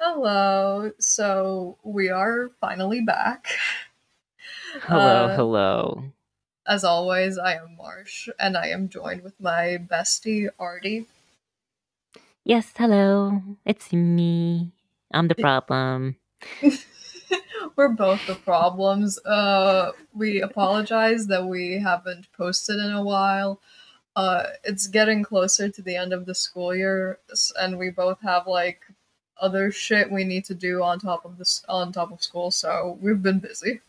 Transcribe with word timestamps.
Hello. 0.00 0.90
So 0.98 1.78
we 1.84 2.08
are 2.08 2.50
finally 2.60 3.02
back. 3.02 3.46
Hello, 4.82 5.26
Uh, 5.26 5.36
hello. 5.36 6.04
As 6.66 6.82
always, 6.84 7.38
I 7.38 7.54
am 7.54 7.76
Marsh, 7.76 8.28
and 8.38 8.56
I 8.56 8.68
am 8.68 8.88
joined 8.88 9.22
with 9.22 9.38
my 9.40 9.78
bestie, 9.78 10.48
Artty. 10.58 11.06
Yes, 12.44 12.72
hello. 12.76 13.42
It's 13.64 13.92
me. 13.92 14.72
I'm 15.12 15.28
the 15.28 15.34
problem. 15.46 16.16
We're 17.76 17.88
both 17.88 18.26
the 18.26 18.34
problems. 18.34 19.18
Uh, 19.24 19.92
we 20.14 20.40
apologize 20.42 21.26
that 21.28 21.46
we 21.46 21.78
haven't 21.78 22.30
posted 22.32 22.76
in 22.78 22.92
a 22.92 23.02
while. 23.02 23.60
Uh, 24.16 24.44
it's 24.64 24.86
getting 24.86 25.22
closer 25.22 25.68
to 25.68 25.82
the 25.82 25.96
end 25.96 26.12
of 26.12 26.26
the 26.26 26.34
school 26.34 26.74
year, 26.74 27.18
and 27.58 27.78
we 27.78 27.90
both 27.90 28.20
have 28.22 28.46
like 28.46 28.80
other 29.40 29.70
shit 29.70 30.10
we 30.10 30.24
need 30.24 30.44
to 30.44 30.54
do 30.54 30.82
on 30.82 30.98
top 30.98 31.24
of 31.24 31.38
this 31.38 31.64
on 31.68 31.92
top 31.92 32.12
of 32.12 32.22
school. 32.22 32.50
So 32.50 32.98
we've 33.00 33.22
been 33.22 33.38
busy. 33.38 33.80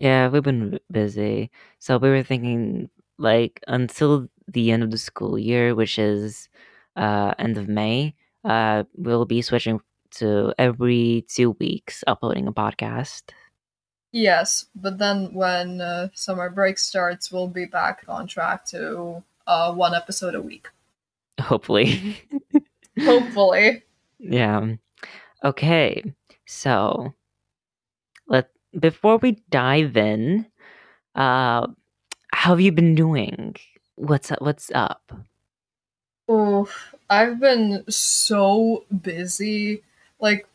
Yeah, 0.00 0.28
we've 0.28 0.42
been 0.42 0.78
busy. 0.90 1.50
So 1.78 1.98
we 1.98 2.10
were 2.10 2.22
thinking 2.22 2.90
like 3.18 3.62
until 3.66 4.28
the 4.48 4.70
end 4.70 4.82
of 4.82 4.90
the 4.90 4.98
school 4.98 5.38
year, 5.38 5.74
which 5.74 5.98
is 5.98 6.48
uh 6.96 7.34
end 7.38 7.58
of 7.58 7.68
May, 7.68 8.14
uh 8.44 8.84
we'll 8.96 9.24
be 9.24 9.42
switching 9.42 9.80
to 10.16 10.54
every 10.58 11.24
two 11.28 11.52
weeks 11.60 12.04
uploading 12.06 12.46
a 12.46 12.52
podcast. 12.52 13.22
Yes, 14.12 14.66
but 14.76 14.98
then 14.98 15.34
when 15.34 15.80
uh, 15.80 16.08
summer 16.14 16.48
break 16.48 16.78
starts, 16.78 17.32
we'll 17.32 17.48
be 17.48 17.64
back 17.64 18.04
on 18.06 18.26
track 18.28 18.64
to 18.66 19.22
uh, 19.46 19.72
one 19.72 19.94
episode 19.94 20.34
a 20.34 20.40
week. 20.40 20.68
Hopefully. 21.40 22.16
Hopefully. 23.00 23.82
Yeah. 24.18 24.74
Okay. 25.44 26.14
So 26.46 27.12
let 28.28 28.50
before 28.78 29.18
we 29.18 29.42
dive 29.50 29.96
in, 29.96 30.46
uh 31.14 31.66
how 32.32 32.50
have 32.50 32.60
you 32.60 32.72
been 32.72 32.94
doing? 32.94 33.56
What's 33.96 34.30
up 34.30 34.40
what's 34.40 34.70
up? 34.74 35.12
Oof, 36.30 36.94
I've 37.10 37.38
been 37.38 37.84
so 37.88 38.84
busy. 39.02 39.82
Like, 40.20 40.46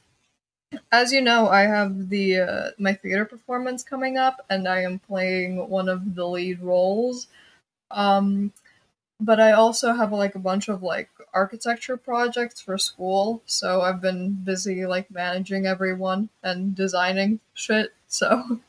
as 0.92 1.12
you 1.12 1.22
know, 1.22 1.48
I 1.48 1.62
have 1.62 2.10
the 2.10 2.40
uh, 2.40 2.70
my 2.78 2.94
theater 2.94 3.26
performance 3.26 3.84
coming 3.84 4.18
up, 4.18 4.46
and 4.50 4.68
I 4.68 4.82
am 4.82 5.00
playing 5.00 5.70
one 5.70 5.90
of 5.90 6.16
the 6.16 6.28
lead 6.28 6.62
roles. 6.62 7.28
Um, 7.92 8.54
but 9.20 9.40
I 9.40 9.52
also 9.52 9.94
have 9.94 10.12
like 10.14 10.36
a 10.36 10.40
bunch 10.40 10.70
of 10.70 10.84
like 10.84 11.10
architecture 11.34 11.98
projects 11.98 12.62
for 12.62 12.78
school, 12.78 13.42
so 13.46 13.82
I've 13.82 14.02
been 14.02 14.34
busy 14.44 14.86
like 14.86 15.12
managing 15.12 15.66
everyone 15.66 16.30
and 16.44 16.76
designing 16.76 17.40
shit. 17.54 17.94
So 18.08 18.60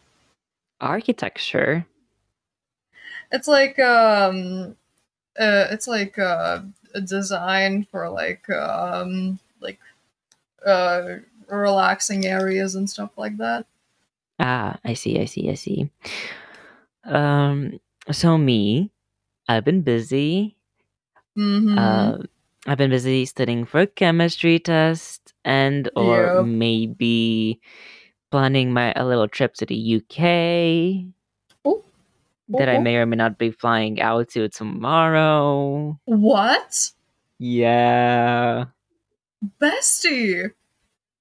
Architecture. 0.80 1.86
it's 3.32 3.48
like 3.48 3.78
um, 3.78 4.76
uh, 5.38 5.66
it's 5.70 5.86
like 5.86 6.18
uh, 6.18 6.62
a 6.94 7.00
design 7.00 7.86
for 7.90 8.08
like 8.08 8.48
um, 8.50 9.38
like 9.60 9.78
uh, 10.66 11.16
relaxing 11.48 12.26
areas 12.26 12.74
and 12.74 12.88
stuff 12.88 13.10
like 13.16 13.36
that. 13.38 13.66
Ah, 14.38 14.78
I 14.84 14.94
see, 14.94 15.18
I 15.20 15.24
see, 15.26 15.50
I 15.50 15.54
see. 15.54 15.90
Um, 17.04 17.78
so 18.10 18.38
me, 18.38 18.90
I've 19.48 19.64
been 19.64 19.82
busy. 19.82 20.56
Mm-hmm. 21.36 21.78
Uh, 21.78 22.18
I've 22.66 22.78
been 22.78 22.90
busy 22.90 23.24
studying 23.24 23.64
for 23.64 23.80
a 23.80 23.86
chemistry 23.86 24.58
test 24.58 25.32
and 25.44 25.88
or 25.96 26.32
Yep. 26.36 26.46
maybe 26.46 27.60
planning 28.30 28.72
my 28.72 28.92
a 28.96 29.04
little 29.04 29.28
trip 29.28 29.54
to 29.54 29.66
the 29.66 29.74
UK 29.74 31.08
Ooh, 31.66 31.82
that 32.48 32.68
I 32.68 32.78
may 32.78 32.96
or 32.96 33.06
may 33.06 33.16
not 33.16 33.38
be 33.38 33.50
flying 33.50 34.00
out 34.00 34.28
to 34.30 34.48
tomorrow. 34.48 35.98
what, 36.04 36.90
Yeah. 37.38 38.66
Bestie? 39.60 40.52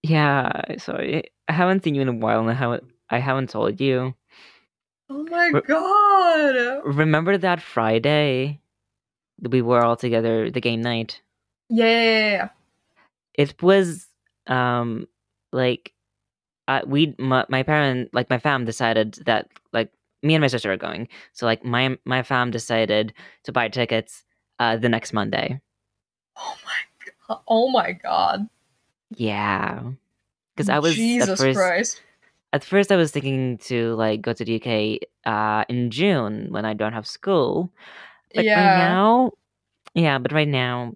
Yeah, 0.03 0.77
so 0.77 0.93
I 0.95 1.23
haven't 1.47 1.83
seen 1.83 1.95
you 1.95 2.01
in 2.01 2.07
a 2.07 2.13
while 2.13 2.39
and 2.39 2.49
I 2.49 2.53
haven't 2.53 2.83
I 3.09 3.19
haven't 3.19 3.49
told 3.49 3.79
you. 3.81 4.13
Oh 5.09 5.23
my 5.23 5.51
Re- 5.51 5.61
god! 5.67 6.81
Remember 6.85 7.37
that 7.37 7.61
Friday 7.61 8.61
that 9.39 9.51
we 9.51 9.61
were 9.61 9.83
all 9.83 9.95
together, 9.95 10.51
the 10.51 10.61
game 10.61 10.81
night? 10.81 11.21
Yeah. 11.69 12.49
It 13.33 13.61
was 13.61 14.07
um 14.47 15.07
like 15.51 15.93
I 16.67 16.83
we 16.85 17.15
my, 17.19 17.45
my 17.49 17.63
parent 17.63 18.09
like 18.13 18.29
my 18.29 18.39
fam 18.39 18.65
decided 18.65 19.15
that 19.25 19.49
like 19.73 19.91
me 20.23 20.35
and 20.35 20.41
my 20.41 20.47
sister 20.47 20.71
are 20.71 20.77
going. 20.77 21.07
So 21.33 21.45
like 21.45 21.63
my 21.65 21.97
my 22.05 22.23
fam 22.23 22.51
decided 22.51 23.13
to 23.43 23.51
buy 23.51 23.69
tickets 23.69 24.23
uh 24.59 24.77
the 24.77 24.89
next 24.89 25.13
Monday. 25.13 25.61
Oh 26.37 26.55
my 26.65 26.71
god! 26.71 26.88
Oh 27.47 27.69
my 27.69 27.93
god! 27.93 28.49
Yeah. 29.15 29.81
Cuz 30.57 30.69
I 30.69 30.79
was 30.79 30.93
at 30.93 30.95
Jesus 30.95 31.39
first 31.39 31.57
Christ! 31.57 32.01
at 32.53 32.63
first 32.63 32.91
I 32.91 32.95
was 32.97 33.11
thinking 33.11 33.57
to 33.69 33.95
like 33.95 34.21
go 34.21 34.33
to 34.33 34.43
the 34.45 34.55
UK 34.61 34.99
uh 35.25 35.65
in 35.69 35.91
June 35.91 36.47
when 36.49 36.65
I 36.65 36.73
don't 36.73 36.93
have 36.93 37.07
school. 37.07 37.71
But 38.33 38.45
right 38.45 38.75
now, 38.77 39.31
yeah, 39.93 40.17
but 40.19 40.31
right 40.31 40.47
now 40.47 40.93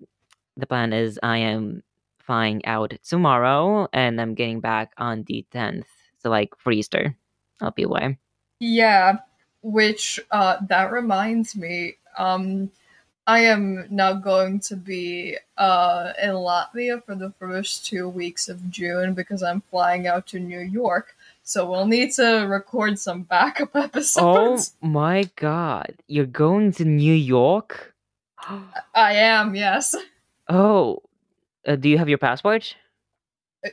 the 0.58 0.68
plan 0.68 0.94
is 0.94 1.20
I 1.24 1.38
am 1.38 1.84
flying 2.20 2.66
out 2.66 2.94
tomorrow 3.04 3.88
and 3.94 4.20
I'm 4.22 4.34
getting 4.34 4.62
back 4.62 4.94
on 4.98 5.24
the 5.24 5.46
10th. 5.52 5.86
So 6.20 6.30
like 6.30 6.56
for 6.58 6.72
Easter. 6.72 7.16
I'll 7.62 7.72
be 7.72 7.84
away. 7.84 8.18
yeah. 8.60 9.18
Which 9.62 10.20
uh, 10.32 10.58
that 10.68 10.92
reminds 10.92 11.56
me. 11.56 11.96
Um, 12.18 12.70
I 13.26 13.40
am 13.40 13.88
now 13.90 14.14
going 14.14 14.60
to 14.62 14.76
be 14.76 15.38
uh 15.58 16.12
in 16.22 16.32
Latvia 16.32 17.04
for 17.06 17.16
the 17.16 17.32
first 17.40 17.86
two 17.86 18.10
weeks 18.10 18.50
of 18.50 18.70
June 18.70 19.14
because 19.14 19.42
I'm 19.42 19.62
flying 19.72 20.08
out 20.08 20.28
to 20.28 20.40
New 20.40 20.60
York. 20.60 21.16
So 21.44 21.70
we'll 21.70 21.88
need 21.88 22.12
to 22.14 22.46
record 22.50 23.00
some 23.00 23.24
backup 23.24 23.76
episodes. 23.76 24.18
Oh 24.24 24.52
episodes. 24.54 24.74
my 24.82 25.30
god. 25.36 25.96
You're 26.08 26.26
going 26.26 26.72
to 26.74 26.86
New 26.86 27.14
York? 27.14 27.94
I 28.94 29.14
am, 29.16 29.56
yes. 29.56 29.96
Oh, 30.50 31.02
uh, 31.66 31.76
do 31.78 31.90
you 31.90 31.98
have 31.98 32.10
your 32.10 32.18
passport? 32.18 32.76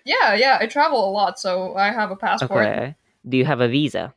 Yeah, 0.04 0.34
yeah, 0.34 0.58
I 0.60 0.66
travel 0.66 1.08
a 1.08 1.10
lot, 1.10 1.40
so 1.40 1.74
I 1.76 1.90
have 1.90 2.12
a 2.12 2.16
passport. 2.16 2.66
Okay. 2.66 2.94
Do 3.28 3.36
you 3.36 3.44
have 3.44 3.60
a 3.60 3.66
visa? 3.68 4.14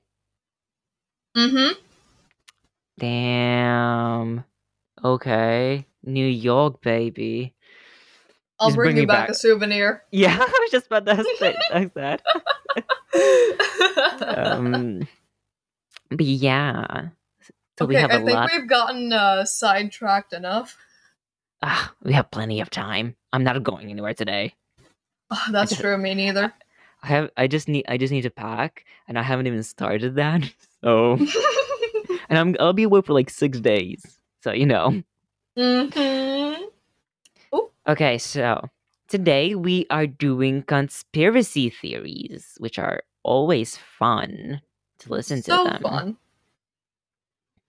Mm-hmm. 1.36 1.74
Damn. 3.00 4.44
Okay. 5.04 5.86
New 6.04 6.28
York, 6.28 6.82
baby. 6.82 7.54
I'll 8.60 8.70
Just 8.70 8.76
bring, 8.78 8.92
bring 8.94 8.98
you 9.02 9.08
back, 9.08 9.28
back. 9.28 9.30
a 9.30 9.34
souvenir. 9.36 10.04
Yeah, 10.12 10.38
I 10.40 10.46
was 10.62 10.72
just 10.72 10.86
about 10.88 11.06
to 11.06 11.24
say 11.40 11.56
like 11.74 11.94
that. 11.96 12.22
um, 14.38 15.08
but 16.10 16.26
yeah. 16.26 17.08
So 17.80 17.86
we 17.86 17.98
okay, 17.98 18.06
I 18.06 18.18
think 18.18 18.30
lot. 18.32 18.50
we've 18.54 18.70
gotten 18.70 19.12
uh, 19.12 19.46
sidetracked 19.46 20.34
enough. 20.34 20.78
Ah, 21.62 21.94
we 22.04 22.14
have 22.14 22.30
plenty 22.32 22.62
of 22.62 22.70
time. 22.70 23.16
I'm 23.32 23.44
not 23.44 23.62
going 23.64 23.90
anywhere 23.90 24.14
today. 24.14 24.54
Ah, 25.32 25.50
that's 25.52 25.72
It's- 25.72 25.82
true, 25.82 25.98
me 25.98 26.14
neither. 26.14 26.54
I 27.02 27.08
have. 27.08 27.32
I 27.36 27.48
just 27.48 27.68
need. 27.68 27.84
I 27.90 27.98
just 27.98 28.14
need 28.14 28.22
to 28.22 28.30
pack, 28.30 28.86
and 29.10 29.20
I 29.20 29.24
haven't 29.24 29.48
even 29.48 29.64
started 29.64 30.16
that. 30.16 30.44
So, 30.84 31.14
and 32.28 32.38
I'm. 32.38 32.56
I'll 32.60 32.74
be 32.74 32.84
away 32.84 33.00
for 33.02 33.14
like 33.14 33.30
six 33.30 33.60
days. 33.62 34.04
So 34.44 34.52
you 34.52 34.66
know. 34.66 35.02
mm-hmm. 35.58 36.64
Okay, 37.88 38.18
so 38.18 38.68
today 39.08 39.56
we 39.56 39.86
are 39.90 40.08
doing 40.08 40.64
conspiracy 40.64 41.70
theories, 41.70 42.56
which 42.60 42.78
are 42.78 43.04
always 43.24 43.78
fun 43.78 44.62
to 45.00 45.10
listen 45.10 45.38
to 45.44 45.52
So 45.52 45.64
them. 45.64 45.82
fun. 45.82 46.18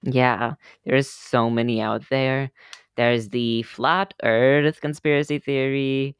Yeah, 0.03 0.55
there's 0.85 1.09
so 1.09 1.49
many 1.49 1.81
out 1.81 2.03
there. 2.11 2.51
There's 2.97 3.29
the 3.31 3.63
flat 3.63 4.15
Earth 4.23 4.81
conspiracy 4.81 5.39
theory. 5.39 6.17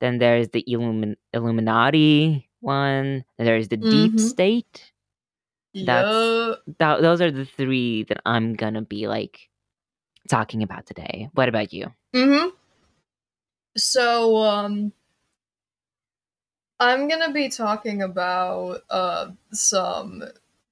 Then 0.00 0.18
there's 0.18 0.50
the 0.50 0.64
Illumin- 0.68 1.16
Illuminati 1.32 2.48
one. 2.60 3.24
There's 3.38 3.68
the 3.68 3.76
deep 3.76 4.12
Mhm. 4.14 4.20
state. 4.20 4.92
That's- 5.74 6.06
Yeah. 6.06 6.54
Th- 6.78 7.02
those 7.02 7.20
are 7.20 7.30
the 7.30 7.44
three 7.46 8.02
that 8.04 8.20
I'm 8.26 8.54
gonna 8.54 8.82
be 8.82 9.06
like 9.08 9.50
talking 10.26 10.62
about 10.62 10.86
today. 10.86 11.28
What 11.34 11.48
about 11.48 11.72
you? 11.72 11.92
Mm-hmm. 12.14 12.48
So, 13.76 14.36
um, 14.38 14.92
I'm 16.78 17.08
gonna 17.08 17.32
be 17.32 17.48
talking 17.48 18.02
about 18.02 18.82
uh 18.90 19.30
some 19.52 20.22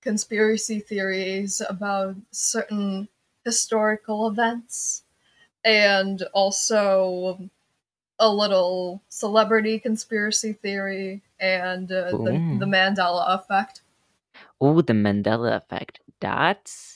conspiracy 0.02 0.80
theories 0.80 1.62
about 1.66 2.14
certain 2.30 3.08
historical 3.44 4.28
events 4.28 5.02
and 5.64 6.22
also 6.34 7.50
a 8.18 8.28
little 8.28 9.02
celebrity 9.08 9.78
conspiracy 9.78 10.52
theory 10.52 11.22
and 11.40 11.90
uh, 11.90 12.10
the, 12.10 12.56
the 12.58 12.66
Mandela 12.66 13.34
effect. 13.38 13.80
Oh, 14.60 14.82
the 14.82 14.92
Mandela 14.92 15.56
effect. 15.56 16.00
That's 16.20 16.93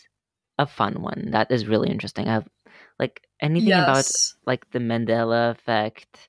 a 0.59 0.67
fun 0.67 1.01
one. 1.01 1.29
That 1.31 1.51
is 1.51 1.67
really 1.67 1.91
interesting. 1.91 2.29
I've 2.29 2.49
like 2.99 3.23
anything 3.41 3.69
yes. 3.69 3.85
about 3.85 4.51
like 4.51 4.71
the 4.71 4.81
Mandela 4.81 5.53
effect 5.53 6.29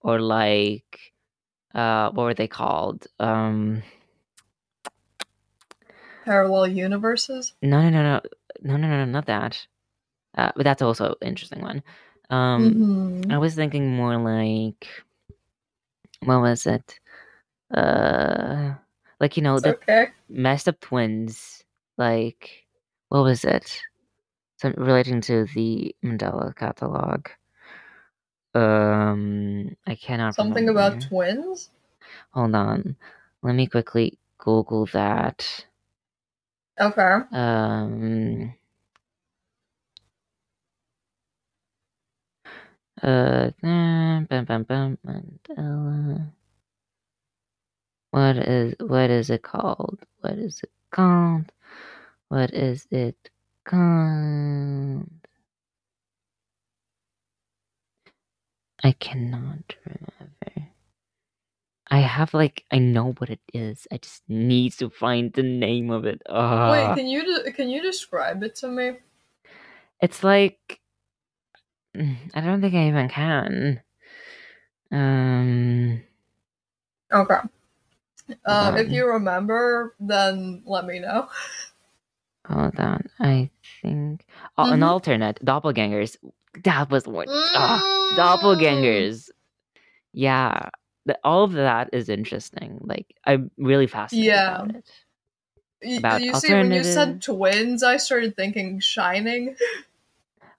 or 0.00 0.20
like 0.20 1.12
uh 1.74 2.10
what 2.10 2.24
were 2.24 2.34
they 2.34 2.48
called? 2.48 3.06
Um 3.20 3.82
parallel 6.24 6.68
universes? 6.68 7.54
No, 7.62 7.82
no, 7.82 7.90
no, 7.90 8.02
no. 8.02 8.20
No, 8.60 8.76
no, 8.76 8.88
no, 8.88 9.04
not 9.04 9.26
that. 9.26 9.66
Uh, 10.36 10.50
but 10.56 10.64
that's 10.64 10.82
also 10.82 11.16
an 11.20 11.28
interesting 11.28 11.60
one. 11.60 11.82
Um 12.30 12.74
mm-hmm. 12.74 13.32
I 13.32 13.38
was 13.38 13.54
thinking 13.54 13.94
more 13.94 14.16
like 14.16 14.88
what 16.20 16.40
was 16.40 16.66
it? 16.66 16.98
Uh 17.72 18.74
like 19.20 19.36
you 19.36 19.42
know 19.42 19.54
it's 19.54 19.64
the 19.64 19.74
okay. 19.74 20.08
messed 20.28 20.68
up 20.68 20.80
twins 20.80 21.64
like 21.98 22.67
what 23.08 23.22
was 23.24 23.44
it? 23.44 23.80
Some 24.58 24.74
relating 24.76 25.20
to 25.22 25.46
the 25.54 25.94
mandela 26.04 26.54
catalog. 26.56 27.28
Um 28.54 29.76
i 29.86 29.94
cannot 29.94 30.34
Something 30.34 30.68
about 30.68 31.00
twins? 31.00 31.70
hold 32.32 32.54
on. 32.54 32.96
Let 33.42 33.54
me 33.54 33.66
quickly 33.66 34.18
google 34.38 34.86
that. 34.92 35.66
Okay. 36.80 37.18
um 37.32 38.54
uh 43.02 43.50
bum, 43.62 44.44
bum, 44.46 44.62
bum, 44.64 44.98
mandela. 45.06 46.32
What 48.10 48.36
is 48.38 48.74
what 48.80 49.10
is 49.10 49.30
it 49.30 49.42
called? 49.42 50.00
What 50.20 50.34
is 50.34 50.60
it 50.62 50.70
called 50.90 51.52
what 52.28 52.52
is 52.54 52.86
it 52.90 53.30
called 53.64 55.06
I 58.84 58.92
cannot 58.92 59.74
remember. 59.84 60.70
I 61.90 62.00
have 62.00 62.34
like 62.34 62.64
I 62.72 62.78
know 62.78 63.12
what 63.18 63.30
it 63.30 63.40
is. 63.54 63.86
I 63.92 63.98
just 63.98 64.22
need 64.28 64.72
to 64.74 64.90
find 64.90 65.32
the 65.32 65.42
name 65.42 65.90
of 65.90 66.04
it. 66.06 66.22
Wait, 66.66 66.84
Ah, 66.86 66.94
can 66.94 67.06
you 67.08 67.24
de- 67.44 67.52
can 67.52 67.68
you 67.70 67.82
describe 67.82 68.42
it 68.42 68.56
to 68.56 68.68
me? 68.68 68.98
it's 70.00 70.24
like 70.24 70.80
mm, 71.96 72.16
I 72.34 72.40
don't 72.40 72.60
think 72.60 72.74
I 72.74 72.88
even 72.88 73.08
can. 73.08 73.82
Um, 74.92 76.02
Okay. 77.12 77.40
Um, 78.46 78.76
if 78.76 78.90
you 78.90 79.06
remember, 79.08 79.94
then 80.00 80.62
let 80.66 80.86
me 80.86 81.00
know. 81.00 81.28
hold 82.48 82.78
on. 82.80 83.04
I 83.20 83.50
think 83.82 84.24
oh, 84.58 84.70
an 84.70 84.80
Mhm. 84.80 84.88
alternate 84.88 85.44
doppelgangers. 85.44 86.16
That 86.64 86.90
was 86.90 87.06
what. 87.06 87.28
Ah, 87.30 87.82
Mm. 88.12 88.18
doppelgangers. 88.18 89.30
Yeah, 90.12 90.70
the, 91.06 91.18
all 91.24 91.44
of 91.44 91.52
that 91.52 91.90
is 91.92 92.08
interesting. 92.08 92.80
Like 92.82 93.14
I'm 93.26 93.50
really 93.58 93.86
fascinated 93.86 94.28
Yeah. 94.34 94.62
about 94.62 94.74
it. 94.76 94.90
About 95.98 96.22
you 96.22 96.34
see, 96.34 96.52
when 96.54 96.72
you 96.72 96.84
said 96.84 97.22
twins, 97.22 97.82
I 97.84 97.98
started 97.98 98.36
thinking 98.36 98.80
Shining. 98.80 99.56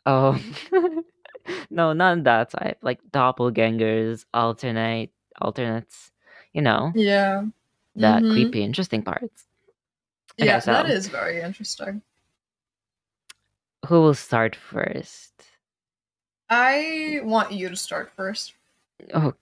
Oh, 0.06 0.39
no, 1.69 1.94
not 1.94 2.24
that 2.24 2.51
type. 2.51 2.80
Like 2.81 3.00
doppelgangers, 3.12 4.25
alternate, 4.33 5.12
alternates. 5.41 6.12
You 6.53 6.62
know 6.63 6.94
Yeah. 6.95 7.45
that 7.95 8.24
Mhm. 8.24 8.31
creepy, 8.33 8.63
interesting 8.63 9.03
parts. 9.03 9.45
Yeah, 10.45 10.59
so- 10.59 10.71
that 10.74 10.89
is 10.89 11.07
very 11.07 11.41
interesting. 11.41 12.01
Who 13.88 14.01
will 14.01 14.13
start 14.13 14.56
first? 14.56 15.33
I 16.50 17.21
want 17.24 17.51
you 17.51 17.69
to 17.69 17.75
start 17.75 18.12
first. 18.15 18.53
Oh, 19.13 19.33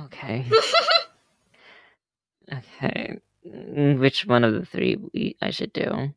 okay, 0.00 0.44
okay. 2.52 3.18
Mm, 3.46 3.98
Which 3.98 4.26
one 4.26 4.44
of 4.44 4.52
the 4.52 4.66
three 4.66 4.96
we, 5.14 5.36
I 5.40 5.50
should 5.50 5.72
do? 5.72 6.12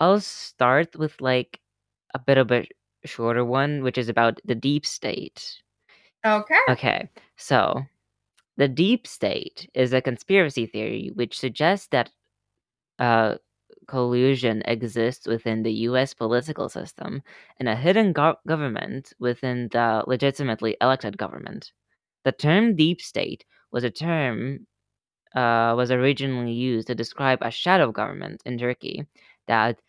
I'll 0.00 0.20
start 0.20 0.96
with 0.96 1.20
like 1.20 1.60
a 2.14 2.18
bit 2.18 2.38
of 2.38 2.50
a 2.52 2.66
shorter 3.04 3.44
one, 3.44 3.82
which 3.82 3.98
is 3.98 4.08
about 4.08 4.40
the 4.44 4.54
deep 4.54 4.86
state. 4.86 5.60
Okay. 6.24 6.58
Okay, 6.68 7.08
so 7.36 7.82
the 8.56 8.68
deep 8.68 9.06
state 9.06 9.68
is 9.74 9.92
a 9.92 10.00
conspiracy 10.02 10.66
theory 10.66 11.10
which 11.14 11.38
suggests 11.38 11.88
that 11.88 12.10
uh, 12.98 13.36
collusion 13.86 14.62
exists 14.66 15.26
within 15.26 15.62
the 15.62 15.72
US 15.88 16.14
political 16.14 16.68
system 16.68 17.22
and 17.58 17.68
a 17.68 17.76
hidden 17.76 18.12
go- 18.12 18.36
government 18.46 19.12
within 19.18 19.68
the 19.72 20.04
legitimately 20.06 20.76
elected 20.80 21.18
government. 21.18 21.72
The 22.24 22.32
term 22.32 22.76
deep 22.76 23.00
state 23.02 23.44
was 23.72 23.84
a 23.84 23.90
term 23.90 24.66
uh, 25.34 25.74
was 25.76 25.90
originally 25.90 26.52
used 26.52 26.86
to 26.88 26.94
describe 26.94 27.38
a 27.42 27.50
shadow 27.50 27.90
government 27.92 28.42
in 28.46 28.58
Turkey 28.58 29.06
that 29.46 29.80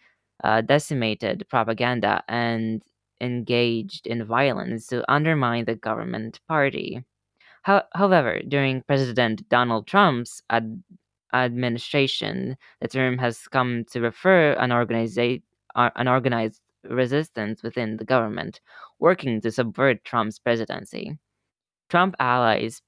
uh, 0.43 0.61
decimated 0.61 1.45
propaganda 1.49 2.23
and 2.27 2.81
engaged 3.21 4.07
in 4.07 4.23
violence 4.25 4.87
to 4.87 5.09
undermine 5.11 5.65
the 5.65 5.75
government 5.75 6.39
party. 6.47 7.03
How- 7.63 7.85
however, 7.95 8.41
during 8.47 8.83
President 8.83 9.47
Donald 9.49 9.87
Trump's 9.87 10.41
ad- 10.49 10.83
administration, 11.43 12.57
the 12.81 12.87
term 12.87 13.17
has 13.17 13.47
come 13.49 13.85
to 13.91 14.01
refer 14.01 14.53
uh, 15.75 15.89
an 15.95 16.07
organized 16.07 16.61
resistance 16.89 17.63
within 17.63 17.97
the 17.97 18.05
government 18.05 18.61
working 18.99 19.41
to 19.41 19.51
subvert 19.51 20.03
Trump's 20.05 20.39
presidency. 20.39 21.17
Trump 21.89 22.15
allies 22.19 22.81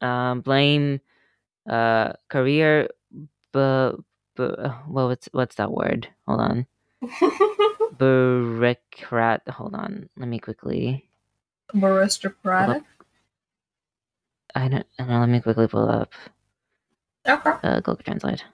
um, 0.00 0.40
blame 0.40 1.00
uh, 1.68 2.12
career, 2.28 2.88
bu- 3.52 4.02
bu- 4.36 4.56
what 4.86 5.06
what's 5.08 5.28
what's 5.32 5.56
that 5.56 5.72
word? 5.72 6.08
Hold 6.26 6.40
on, 6.40 6.66
bureaucrat. 7.98 9.42
Hold 9.48 9.74
on, 9.74 10.08
let 10.16 10.28
me 10.28 10.38
quickly. 10.38 11.08
Aristocratic. 11.82 12.82
I 14.54 14.68
don't, 14.68 14.86
I 14.98 15.02
don't 15.04 15.08
know. 15.10 15.20
Let 15.20 15.28
me 15.28 15.40
quickly 15.40 15.68
pull 15.68 15.88
up 15.88 16.12
Okay. 17.26 17.50
uh, 17.62 17.80
Google 17.80 18.02
Translate. 18.04 18.44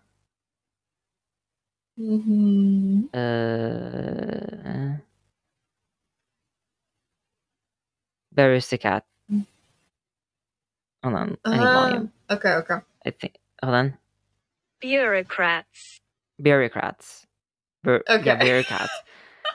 hmm 1.96 3.04
Uh, 3.14 4.98
Barisicat. 8.34 9.02
Hold 11.02 11.14
on, 11.16 11.36
I 11.44 11.50
need 11.58 11.58
volume. 11.58 12.12
Uh, 12.30 12.34
okay, 12.34 12.52
okay. 12.54 12.78
I 13.06 13.10
think. 13.10 13.36
Hold 13.62 13.74
on. 13.74 13.98
bureaucrats, 14.80 16.00
Bureaucrats. 16.40 17.26
Bur- 17.84 18.02
Yeah, 18.08 18.36
bureaucrats. 18.36 18.92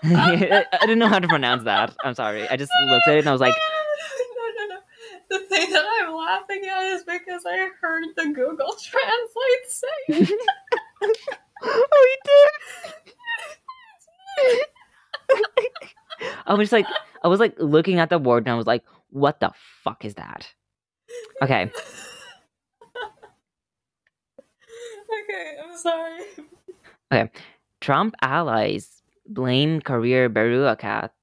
I 0.03 0.65
I 0.71 0.79
didn't 0.85 0.99
know 0.99 1.07
how 1.09 1.19
to 1.19 1.27
pronounce 1.27 1.63
that. 1.65 1.95
I'm 2.03 2.13
sorry. 2.13 2.47
I 2.47 2.55
just 2.55 2.71
looked 2.89 3.07
at 3.07 3.15
it 3.15 3.19
and 3.19 3.29
I 3.29 3.31
was 3.31 3.41
like, 3.41 3.55
no, 4.37 4.45
no, 4.57 4.75
no. 4.75 4.79
The 5.29 5.39
thing 5.47 5.71
that 5.71 5.83
I'm 5.83 5.88
laughing 6.19 6.65
at 6.65 6.93
is 6.93 7.03
because 7.03 7.43
I 7.47 7.69
heard 7.79 8.03
the 8.15 8.25
Google 8.25 8.75
Translate 8.81 9.67
say 9.67 9.87
oh, 11.63 12.07
he 12.09 12.17
did. 12.25 12.51
I 16.45 16.53
was 16.53 16.71
like, 16.71 16.85
I 17.23 17.27
was 17.27 17.39
like 17.39 17.55
looking 17.57 17.99
at 17.99 18.09
the 18.09 18.17
word 18.17 18.43
and 18.43 18.53
I 18.53 18.55
was 18.55 18.67
like, 18.67 18.83
what 19.09 19.39
the 19.39 19.51
fuck 19.83 20.05
is 20.05 20.15
that? 20.15 20.47
Okay. 21.41 21.71
okay, 25.23 25.57
I'm 25.63 25.77
sorry. 25.77 26.21
Okay. 27.11 27.31
Trump 27.81 28.15
allies 28.21 29.01
blame 29.27 29.81
career 29.81 30.29
bureaucrats. 30.29 31.13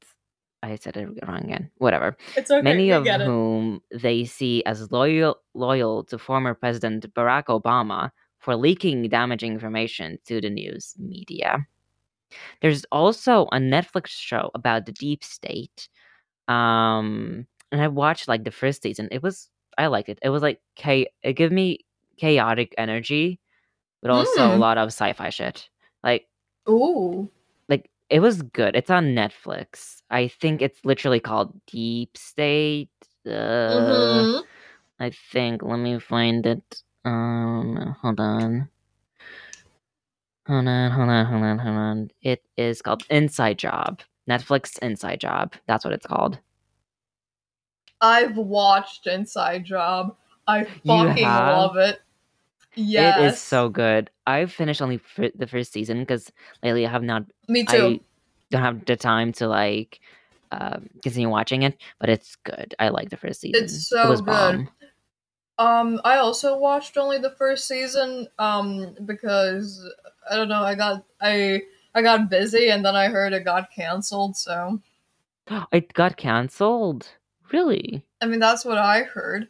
I 0.63 0.75
said 0.77 0.97
it 0.97 1.09
wrong 1.27 1.45
again. 1.45 1.71
Whatever. 1.79 2.17
It's 2.37 2.51
okay. 2.51 2.63
Many 2.63 2.91
of 2.91 3.07
whom 3.07 3.83
they 3.93 4.25
see 4.25 4.65
as 4.65 4.91
loyal 4.91 5.37
loyal 5.55 6.05
to 6.05 6.19
former 6.19 6.55
President 6.55 7.13
Barack 7.15 7.45
Obama 7.47 8.11
for 8.39 8.57
leaking 8.57 9.09
damaging 9.09 9.53
information 9.53 10.19
to 10.27 10.41
the 10.41 10.51
news 10.51 10.95
media. 10.99 11.67
There's 12.63 12.85
also 12.91 13.43
a 13.53 13.59
Netflix 13.59 14.09
show 14.09 14.51
about 14.55 14.87
the 14.87 14.93
deep 14.93 15.23
state. 15.23 15.89
Um 16.49 17.47
and 17.73 17.81
I 17.83 17.89
watched 17.89 18.29
like 18.29 18.45
the 18.45 18.51
first 18.51 18.83
season. 18.83 19.09
It 19.11 19.23
was 19.23 19.49
I 19.79 19.87
liked 19.89 20.09
it. 20.09 20.19
It 20.23 20.31
was 20.31 20.43
like 20.43 20.61
cha- 20.77 21.11
it 21.23 21.35
gave 21.35 21.53
me 21.53 21.85
chaotic 22.17 22.75
energy 22.79 23.39
but 24.03 24.11
also 24.11 24.53
a 24.53 24.55
Hmm. 24.55 24.61
lot 24.61 24.79
of 24.79 24.89
sci-fi 24.89 25.31
shit. 25.31 25.69
Like 26.03 26.27
Ooh. 26.69 27.29
It 28.11 28.21
was 28.21 28.43
good. 28.43 28.77
It's 28.77 28.91
on 28.91 29.15
Netflix. 29.15 30.03
I 30.11 30.29
think 30.29 30.63
it's 30.63 30.85
literally 30.85 31.21
called 31.21 31.61
Deep 31.67 32.17
State. 32.17 32.91
Uh, 33.27 34.23
Mhm. 34.23 34.43
I 35.01 35.11
think. 35.33 35.63
Let 35.63 35.79
me 35.79 35.99
find 35.99 36.47
it. 36.47 36.83
Um, 37.05 37.97
hold 38.01 38.21
on. 38.21 38.69
Hold 40.49 40.69
on, 40.69 40.91
hold 40.93 41.09
on, 41.11 41.27
hold 41.27 41.43
on, 41.43 41.59
hold 41.59 41.77
on. 41.77 42.11
It 42.23 42.43
is 42.57 42.83
called 42.83 43.03
Inside 43.11 43.59
Job. 43.59 44.01
Netflix 44.31 44.79
Inside 44.81 45.21
Job. 45.21 45.55
That's 45.67 45.85
what 45.85 45.93
it's 45.95 46.07
called. 46.07 46.39
I've 48.01 48.37
watched 48.37 49.07
Inside 49.09 49.65
Job. 49.65 50.17
I 50.47 50.65
fucking 50.65 51.25
love 51.25 51.77
it. 51.77 52.01
It 52.77 53.25
is 53.25 53.41
so 53.41 53.69
good. 53.69 54.11
I've 54.27 54.53
finished 54.53 54.83
only 54.83 55.01
the 55.35 55.47
first 55.47 55.73
season 55.73 56.01
because 56.01 56.31
lately 56.63 56.87
I 56.87 56.91
have 56.91 57.03
not. 57.03 57.25
Me 57.49 57.65
too. 57.65 58.01
I 58.01 58.01
don't 58.51 58.63
have 58.63 58.85
the 58.85 58.97
time 58.97 59.33
to 59.35 59.49
like 59.49 60.01
um, 60.53 60.89
continue 61.03 61.29
watching 61.29 61.63
it, 61.63 61.77
but 61.99 62.09
it's 62.09 62.37
good. 62.37 62.75
I 62.79 62.89
like 62.91 63.11
the 63.11 63.17
first 63.17 63.41
season. 63.41 63.65
It's 63.65 63.89
so 63.89 64.13
it 64.13 64.17
good. 64.17 64.27
bomb. 64.27 64.69
Um, 65.59 66.01
I 66.05 66.19
also 66.19 66.59
watched 66.59 66.99
only 66.99 67.19
the 67.19 67.31
first 67.31 67.67
season, 67.67 68.29
um, 68.39 68.95
because 69.07 69.89
I 70.31 70.37
don't 70.37 70.49
know, 70.49 70.63
I 70.63 70.75
got 70.75 71.05
I 71.21 71.63
I 71.95 72.03
got 72.03 72.29
busy 72.29 72.69
and 72.69 72.85
then 72.85 72.95
I 72.95 73.09
heard 73.09 73.33
it 73.33 73.45
got 73.45 73.73
cancelled, 73.73 74.37
so 74.37 74.81
It 75.73 75.93
got 75.95 76.17
canceled. 76.17 77.09
Really, 77.53 78.05
I 78.21 78.27
mean 78.27 78.41
that's 78.41 78.65
what 78.65 78.77
I 78.77 79.03
heard. 79.05 79.49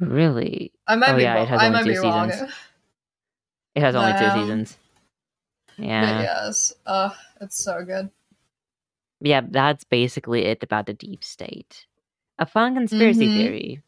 Really. 0.00 0.72
I 0.86 0.96
might 0.96 1.12
Oh, 1.12 1.16
be 1.16 1.22
yeah, 1.22 1.34
it 1.34 1.38
wrong. 1.38 1.48
has 1.48 1.60
I 1.60 1.66
only 1.66 1.78
might 1.78 1.84
two 1.84 1.90
be 1.90 1.98
wrong. 1.98 2.30
seasons. 2.30 2.52
It 3.74 3.80
has 3.82 3.94
only 3.94 4.12
two 4.14 4.30
seasons. 4.30 4.78
Yeah, 5.78 6.22
yes, 6.22 6.74
uh, 6.86 7.10
it's 7.40 7.62
so 7.62 7.84
good. 7.84 8.10
yeah. 9.20 9.42
That's 9.48 9.84
basically 9.84 10.44
it 10.44 10.62
about 10.62 10.86
the 10.86 10.94
deep 10.94 11.22
state. 11.24 11.86
A 12.38 12.46
fun 12.46 12.74
conspiracy 12.74 13.28
Mhm. 13.28 13.34
theory. 13.34 13.82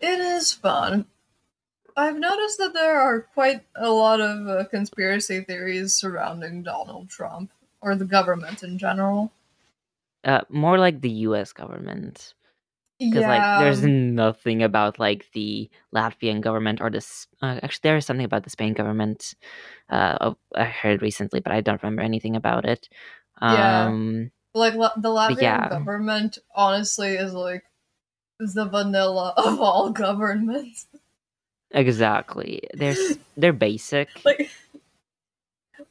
It 0.00 0.18
is 0.20 0.52
fun. 0.54 1.06
I've 1.96 2.18
noticed 2.18 2.58
that 2.58 2.74
there 2.74 3.00
are 3.00 3.22
quite 3.22 3.66
a 3.74 3.90
lot 3.90 4.20
of 4.20 4.48
uh, 4.48 4.64
conspiracy 4.66 5.40
theories 5.42 5.94
surrounding 5.94 6.62
Donald 6.62 7.10
Trump 7.10 7.52
or 7.82 7.96
the 7.96 8.04
government 8.06 8.62
in 8.62 8.78
general. 8.78 9.32
Uh, 10.24 10.42
more 10.48 10.78
like 10.78 11.00
the 11.00 11.10
U.S. 11.28 11.52
government. 11.52 12.34
Because 12.98 13.22
Yeah, 13.22 13.28
like 13.28 13.60
there's 13.60 13.82
nothing 13.82 14.62
about 14.62 14.98
like 14.98 15.26
the 15.32 15.68
Latvian 15.94 16.40
government 16.40 16.80
or 16.80 16.90
this. 16.90 17.26
Uh, 17.42 17.60
actually 17.62 17.80
there 17.84 17.96
is 17.96 18.06
something 18.06 18.24
about 18.24 18.44
the 18.44 18.50
Spain 18.50 18.72
government 18.72 19.34
uh 19.90 20.16
of- 20.20 20.36
I 20.54 20.64
heard 20.64 21.02
recently 21.02 21.40
but 21.40 21.52
I 21.52 21.60
don't 21.60 21.82
remember 21.82 22.02
anything 22.02 22.36
about 22.36 22.64
it 22.64 22.88
Yeah. 23.40 23.86
um 23.86 24.30
like 24.54 24.74
la- 24.74 24.96
the 24.96 25.10
Latvian 25.10 25.42
yeah. 25.42 25.68
government 25.68 26.38
honestly 26.54 27.14
is 27.14 27.32
like 27.34 27.64
is 28.40 28.54
the 28.54 28.64
vanilla 28.64 29.34
of 29.40 29.60
all 29.60 29.90
governments. 29.90 30.86
exactly 31.70 32.62
they're 32.74 32.96
they're 33.36 33.52
basic 33.52 34.08
Like 34.24 34.48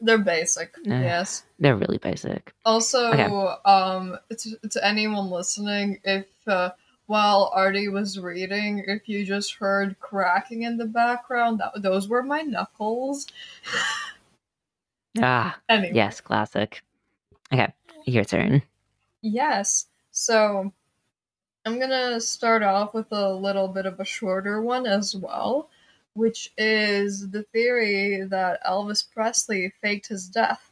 they're 0.02 0.18
basic. 0.18 0.74
Eh. 0.88 1.02
yes. 1.02 1.44
they're 1.60 1.76
really 1.76 1.98
basic 2.00 2.54
Also, 2.66 3.12
Okay. 3.14 3.30
um, 3.66 4.18
to, 4.30 4.58
to 4.70 4.80
anyone 4.86 5.30
listening, 5.30 6.00
if 6.04 6.26
uh, 6.48 6.72
while 7.08 7.52
Artty 7.56 7.92
was 7.92 8.20
reading, 8.20 8.84
if 8.88 9.08
you 9.08 9.26
just 9.26 9.56
heard 9.56 10.00
cracking 10.00 10.64
in 10.64 10.78
the 10.78 10.86
background, 10.86 11.60
that 11.60 11.82
those 11.82 12.08
were 12.08 12.24
my 12.24 12.42
knuckles. 12.42 13.28
ah 15.22 15.58
Anyway, 15.70 15.94
yes 15.96 16.22
classic 16.22 16.84
okay 17.54 17.74
your 18.06 18.26
turn 18.26 18.62
Yes. 19.26 19.88
So 20.12 20.72
I'm 21.66 21.80
gonna 21.80 22.22
start 22.22 22.62
off 22.62 22.94
with 22.94 23.12
a 23.12 23.34
little 23.34 23.68
bit 23.68 23.88
of 23.88 24.00
a 24.00 24.06
shorter 24.06 24.62
one 24.62 24.86
as 24.86 25.16
well, 25.16 25.72
which 26.14 26.54
is 26.60 27.32
the 27.32 27.42
theory 27.42 28.22
that 28.30 28.64
Elvis 28.64 29.04
Presley 29.12 29.74
faked 29.82 30.10
his 30.10 30.30
death. 30.30 30.72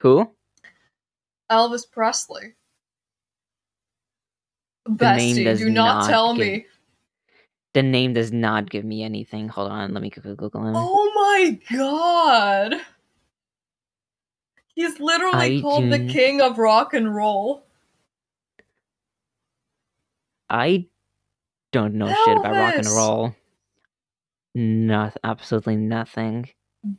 who 0.00 0.32
Elvis 1.48 1.88
Presley. 1.88 2.54
Bestie, 4.88 5.44
does 5.44 5.60
do 5.60 5.70
not, 5.70 6.00
not 6.00 6.10
tell 6.10 6.34
give- 6.34 6.46
me. 6.46 6.66
the 7.74 7.82
name 7.82 8.12
does 8.14 8.32
not 8.32 8.68
give 8.68 8.84
me 8.84 9.02
anything 9.02 9.48
hold 9.48 9.70
on 9.70 9.94
let 9.94 10.02
me 10.02 10.10
quickly 10.10 10.34
google 10.34 10.66
him 10.66 10.74
Oh 10.76 11.12
my 11.14 11.58
god! 11.70 12.74
He's 14.74 14.98
literally 14.98 15.58
I 15.58 15.60
called 15.60 15.90
the 15.90 16.06
king 16.06 16.40
of 16.40 16.58
rock 16.58 16.94
and 16.94 17.14
roll. 17.14 17.64
I 20.48 20.86
don't 21.70 21.94
know 21.94 22.08
shit 22.08 22.36
about 22.36 22.54
rock 22.54 22.74
and 22.76 22.86
roll 22.86 23.34
no 24.54 25.10
absolutely 25.24 25.76
nothing 25.76 26.48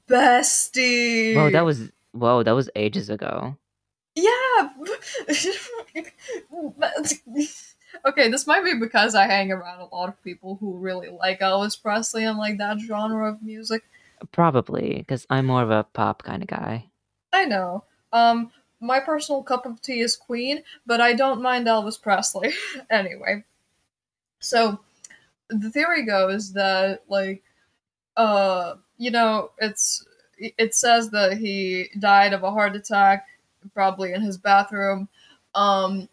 Bestie! 0.07 1.35
Whoa, 1.35 1.49
that 1.51 1.65
was 1.65 1.91
whoa, 2.13 2.41
that 2.43 2.53
was 2.53 2.69
ages 2.75 3.09
ago. 3.09 3.57
Yeah. 4.15 4.69
okay, 8.05 8.29
this 8.29 8.47
might 8.47 8.63
be 8.63 8.73
because 8.75 9.15
I 9.15 9.25
hang 9.25 9.51
around 9.51 9.81
a 9.81 9.95
lot 9.95 10.09
of 10.09 10.23
people 10.23 10.57
who 10.59 10.77
really 10.77 11.09
like 11.09 11.39
Elvis 11.39 11.81
Presley 11.81 12.23
and 12.23 12.37
like 12.37 12.57
that 12.57 12.79
genre 12.79 13.31
of 13.31 13.41
music. 13.41 13.83
Probably 14.31 14.97
because 14.97 15.25
I'm 15.29 15.45
more 15.45 15.63
of 15.63 15.71
a 15.71 15.83
pop 15.83 16.23
kind 16.23 16.41
of 16.41 16.47
guy. 16.47 16.89
I 17.31 17.45
know. 17.45 17.83
Um, 18.11 18.51
my 18.79 18.99
personal 18.99 19.43
cup 19.43 19.65
of 19.65 19.81
tea 19.81 20.01
is 20.01 20.15
Queen, 20.15 20.63
but 20.85 21.01
I 21.01 21.13
don't 21.13 21.41
mind 21.41 21.67
Elvis 21.67 22.01
Presley. 22.01 22.53
anyway, 22.89 23.43
so 24.39 24.79
the 25.49 25.69
theory 25.69 26.05
goes 26.05 26.53
that 26.53 27.03
like, 27.07 27.43
uh, 28.17 28.75
you 28.97 29.11
know, 29.11 29.51
it's 29.57 30.05
it 30.37 30.75
says 30.75 31.09
that 31.11 31.37
he 31.37 31.89
died 31.99 32.33
of 32.33 32.43
a 32.43 32.51
heart 32.51 32.75
attack, 32.75 33.25
probably 33.73 34.13
in 34.13 34.21
his 34.21 34.37
bathroom, 34.37 35.07
um, 35.55 36.09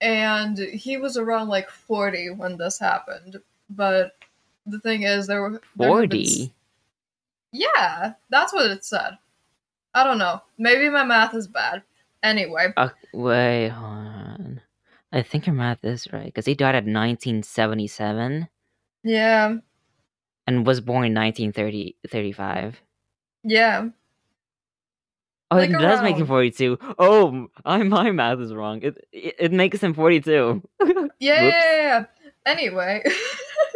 and 0.00 0.58
he 0.58 0.96
was 0.96 1.16
around 1.16 1.48
like 1.48 1.68
forty 1.70 2.30
when 2.30 2.56
this 2.56 2.78
happened. 2.78 3.36
But 3.68 4.16
the 4.66 4.80
thing 4.80 5.02
is, 5.02 5.26
there 5.26 5.42
were 5.42 5.60
there 5.76 5.88
have 6.00 6.08
been 6.08 6.20
s- 6.20 6.36
Forty. 6.36 6.54
yeah, 7.52 8.14
that's 8.30 8.52
what 8.52 8.70
it 8.70 8.84
said. 8.84 9.18
I 9.94 10.04
don't 10.04 10.18
know. 10.18 10.40
Maybe 10.58 10.88
my 10.88 11.04
math 11.04 11.34
is 11.34 11.46
bad. 11.48 11.82
Anyway, 12.22 12.72
Uh, 12.76 12.90
wait, 13.12 13.68
hold 13.70 13.90
on. 13.92 14.60
I 15.12 15.22
think 15.22 15.46
your 15.46 15.54
math 15.56 15.84
is 15.84 16.06
right 16.12 16.26
because 16.26 16.46
he 16.46 16.54
died 16.54 16.74
at 16.76 16.84
1977 16.84 18.48
yeah, 19.02 19.56
and 20.46 20.66
was 20.66 20.80
born 20.80 21.04
in 21.06 21.14
1935. 21.14 22.80
yeah. 23.42 23.88
Oh, 25.50 25.56
Like 25.56 25.70
it 25.70 25.78
does 25.78 26.00
make 26.02 26.16
him 26.16 26.26
42. 26.26 26.78
Oh, 26.98 27.48
I, 27.64 27.82
my 27.82 28.10
math 28.12 28.38
is 28.38 28.54
wrong. 28.54 28.82
It, 28.82 29.04
it 29.12 29.34
it 29.38 29.52
makes 29.52 29.82
him 29.82 29.94
42. 29.94 30.62
Yeah, 31.18 31.42
yeah, 31.42 31.50
yeah, 31.50 31.76
yeah. 31.76 32.04
Anyway, 32.46 33.02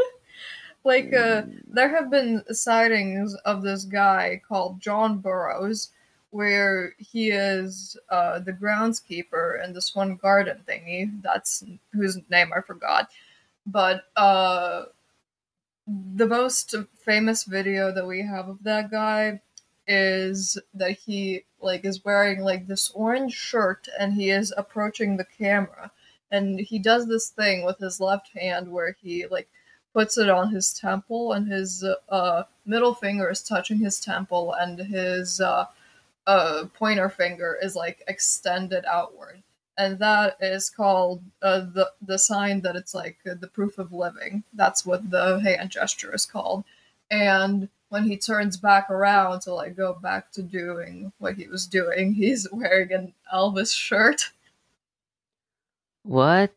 like 0.85 1.13
uh, 1.13 1.43
there 1.67 1.89
have 1.91 2.11
been 2.11 2.43
sightings 2.55 3.35
of 3.45 3.63
this 3.63 3.85
guy 3.85 4.41
called 4.47 4.81
John 4.81 5.19
Burroughs, 5.19 5.91
where 6.31 6.95
he 6.99 7.31
is 7.31 7.97
uh, 8.09 8.39
the 8.39 8.53
groundskeeper 8.53 9.63
in 9.63 9.73
this 9.75 9.95
one 9.95 10.17
garden 10.17 10.61
thingy. 10.67 11.23
That's 11.23 11.65
whose 11.93 12.19
name 12.31 12.53
I 12.57 12.61
forgot, 12.63 13.11
but 13.67 14.05
uh, 14.17 14.85
the 15.87 16.27
most 16.27 16.75
famous 16.97 17.45
video 17.45 17.93
that 17.93 18.07
we 18.07 18.23
have 18.23 18.49
of 18.49 18.63
that 18.63 18.91
guy 18.91 19.41
is 19.87 20.59
that 20.75 20.93
he 20.93 21.45
like 21.61 21.85
is 21.85 22.05
wearing 22.05 22.41
like 22.41 22.67
this 22.67 22.91
orange 22.95 23.35
shirt 23.35 23.89
and 23.99 24.15
he 24.15 24.31
is 24.31 24.53
approaching 24.57 25.17
the 25.17 25.25
camera. 25.25 25.91
And 26.31 26.59
he 26.61 26.79
does 26.79 27.07
this 27.07 27.29
thing 27.29 27.65
with 27.65 27.79
his 27.79 28.01
left 28.01 28.29
hand 28.37 28.71
where 28.73 28.97
he 29.03 29.27
like 29.27 29.49
puts 29.93 30.19
it 30.19 30.29
on 30.29 30.51
his 30.51 30.73
temple 30.73 31.33
and 31.33 31.49
his 31.49 31.85
uh 32.09 32.43
middle 32.67 32.95
finger 32.95 33.31
is 33.31 33.43
touching 33.43 33.79
his 33.79 34.01
temple 34.01 34.53
and 34.55 34.79
his 34.79 35.41
uh 35.41 35.67
uh 36.27 36.65
pointer 36.75 37.09
finger 37.09 37.59
is 37.63 37.77
like 37.77 38.03
extended 38.09 38.85
outward. 38.87 39.43
And 39.77 39.99
that 39.99 40.37
is 40.41 40.71
called 40.71 41.23
uh, 41.43 41.61
the 41.61 41.91
the 42.01 42.19
sign 42.19 42.61
that 42.63 42.77
it's 42.77 42.95
like 42.95 43.19
the 43.25 43.49
proof 43.53 43.79
of 43.79 43.93
living. 43.93 44.45
That's 44.53 44.87
what 44.87 45.11
the 45.11 45.41
hand 45.41 45.71
gesture 45.71 46.15
is 46.15 46.27
called. 46.27 46.65
And 47.11 47.69
when 47.95 48.05
he 48.11 48.17
turns 48.19 48.57
back 48.59 48.91
around 48.91 49.41
to 49.47 49.55
like 49.55 49.77
go 49.77 49.95
back 49.95 50.31
to 50.33 50.43
doing 50.43 51.13
what 51.23 51.35
he 51.39 51.47
was 51.47 51.67
doing 51.67 52.13
he's 52.13 52.43
wearing 52.51 52.91
an 52.93 53.07
elvis 53.33 53.73
shirt 53.75 54.21
What 56.03 56.53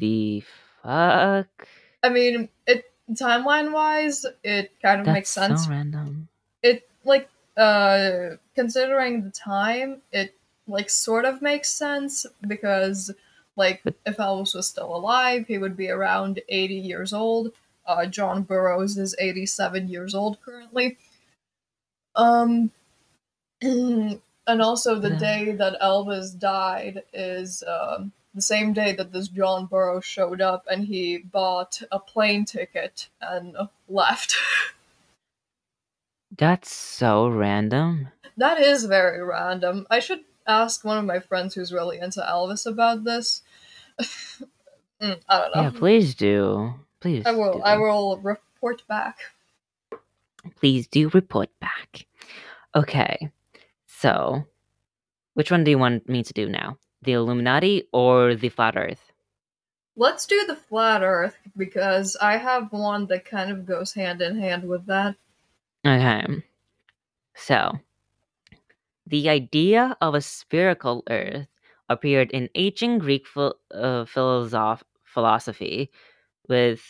the 0.00 0.42
fuck? 0.82 1.68
I 2.02 2.08
mean, 2.08 2.48
it 2.66 2.90
timeline 3.12 3.72
wise, 3.72 4.26
it 4.42 4.72
kind 4.82 5.00
of 5.00 5.06
That's 5.06 5.14
makes 5.14 5.30
sense. 5.30 5.64
so 5.64 5.70
random. 5.70 6.28
It 6.62 6.88
like 7.04 7.28
uh 7.56 8.36
considering 8.54 9.22
the 9.22 9.30
time, 9.30 10.02
it 10.12 10.34
like 10.66 10.90
sort 10.90 11.24
of 11.24 11.40
makes 11.42 11.70
sense 11.70 12.26
because 12.46 13.12
like 13.56 13.80
But- 13.84 13.94
if 14.06 14.16
Elvis 14.16 14.54
was 14.54 14.66
still 14.66 14.94
alive, 14.94 15.46
he 15.46 15.58
would 15.58 15.76
be 15.76 15.88
around 15.90 16.40
80 16.48 16.74
years 16.74 17.12
old. 17.12 17.52
Uh 17.90 18.06
John 18.06 18.42
Burroughs 18.42 18.96
is 18.96 19.16
87 19.18 19.88
years 19.88 20.14
old 20.14 20.40
currently. 20.42 20.96
Um 22.14 22.70
and 23.62 24.20
also 24.46 24.98
the 24.98 25.10
day 25.10 25.52
that 25.52 25.80
Elvis 25.80 26.38
died 26.38 27.02
is 27.12 27.64
um 27.66 28.12
the 28.34 28.42
same 28.42 28.72
day 28.72 28.92
that 28.94 29.12
this 29.12 29.26
John 29.28 29.66
Burroughs 29.66 30.04
showed 30.04 30.40
up 30.40 30.64
and 30.70 30.86
he 30.86 31.18
bought 31.18 31.82
a 31.90 31.98
plane 31.98 32.44
ticket 32.44 33.08
and 33.20 33.56
left. 33.88 34.36
That's 36.38 36.70
so 36.70 37.28
random. 37.28 38.08
that 38.36 38.60
is 38.60 38.84
very 38.84 39.22
random. 39.22 39.86
I 39.90 39.98
should 39.98 40.20
ask 40.46 40.84
one 40.84 40.96
of 40.96 41.04
my 41.04 41.18
friends 41.18 41.54
who's 41.54 41.72
really 41.72 41.98
into 41.98 42.20
Elvis 42.20 42.66
about 42.66 43.04
this. 43.04 43.42
Mm, 45.02 45.18
I 45.28 45.38
don't 45.38 45.56
know. 45.56 45.62
Yeah, 45.62 45.70
please 45.70 46.14
do. 46.14 46.74
Please. 47.00 47.24
I 47.26 47.32
will. 47.32 47.54
do. 47.54 47.60
I 47.60 47.76
will 47.76 48.18
report 48.18 48.86
back. 48.88 49.18
Please 50.56 50.86
do 50.86 51.08
report 51.10 51.48
back. 51.60 52.06
Okay. 52.74 53.30
So, 53.86 54.44
which 55.34 55.50
one 55.50 55.64
do 55.64 55.70
you 55.70 55.78
want 55.78 56.08
me 56.08 56.22
to 56.22 56.32
do 56.32 56.48
now? 56.48 56.78
The 57.02 57.12
Illuminati 57.12 57.88
or 57.92 58.34
the 58.34 58.48
Flat 58.48 58.76
Earth? 58.76 59.12
Let's 59.96 60.26
do 60.26 60.44
the 60.46 60.56
flat 60.56 61.02
Earth 61.02 61.36
because 61.56 62.16
I 62.20 62.36
have 62.36 62.72
one 62.72 63.06
that 63.06 63.24
kind 63.24 63.50
of 63.50 63.66
goes 63.66 63.92
hand 63.92 64.22
in 64.22 64.38
hand 64.38 64.68
with 64.68 64.86
that. 64.86 65.16
Okay. 65.84 66.24
So, 67.34 67.80
the 69.06 69.28
idea 69.28 69.96
of 70.00 70.14
a 70.14 70.20
spherical 70.20 71.02
Earth 71.10 71.46
appeared 71.88 72.30
in 72.30 72.48
ancient 72.54 73.00
Greek 73.00 73.26
phil- 73.26 73.58
uh, 73.70 74.04
philosoph- 74.04 74.84
philosophy 75.04 75.90
with 76.48 76.82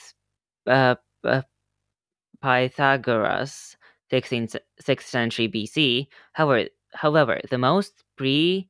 uh, 0.66 0.96
uh, 1.24 1.42
Pythagoras, 2.42 3.76
16th, 4.12 4.56
6th 4.82 5.02
century 5.02 5.48
BC. 5.48 6.06
However, 6.32 6.68
however, 6.94 7.40
the 7.50 7.58
most 7.58 8.04
pre 8.16 8.68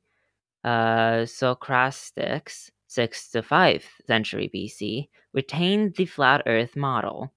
uh, 0.63 1.25
Socrastics, 1.25 2.71
6th 2.89 3.31
to 3.31 3.41
5th 3.41 3.87
century 4.05 4.49
BC, 4.53 5.07
retained 5.33 5.95
the 5.95 6.05
flat 6.05 6.43
Earth 6.45 6.75
model. 6.75 7.33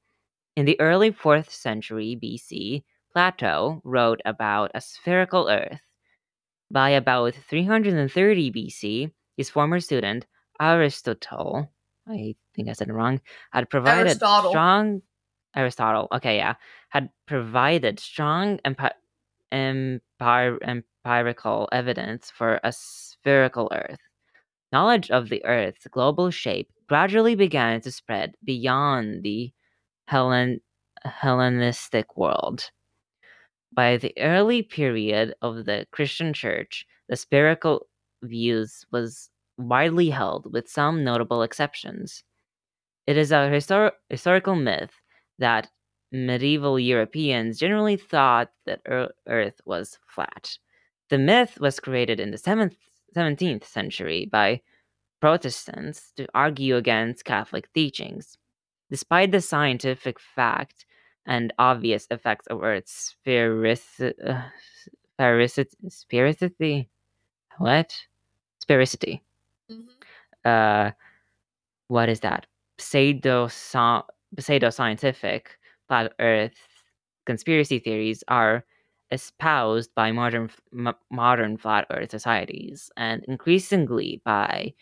In 0.56 0.66
the 0.66 0.80
early 0.80 1.10
4th 1.10 1.50
century 1.50 2.18
BC, 2.22 2.84
Plato 3.12 3.80
wrote 3.84 4.20
about 4.24 4.70
a 4.74 4.80
spherical 4.80 5.48
Earth. 5.48 5.80
By 6.70 6.90
about 6.90 7.34
330 7.34 8.50
BC, 8.50 9.12
his 9.36 9.50
former 9.50 9.80
student, 9.80 10.26
Aristotle, 10.60 11.72
I 12.06 12.34
think 12.54 12.68
I 12.68 12.72
said 12.72 12.88
it 12.88 12.92
wrong, 12.92 13.20
had 13.52 13.70
provided 13.70 14.08
Aristotle. 14.08 14.50
strong. 14.50 15.02
Aristotle, 15.56 16.08
okay, 16.12 16.36
yeah, 16.36 16.54
had 16.90 17.10
provided 17.26 18.00
strong 18.00 18.58
empi- 18.64 18.90
empir- 19.52 20.58
empirical 20.62 21.68
evidence 21.70 22.30
for 22.30 22.60
a 22.64 22.72
spherical 22.72 23.70
Earth. 23.72 24.00
Knowledge 24.72 25.10
of 25.10 25.28
the 25.28 25.44
Earth's 25.44 25.86
global 25.86 26.30
shape 26.30 26.68
gradually 26.88 27.36
began 27.36 27.80
to 27.82 27.92
spread 27.92 28.34
beyond 28.42 29.22
the 29.22 29.52
Hellen- 30.08 30.60
Hellenistic 31.04 32.16
world. 32.16 32.70
By 33.72 33.96
the 33.96 34.12
early 34.18 34.62
period 34.62 35.34
of 35.40 35.64
the 35.64 35.86
Christian 35.92 36.32
Church, 36.32 36.86
the 37.08 37.16
spherical 37.16 37.86
views 38.22 38.84
was 38.90 39.30
widely 39.58 40.10
held, 40.10 40.52
with 40.52 40.68
some 40.68 41.04
notable 41.04 41.42
exceptions. 41.42 42.24
It 43.06 43.16
is 43.16 43.32
a 43.32 43.50
histor- 43.50 43.92
historical 44.10 44.56
myth 44.56 44.92
that 45.38 45.70
medieval 46.12 46.78
Europeans 46.78 47.58
generally 47.58 47.96
thought 47.96 48.50
that 48.66 48.80
Ear- 48.88 49.12
Earth 49.28 49.60
was 49.64 49.98
flat. 50.06 50.58
The 51.10 51.18
myth 51.18 51.60
was 51.60 51.80
created 51.80 52.20
in 52.20 52.30
the 52.30 52.38
7th, 52.38 52.76
17th 53.14 53.64
century 53.64 54.26
by 54.26 54.62
Protestants 55.20 56.12
to 56.16 56.26
argue 56.34 56.76
against 56.76 57.24
Catholic 57.24 57.72
teachings. 57.72 58.38
Despite 58.90 59.32
the 59.32 59.40
scientific 59.40 60.20
fact 60.20 60.86
and 61.26 61.52
obvious 61.58 62.06
effects 62.10 62.46
of 62.48 62.62
Earth's 62.62 63.14
sphericity, 63.26 64.12
uh, 64.26 64.42
sphericity, 65.18 66.88
what? 67.58 67.96
Sphericity. 68.62 69.22
Uh, 70.44 70.90
what 71.88 72.08
is 72.08 72.20
that? 72.20 72.46
Pseudo 72.78 73.48
pseudo-scientific 73.48 75.58
flat 75.88 76.12
Earth 76.20 76.54
conspiracy 77.26 77.78
theories 77.78 78.24
are 78.28 78.64
espoused 79.10 79.94
by 79.94 80.10
modern 80.12 80.50
m- 80.72 80.94
modern 81.10 81.56
flat 81.56 81.86
Earth 81.90 82.10
societies 82.10 82.90
and 82.96 83.24
increasingly 83.28 84.20
by 84.24 84.72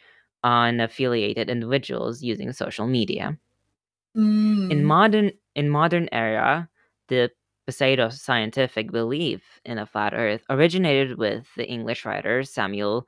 unaffiliated 0.45 1.49
individuals 1.49 2.23
using 2.23 2.53
social 2.53 2.87
media. 2.87 3.39
In 4.15 4.83
Mm. 4.83 4.87
modern 4.87 5.33
in 5.55 5.69
modern 5.71 6.09
era, 6.13 6.69
the 7.09 7.31
pseudo-scientific 7.69 8.91
belief 8.91 9.61
in 9.65 9.79
a 9.79 9.87
flat 9.87 10.13
Earth 10.15 10.45
originated 10.51 11.17
with 11.19 11.47
the 11.57 11.67
English 11.69 12.05
writer 12.05 12.43
Samuel 12.43 13.07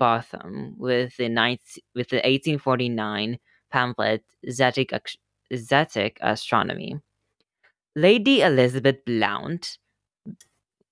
Rowbotham 0.00 0.74
with 0.78 1.16
the 1.16 1.28
ninth, 1.28 1.78
with 1.94 2.08
the 2.08 2.16
1849 2.16 3.38
pamphlet 3.70 4.24
Zetic, 4.46 5.16
Zetic 5.52 6.16
Astronomy. 6.20 7.00
Lady 7.96 8.40
Elizabeth 8.42 9.04
Blount, 9.04 9.78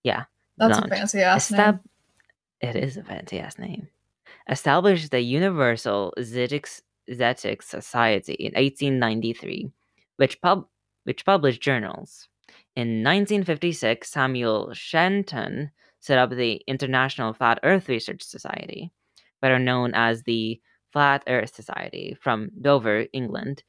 yeah, 0.05 0.25
That's 0.57 0.79
a 0.79 0.89
fancy 0.89 1.21
ass 1.21 1.51
name. 1.51 1.81
it 2.61 2.77
is 2.77 2.97
a 2.97 3.03
fancy 3.03 3.39
ass 3.41 3.59
name. 3.59 3.89
Established 4.49 5.11
the 5.11 5.21
Universal 5.21 6.15
Zetic, 6.19 6.81
Zetic 7.11 7.63
Society 7.63 8.35
in 8.35 8.53
1893, 8.55 9.71
which, 10.17 10.41
pub- 10.41 10.69
which 11.05 11.25
published 11.25 11.61
journals. 11.61 12.29
In 12.77 13.03
1956, 13.03 14.09
Samuel 14.09 14.73
Shenton 14.75 15.73
set 16.03 16.19
up 16.19 16.31
the 16.31 16.61
International 16.67 17.33
Flat 17.33 17.61
Earth 17.63 17.89
Research 17.89 18.23
Society, 18.23 18.93
better 19.41 19.59
known 19.59 19.93
as 19.95 20.25
the 20.25 20.61
Flat 20.93 21.23
Earth 21.29 21.55
Society, 21.55 22.17
from 22.21 22.51
Dover, 22.61 23.07
England, 23.13 23.63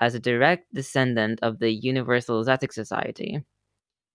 as 0.00 0.14
a 0.14 0.20
direct 0.20 0.72
descendant 0.74 1.38
of 1.42 1.58
the 1.58 1.70
Universal 1.70 2.44
Zetic 2.46 2.72
Society. 2.72 3.44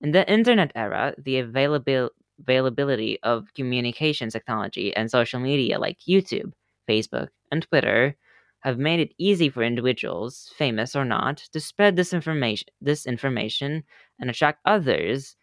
In 0.02 0.12
the 0.12 0.28
internet 0.32 0.72
era, 0.74 1.14
the 1.18 1.36
availabil- 1.36 2.10
availability 2.40 3.20
of 3.22 3.54
communications 3.54 4.34
technology 4.34 4.96
and 4.96 5.12
social 5.12 5.40
media 5.40 5.78
like 5.78 6.00
YouTube, 6.10 6.54
Facebook, 6.90 7.30
and 7.52 7.62
Twitter 7.62 8.18
have 8.62 8.80
made 8.80 9.00
it 9.00 9.14
easy 9.20 9.48
for 9.48 9.62
individuals, 9.62 10.52
famous 10.58 10.96
or 10.96 11.06
not, 11.06 11.38
to 11.54 11.60
spread 11.60 11.96
this 11.96 12.14
information, 12.14 12.68
this 12.82 13.06
information 13.06 13.84
and 14.20 14.30
attract 14.30 14.60
others 14.66 15.36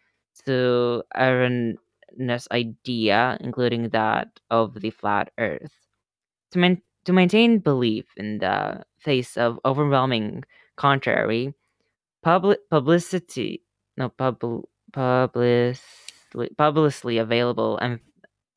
to 0.45 1.03
erroneous 2.11 2.47
idea, 2.51 3.37
including 3.41 3.89
that 3.89 4.39
of 4.49 4.81
the 4.81 4.89
flat 4.89 5.31
Earth. 5.37 5.73
To, 6.51 6.59
main, 6.59 6.81
to 7.05 7.13
maintain 7.13 7.59
belief 7.59 8.05
in 8.17 8.39
the 8.39 8.83
face 8.99 9.37
of 9.37 9.59
overwhelming 9.65 10.43
contrary, 10.75 11.53
public 12.27 12.69
publicity 12.69 13.61
no 13.95 14.09
pub 14.09 14.39
publicly 14.91 15.79
publicly 16.57 17.17
available 17.17 17.77
and 17.77 17.99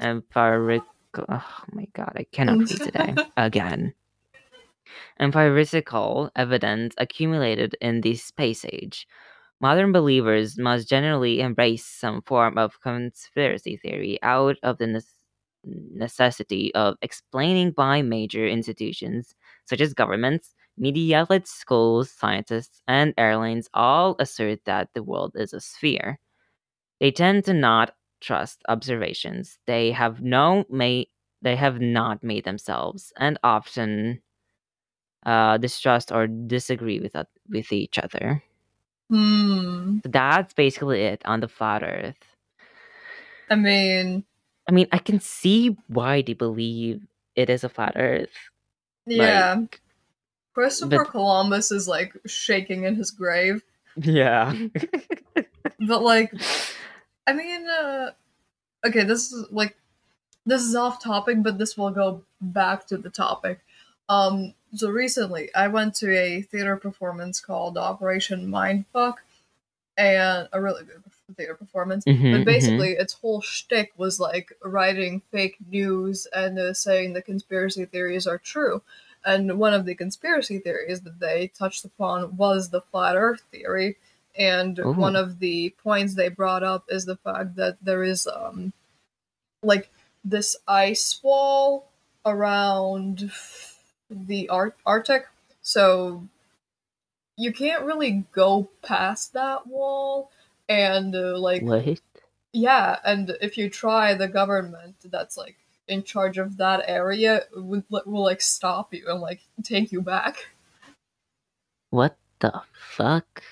empirical 0.00 1.24
oh 1.28 1.54
my 1.72 1.86
god 1.94 2.12
i 2.16 2.24
cannot 2.32 2.58
read 2.58 2.68
today 2.68 3.14
again 3.36 3.94
empirical 5.20 6.30
evidence 6.34 6.94
accumulated 6.98 7.76
in 7.80 8.00
the 8.00 8.14
space 8.16 8.64
age 8.72 9.06
modern 9.60 9.92
believers 9.92 10.58
must 10.58 10.88
generally 10.88 11.40
embrace 11.40 11.84
some 11.86 12.22
form 12.22 12.58
of 12.58 12.80
conspiracy 12.80 13.76
theory 13.76 14.18
out 14.22 14.56
of 14.62 14.78
the 14.78 14.86
nes- 14.86 15.14
necessity 15.64 16.74
of 16.74 16.96
explaining 17.02 17.70
by 17.72 18.02
major 18.02 18.46
institutions 18.46 19.34
such 19.66 19.80
as 19.80 19.94
governments 19.94 20.54
media 20.78 21.18
outlets, 21.20 21.50
schools, 21.50 22.10
scientists, 22.10 22.80
and 22.88 23.12
airlines 23.18 23.68
all 23.74 24.16
assert 24.18 24.64
that 24.64 24.88
the 24.94 25.02
world 25.02 25.32
is 25.34 25.52
a 25.52 25.60
sphere. 25.60 26.18
They 27.00 27.10
tend 27.10 27.44
to 27.46 27.54
not 27.54 27.96
trust 28.20 28.62
observations 28.68 29.58
they 29.66 29.92
have 29.92 30.22
no 30.22 30.64
made 30.70 31.08
they 31.42 31.56
have 31.56 31.80
not 31.80 32.22
made 32.24 32.44
themselves, 32.44 33.12
and 33.18 33.38
often 33.44 34.22
uh, 35.26 35.58
distrust 35.58 36.12
or 36.12 36.26
disagree 36.26 37.00
with 37.00 37.14
with 37.48 37.72
each 37.72 37.98
other. 37.98 38.42
Hmm. 39.10 39.98
So 40.04 40.08
that's 40.08 40.54
basically 40.54 41.02
it 41.02 41.20
on 41.24 41.40
the 41.40 41.48
flat 41.48 41.82
Earth. 41.82 42.16
I 43.50 43.56
mean, 43.56 44.24
I 44.68 44.72
mean, 44.72 44.86
I 44.92 44.98
can 44.98 45.18
see 45.18 45.76
why 45.88 46.22
they 46.22 46.34
believe 46.34 47.02
it 47.34 47.50
is 47.50 47.64
a 47.64 47.68
flat 47.68 47.94
Earth. 47.96 48.30
yeah. 49.06 49.54
Like, 49.58 49.80
Christopher 50.54 51.04
but- 51.04 51.10
Columbus 51.10 51.70
is 51.72 51.88
like 51.88 52.14
shaking 52.26 52.84
in 52.84 52.94
his 52.94 53.10
grave. 53.10 53.62
yeah. 53.96 54.54
But 55.80 56.02
like 56.02 56.32
I 57.26 57.32
mean 57.32 57.66
uh 57.66 58.10
okay, 58.86 59.02
this 59.04 59.32
is 59.32 59.46
like 59.50 59.76
this 60.46 60.62
is 60.62 60.74
off 60.74 61.02
topic, 61.02 61.42
but 61.42 61.58
this 61.58 61.76
will 61.76 61.90
go 61.90 62.22
back 62.40 62.86
to 62.88 62.96
the 62.98 63.10
topic. 63.10 63.60
Um 64.10 64.54
so 64.74 64.90
recently 64.90 65.54
I 65.54 65.68
went 65.68 65.94
to 65.96 66.12
a 66.16 66.42
theater 66.42 66.76
performance 66.76 67.40
called 67.40 67.78
Operation 67.78 68.48
Mindfuck 68.48 69.16
and 69.98 70.48
a 70.52 70.60
really 70.60 70.84
good 70.84 71.02
theater 71.36 71.54
performance. 71.54 72.06
Mhm, 72.06 72.30
But 72.32 72.40
mhm. 72.40 72.44
basically, 72.46 72.90
its 72.92 73.14
whole 73.14 73.40
shtick 73.42 73.92
was 73.96 74.20
like 74.20 74.52
writing 74.64 75.22
fake 75.32 75.58
news 75.70 76.26
and 76.34 76.58
uh, 76.58 76.74
saying 76.74 77.12
the 77.12 77.22
conspiracy 77.22 77.84
theories 77.86 78.26
are 78.26 78.38
true. 78.38 78.82
And 79.24 79.58
one 79.58 79.74
of 79.74 79.84
the 79.86 79.94
conspiracy 79.94 80.58
theories 80.58 81.02
that 81.02 81.20
they 81.20 81.48
touched 81.48 81.84
upon 81.84 82.36
was 82.36 82.70
the 82.70 82.80
flat 82.80 83.16
Earth 83.16 83.42
theory. 83.52 83.96
And 84.38 84.78
Ooh. 84.78 84.92
one 84.94 85.16
of 85.16 85.40
the 85.40 85.70
points 85.82 86.14
they 86.14 86.28
brought 86.28 86.62
up 86.64 86.84
is 86.88 87.04
the 87.06 87.16
fact 87.16 87.56
that 87.56 87.76
there 87.82 88.02
is 88.04 88.26
um 88.26 88.72
like 89.62 89.90
this 90.24 90.56
ice 90.68 91.20
wall 91.22 91.90
around 92.26 93.30
the 94.10 94.48
Ar- 94.48 94.74
Arctic. 94.84 95.26
So 95.62 96.26
you 97.36 97.52
can't 97.52 97.84
really 97.84 98.24
go 98.32 98.68
past 98.82 99.32
that 99.32 99.66
wall 99.66 100.30
and 100.68 101.14
uh, 101.14 101.38
like 101.38 101.62
What? 101.62 102.00
yeah, 102.52 102.98
and 103.04 103.36
if 103.40 103.56
you 103.56 103.70
try, 103.70 104.14
the 104.14 104.28
government 104.28 104.96
that's 105.04 105.36
like 105.36 105.56
in 105.88 106.02
charge 106.02 106.38
of 106.38 106.56
that 106.58 106.84
area 106.86 107.42
will, 107.54 107.82
will 107.90 108.24
like 108.24 108.40
stop 108.40 108.92
you 108.92 109.04
and 109.08 109.20
like 109.20 109.40
take 109.62 109.90
you 109.92 110.00
back. 110.00 110.50
What 111.90 112.16
the 112.40 112.62
fuck? 112.72 113.42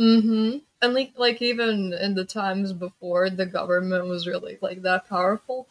Mm-hmm. 0.00 0.58
And 0.80 0.94
like, 0.94 1.12
like 1.16 1.42
even 1.42 1.92
in 1.92 2.14
the 2.14 2.24
times 2.24 2.72
before 2.72 3.30
the 3.30 3.46
government 3.46 4.06
was 4.06 4.26
really 4.26 4.58
like 4.60 4.82
that 4.82 5.08
powerful. 5.08 5.66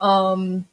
Um. 0.00 0.66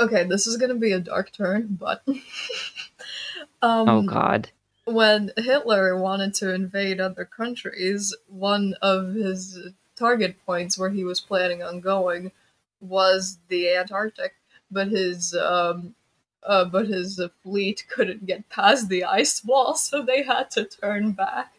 Okay, 0.00 0.24
this 0.24 0.46
is 0.46 0.56
gonna 0.56 0.74
be 0.74 0.92
a 0.92 0.98
dark 0.98 1.30
turn, 1.30 1.76
but 1.78 2.02
um, 3.62 3.88
oh 3.88 4.02
god. 4.02 4.50
when 4.86 5.30
Hitler 5.36 5.96
wanted 5.98 6.32
to 6.34 6.54
invade 6.54 7.00
other 7.00 7.26
countries, 7.26 8.16
one 8.26 8.74
of 8.80 9.12
his 9.12 9.58
target 9.96 10.36
points 10.46 10.78
where 10.78 10.88
he 10.88 11.04
was 11.04 11.20
planning 11.20 11.62
on 11.62 11.80
going 11.80 12.32
was 12.80 13.38
the 13.48 13.76
Antarctic, 13.76 14.32
but 14.70 14.88
his 14.88 15.34
um, 15.34 15.94
uh, 16.42 16.64
but 16.64 16.86
his 16.86 17.20
fleet 17.42 17.84
couldn't 17.90 18.24
get 18.24 18.48
past 18.48 18.88
the 18.88 19.04
ice 19.04 19.44
wall, 19.44 19.74
so 19.76 20.02
they 20.02 20.22
had 20.22 20.50
to 20.52 20.64
turn 20.64 21.12
back. 21.12 21.52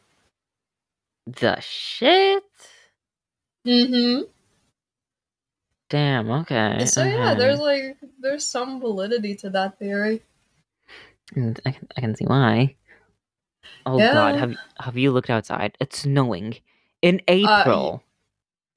The 1.27 1.59
shit? 1.61 2.43
Mm-hmm. 3.65 4.23
Damn, 5.91 6.31
okay. 6.31 6.85
So 6.85 7.03
yeah, 7.03 7.35
there's 7.35 7.59
like 7.59 7.97
there's 8.21 8.47
some 8.47 8.79
validity 8.79 9.35
to 9.35 9.49
that 9.49 9.77
theory. 9.77 10.21
And 11.35 11.59
I 11.65 11.71
can, 11.71 11.87
I 11.97 11.99
can 11.99 12.15
see 12.15 12.23
why. 12.23 12.77
Oh 13.85 13.99
Yeah. 13.99 14.13
god, 14.13 14.35
have 14.39 14.55
have 14.79 14.97
you 14.97 15.11
looked 15.11 15.29
outside? 15.29 15.75
It's 15.81 15.99
snowing 15.99 16.55
in 17.01 17.21
April. 17.27 18.03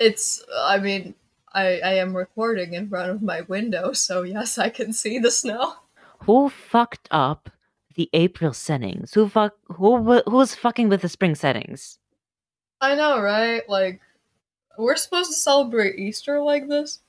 It's 0.01 0.43
I 0.59 0.79
mean 0.79 1.15
I 1.53 1.79
I 1.79 1.95
am 2.03 2.17
recording 2.17 2.75
in 2.75 2.89
front 2.89 3.11
of 3.11 3.23
my 3.23 3.43
window, 3.43 3.93
so 3.93 4.23
yes, 4.23 4.59
I 4.59 4.71
can 4.71 4.93
see 4.93 5.21
the 5.21 5.31
snow. 5.31 5.75
Who 6.27 6.49
fucked 6.49 7.07
up 7.13 7.49
the 7.95 8.11
April 8.13 8.53
settings? 8.53 9.15
Who 9.15 9.29
fuck 9.29 9.55
who 9.69 10.03
who 10.03 10.37
was 10.37 10.57
fucking 10.57 10.89
with 10.89 11.03
the 11.03 11.09
spring 11.09 11.37
settings? 11.37 12.01
I 12.81 12.97
know, 12.97 13.21
right? 13.21 13.63
Like, 13.69 14.01
we're 14.79 14.97
supposed 14.97 15.31
to 15.31 15.37
celebrate 15.37 15.99
Easter 15.99 16.41
like 16.41 16.69
this? 16.69 17.01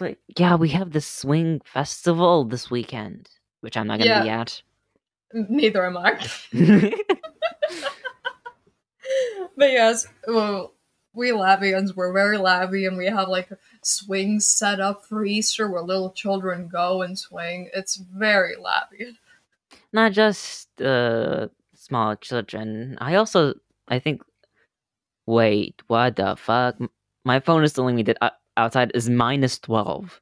Like 0.00 0.18
yeah, 0.38 0.56
we 0.56 0.68
have 0.70 0.92
the 0.92 1.00
swing 1.00 1.60
festival 1.64 2.44
this 2.44 2.70
weekend, 2.70 3.28
which 3.60 3.76
I'm 3.76 3.86
not 3.86 3.98
gonna 3.98 4.22
be 4.22 4.28
at. 4.28 4.62
Neither 5.32 5.86
am 5.86 5.96
I. 5.96 6.12
but 9.56 9.70
yes, 9.70 10.06
well, 10.26 10.74
we 11.14 11.30
Latvians, 11.30 11.96
we're 11.96 12.12
very 12.12 12.36
Latvian. 12.36 12.98
We 12.98 13.06
have 13.06 13.28
like 13.28 13.48
swings 13.82 14.46
set 14.46 14.80
up 14.80 15.06
for 15.06 15.24
Easter 15.24 15.70
where 15.70 15.82
little 15.82 16.10
children 16.10 16.68
go 16.68 17.02
and 17.02 17.18
swing. 17.18 17.70
It's 17.74 17.96
very 17.96 18.54
Latvian. 18.56 19.16
not 19.92 20.12
just 20.12 20.80
uh 20.80 21.48
small 21.74 22.16
children. 22.16 22.98
I 23.00 23.14
also 23.14 23.54
I 23.88 23.98
think 23.98 24.22
wait, 25.26 25.82
what 25.88 26.16
the 26.16 26.36
fuck? 26.36 26.76
My 27.24 27.40
phone 27.40 27.64
is 27.64 27.72
telling 27.72 27.96
me 27.96 28.02
that 28.04 28.18
outside 28.56 28.92
is 28.94 29.08
minus 29.10 29.58
12. 29.58 30.20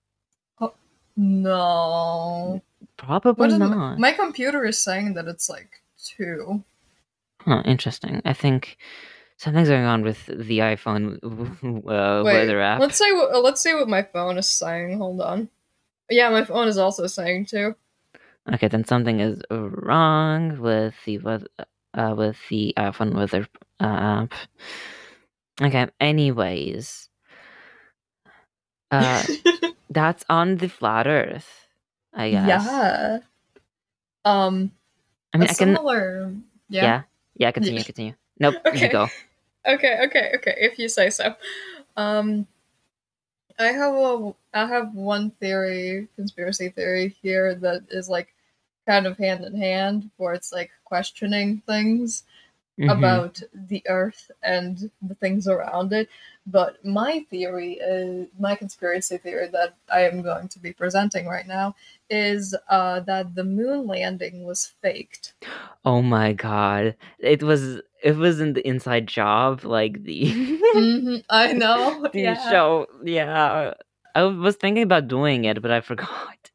No. 1.17 2.63
Probably 2.97 3.33
What 3.33 3.51
is 3.53 3.59
my, 3.59 3.69
not. 3.69 3.99
my 3.99 4.13
computer 4.13 4.65
is 4.65 4.79
saying 4.79 5.15
that 5.15 5.27
it's 5.27 5.49
like 5.49 5.83
two. 6.03 6.65
Huh, 7.41 7.63
interesting. 7.65 8.21
I 8.25 8.33
think 8.33 8.79
something's 9.37 9.69
going 9.69 9.85
on 9.85 10.03
with 10.03 10.27
the 10.27 10.59
iPhone 10.59 11.19
uh, 11.23 12.23
Wait, 12.25 12.35
weather 12.35 12.61
app. 12.61 12.81
Let's 12.81 12.97
say 12.97 13.13
what 13.13 13.43
let's 13.43 13.61
see 13.61 13.75
what 13.75 13.89
my 13.89 14.03
phone 14.03 14.39
is 14.39 14.49
saying. 14.49 14.99
Hold 14.99 15.21
on. 15.21 15.49
Yeah, 16.11 16.31
my 16.31 16.45
phone 16.45 16.69
is 16.69 16.79
also 16.79 17.07
saying 17.07 17.47
two. 17.47 17.75
Okay, 18.53 18.69
then 18.69 18.85
something 18.85 19.21
is 19.21 19.41
wrong 19.51 20.59
with 20.61 20.95
the 21.07 21.19
weather, 21.19 21.47
uh, 21.95 22.15
with 22.17 22.37
the 22.51 22.75
iPhone 22.77 23.15
weather 23.15 23.49
uh, 23.81 24.25
app. 24.25 24.35
Okay, 25.61 25.87
anyways. 26.01 27.09
Uh, 28.91 29.23
that's 29.91 30.25
on 30.29 30.57
the 30.57 30.69
flat 30.69 31.07
Earth, 31.07 31.69
I 32.13 32.31
guess. 32.31 32.67
Yeah. 32.67 33.19
Um. 34.25 34.73
I 35.33 35.39
mean, 35.39 35.45
I 35.45 35.55
can. 35.55 35.55
similar. 35.55 36.33
Yeah. 36.69 36.83
Yeah. 36.83 37.03
yeah, 37.37 37.51
continue, 37.51 37.85
continue. 37.85 38.15
Nope, 38.39 38.57
Okay. 38.67 38.87
you 38.87 38.89
go. 38.89 39.09
Okay. 39.67 40.01
Okay. 40.07 40.33
Okay. 40.37 40.55
If 40.59 40.79
you 40.79 40.89
say 40.89 41.11
so. 41.11 41.35
Um. 41.97 42.47
I 43.59 43.67
have 43.67 43.95
a 43.95 44.35
I 44.53 44.67
have 44.67 44.95
one 44.95 45.31
theory, 45.31 46.09
conspiracy 46.17 46.71
theory 46.71 47.15
here 47.23 47.55
that 47.55 47.83
is 47.91 48.09
like 48.09 48.35
kind 48.87 49.07
of 49.07 49.17
hand 49.17 49.45
in 49.45 49.55
hand, 49.57 50.11
where 50.17 50.35
it's 50.35 50.53
like 50.53 50.71
questioning 50.85 51.63
things. 51.67 52.25
Mhm. 52.79 52.91
about 52.91 53.41
the 53.55 53.83
earth 53.89 54.31
and 54.43 54.91
the 55.03 55.15
things 55.15 55.47
around 55.47 55.93
it 55.93 56.09
but 56.47 56.85
my 56.85 57.25
theory 57.31 57.75
is 57.75 58.27
my 58.39 58.55
conspiracy 58.57 59.17
theory 59.17 59.49
that 59.49 59.75
i 59.93 60.01
am 60.01 60.23
going 60.23 60.49
to 60.49 60.59
be 60.59 60.73
presenting 60.73 61.27
right 61.27 61.47
now 61.47 61.75
is 62.11 62.55
uh, 62.69 63.01
that 63.01 63.35
the 63.35 63.45
moon 63.45 63.87
landing 63.87 64.45
was 64.45 64.73
faked 64.83 65.35
Oh 65.85 66.01
my 66.03 66.33
god, 66.33 66.97
it 67.19 67.43
was 67.43 67.81
it 68.03 68.17
was 68.17 68.41
in 68.41 68.55
the 68.55 68.67
Inside 68.67 69.07
Job, 69.07 69.65
like 69.65 70.03
the 70.03 70.25
hmm 70.73 71.17
i 71.29 71.53
know 71.53 72.03
the 72.13 72.19
yeah. 72.21 72.35
show. 72.35 72.87
Yeah, 73.05 73.75
I 74.15 74.23
was 74.25 74.57
thinking 74.57 74.83
about 74.83 75.09
doing 75.09 75.45
it, 75.45 75.61
but 75.61 75.71
I 75.71 75.81
forgot. 75.91 76.51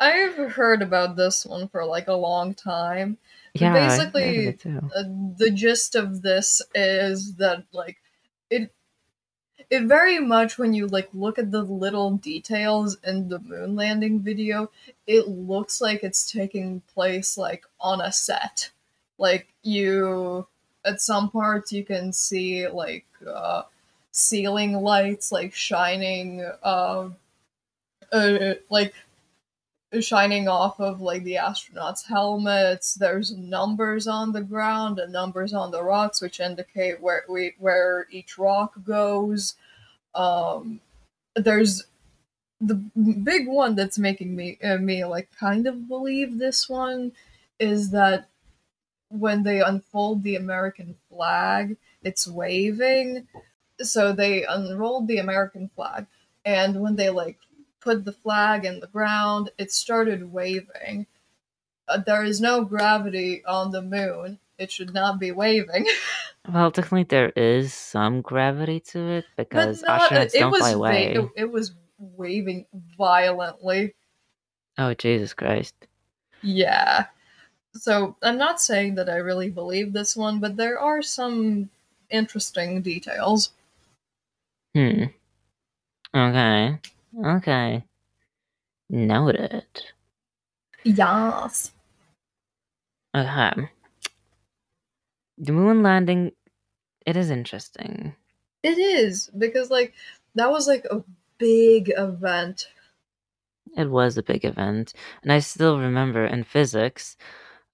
i've 0.00 0.36
heard 0.52 0.82
about 0.82 1.16
this 1.16 1.44
one 1.46 1.68
for 1.68 1.84
like 1.84 2.08
a 2.08 2.14
long 2.14 2.54
time 2.54 3.16
Yeah, 3.54 3.70
basically, 3.72 4.58
uh, 4.94 5.02
the 5.36 5.50
gist 5.54 5.94
of 5.94 6.22
this 6.22 6.62
is 6.74 7.34
that 7.36 7.64
like 7.72 8.00
it 8.48 8.72
it 9.70 9.84
very 9.84 10.18
much 10.18 10.58
when 10.58 10.74
you 10.74 10.86
like 10.86 11.08
look 11.12 11.38
at 11.38 11.50
the 11.50 11.62
little 11.62 12.16
details 12.16 12.96
in 13.04 13.28
the 13.28 13.38
moon 13.38 13.76
landing 13.76 14.20
video 14.20 14.70
it 15.06 15.28
looks 15.28 15.80
like 15.80 16.02
it's 16.02 16.30
taking 16.30 16.80
place 16.82 17.36
like 17.38 17.64
on 17.80 18.00
a 18.00 18.12
set. 18.12 18.70
Like 19.18 19.48
you 19.62 20.46
at 20.84 21.00
some 21.00 21.30
parts 21.30 21.72
you 21.72 21.84
can 21.84 22.12
see 22.12 22.66
like 22.68 23.06
uh 23.26 23.62
ceiling 24.12 24.72
lights 24.74 25.30
like 25.30 25.54
shining 25.54 26.42
uh, 26.62 27.10
uh 28.12 28.54
like 28.68 28.94
shining 29.98 30.46
off 30.46 30.78
of 30.78 31.00
like 31.00 31.24
the 31.24 31.34
astronauts 31.34 32.06
helmets 32.06 32.94
there's 32.94 33.36
numbers 33.36 34.06
on 34.06 34.32
the 34.32 34.40
ground 34.40 34.98
and 34.98 35.12
numbers 35.12 35.52
on 35.52 35.70
the 35.70 35.82
rocks 35.82 36.20
which 36.20 36.38
indicate 36.38 37.00
where 37.00 37.24
we 37.28 37.54
where 37.58 38.06
each 38.10 38.38
rock 38.38 38.72
goes 38.84 39.56
um 40.14 40.80
there's 41.34 41.84
the 42.60 42.74
big 42.74 43.48
one 43.48 43.74
that's 43.74 43.98
making 43.98 44.36
me 44.36 44.58
uh, 44.62 44.76
me 44.78 45.04
like 45.04 45.28
kind 45.38 45.66
of 45.66 45.88
believe 45.88 46.38
this 46.38 46.68
one 46.68 47.10
is 47.58 47.90
that 47.90 48.28
when 49.10 49.42
they 49.42 49.60
unfold 49.60 50.22
the 50.22 50.36
American 50.36 50.94
flag, 51.08 51.76
it's 52.02 52.26
waving. 52.26 53.26
So 53.80 54.12
they 54.12 54.44
unrolled 54.44 55.08
the 55.08 55.18
American 55.18 55.70
flag, 55.74 56.06
and 56.44 56.80
when 56.80 56.96
they 56.96 57.10
like 57.10 57.38
put 57.80 58.04
the 58.04 58.12
flag 58.12 58.64
in 58.64 58.80
the 58.80 58.86
ground, 58.86 59.50
it 59.58 59.72
started 59.72 60.32
waving. 60.32 61.06
Uh, 61.88 61.98
there 61.98 62.24
is 62.24 62.40
no 62.40 62.64
gravity 62.64 63.44
on 63.44 63.72
the 63.72 63.82
moon. 63.82 64.38
It 64.58 64.70
should 64.70 64.92
not 64.94 65.18
be 65.18 65.32
waving. 65.32 65.86
Well, 66.50 66.70
technically, 66.70 67.02
there 67.04 67.28
is 67.36 67.74
some 67.74 68.22
gravity 68.22 68.80
to 68.80 68.98
it 68.98 69.26
because 69.36 69.82
not- 69.82 70.10
astronauts 70.10 70.32
don't 70.32 70.56
fly 70.56 70.70
va- 70.72 70.76
away. 70.78 71.14
it, 71.14 71.28
it 71.36 71.52
was 71.52 71.72
waving 71.98 72.64
violently. 72.96 73.94
Oh, 74.78 74.94
Jesus 74.94 75.34
Christ. 75.34 75.74
Yeah. 76.42 77.06
So 77.74 78.16
I'm 78.22 78.38
not 78.38 78.60
saying 78.60 78.94
that 78.94 79.10
I 79.10 79.16
really 79.16 79.50
believe 79.50 79.92
this 79.92 80.16
one, 80.16 80.40
but 80.40 80.56
there 80.56 80.78
are 80.80 81.02
some 81.02 81.68
interesting 82.08 82.80
details. 82.80 83.50
Hmm. 84.74 85.04
Okay. 86.14 86.78
Okay. 87.16 87.84
Noted. 88.90 89.64
Yes. 90.84 91.72
Okay. 93.14 93.70
The 95.38 95.52
moon 95.52 95.82
landing, 95.82 96.32
it 97.06 97.16
is 97.16 97.30
interesting. 97.30 98.14
It 98.62 98.78
is 98.78 99.30
because 99.36 99.70
like 99.70 99.94
that 100.34 100.50
was 100.50 100.66
like 100.66 100.84
a 100.90 101.02
big 101.38 101.92
event. 101.96 102.68
It 103.76 103.90
was 103.90 104.18
a 104.18 104.22
big 104.22 104.44
event. 104.44 104.92
And 105.22 105.32
I 105.32 105.38
still 105.40 105.78
remember 105.78 106.24
in 106.26 106.44
physics, 106.44 107.16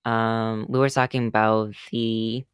um, 0.04 0.66
we 0.68 0.78
were 0.78 0.90
talking 0.90 1.26
about 1.26 1.74
the 1.90 2.44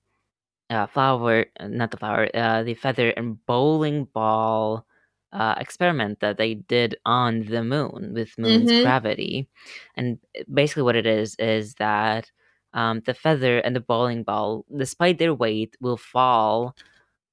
uh, 0.71 0.87
flower, 0.87 1.47
not 1.61 1.91
the 1.91 1.97
flower, 1.99 2.29
uh, 2.35 2.63
the 2.63 2.75
feather 2.75 3.11
and 3.11 3.45
bowling 3.47 4.05
ball 4.07 4.87
uh, 5.33 5.55
experiment 5.59 6.21
that 6.21 6.37
they 6.37 6.55
did 6.55 6.97
on 7.05 7.45
the 7.47 7.63
moon 7.65 8.13
with 8.15 8.37
moon's 8.39 8.71
Mhm. 8.73 8.83
gravity. 8.83 9.49
And 9.97 10.19
basically, 10.53 10.83
what 10.83 10.97
it 10.97 11.07
is 11.07 11.35
is 11.37 11.75
that 11.75 12.31
um, 12.75 13.01
the 13.05 13.15
feather 13.15 13.59
and 13.59 13.77
the 13.77 13.81
bowling 13.81 14.23
ball, 14.25 14.65
despite 14.75 15.19
their 15.19 15.35
weight, 15.35 15.77
will 15.81 15.97
fall 15.99 16.75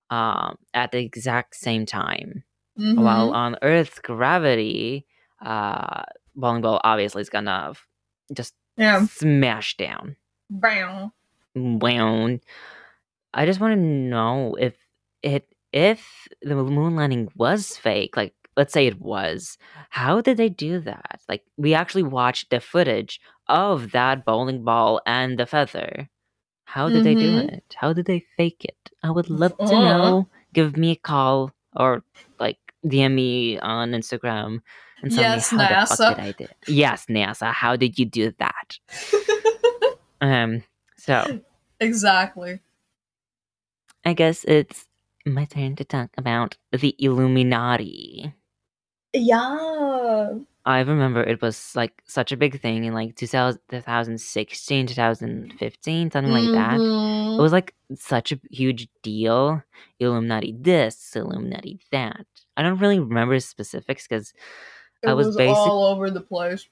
um, 0.09 0.57
at 0.73 0.91
the 0.91 0.99
exact 0.99 1.55
same 1.55 1.85
time. 1.85 2.43
Mhm. 2.77 3.03
While 3.03 3.31
on 3.31 3.57
Earth's 3.62 3.99
gravity, 3.99 5.05
uh, 5.41 6.03
bowling 6.35 6.62
ball 6.62 6.81
obviously 6.83 7.21
is 7.21 7.29
gonna 7.29 7.73
just 8.33 8.55
yeah. 8.77 9.05
smash 9.05 9.77
down. 9.77 10.15
Wow. 11.55 12.39
I 13.33 13.45
just 13.45 13.59
want 13.59 13.73
to 13.73 13.81
know 13.81 14.55
if 14.59 14.75
it 15.21 15.47
if 15.71 16.27
the 16.41 16.55
moon 16.55 16.95
landing 16.95 17.29
was 17.36 17.77
fake, 17.77 18.15
like 18.17 18.34
let's 18.58 18.73
say 18.73 18.88
it 18.88 18.99
was, 18.99 19.58
how 19.89 20.21
did 20.21 20.38
they 20.38 20.49
do 20.49 20.79
that? 20.82 21.21
Like 21.29 21.43
we 21.58 21.73
actually 21.73 22.03
watched 22.03 22.49
the 22.49 22.60
footage 22.60 23.19
of 23.47 23.91
that 23.91 24.25
bowling 24.25 24.63
ball 24.63 25.01
and 25.05 25.38
the 25.39 25.45
feather. 25.45 26.10
How 26.65 26.89
did 26.89 27.03
they 27.03 27.15
do 27.15 27.32
Mhm. 27.34 27.53
it? 27.53 27.63
How 27.75 27.93
did 27.93 28.05
they 28.05 28.25
fake 28.38 28.63
it? 28.65 28.91
I 29.03 29.12
would 29.12 29.29
love 29.29 29.58
to 29.58 29.63
know. 29.65 30.27
Give 30.53 30.77
me 30.77 30.91
a 30.91 30.95
call 30.95 31.51
or 31.75 32.03
like 32.39 32.58
DM 32.86 33.15
me 33.15 33.58
on 33.60 33.91
Instagram 33.91 34.62
and 35.01 35.12
tell 35.12 35.23
Yes, 35.23 35.51
me 35.51 35.58
how 35.58 35.69
the 35.69 35.86
fuck 35.88 36.08
did 36.17 36.19
I 36.19 36.32
do? 36.34 36.47
Yes, 36.67 37.05
NASA. 37.08 37.51
How 37.53 37.75
did 37.75 37.97
you 37.97 38.05
do 38.05 38.32
that? 38.39 38.77
Um. 40.21 40.63
So 40.97 41.23
exactly. 41.79 42.60
I 44.05 44.12
guess 44.13 44.43
it's 44.43 44.86
my 45.25 45.45
turn 45.45 45.75
to 45.77 45.84
talk 45.84 46.10
about 46.17 46.58
the 46.71 46.95
Illuminati. 46.99 48.34
Yeah. 49.13 50.29
I 50.65 50.79
remember 50.82 51.23
it 51.23 51.41
was 51.41 51.75
like 51.75 52.01
such 52.05 52.32
a 52.32 52.38
big 52.38 52.62
thing 52.62 52.84
in 52.84 52.93
like 52.93 53.15
2000, 53.15 53.60
2016, 53.69 54.88
2015, 54.88 56.12
something 56.12 56.32
like 56.32 56.51
that. 56.53 56.75
It 56.75 56.84
Mhm. 56.84 57.39
was 57.39 57.51
like 57.51 57.73
such 57.95 58.32
a 58.32 58.39
huge 58.51 58.88
deal. 59.01 59.63
Illuminati 59.99 60.55
this, 60.60 61.15
Illuminati 61.15 61.79
that. 61.91 62.25
I 62.55 62.62
don't 62.62 62.77
really 62.77 62.99
remember 62.99 63.39
specifics 63.39 64.08
because 64.08 64.34
It 65.01 65.10
I 65.10 65.13
was 65.13 65.27
was, 65.27 65.38
basic- 65.38 65.58
all 65.58 65.86
over 65.86 66.12
the 66.12 66.21
place. 66.21 66.67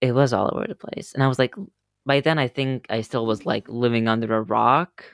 it 0.00 0.12
was 0.12 0.32
all 0.32 0.50
over 0.54 0.66
the 0.66 0.74
place. 0.76 1.12
And 1.12 1.22
I 1.22 1.28
was 1.28 1.38
like, 1.38 1.54
by 2.06 2.20
then, 2.20 2.38
I 2.38 2.48
think 2.48 2.86
I 2.90 3.02
still 3.02 3.26
was 3.26 3.44
like 3.44 3.68
living 3.68 4.08
under 4.08 4.34
a 4.34 4.42
rock. 4.42 5.04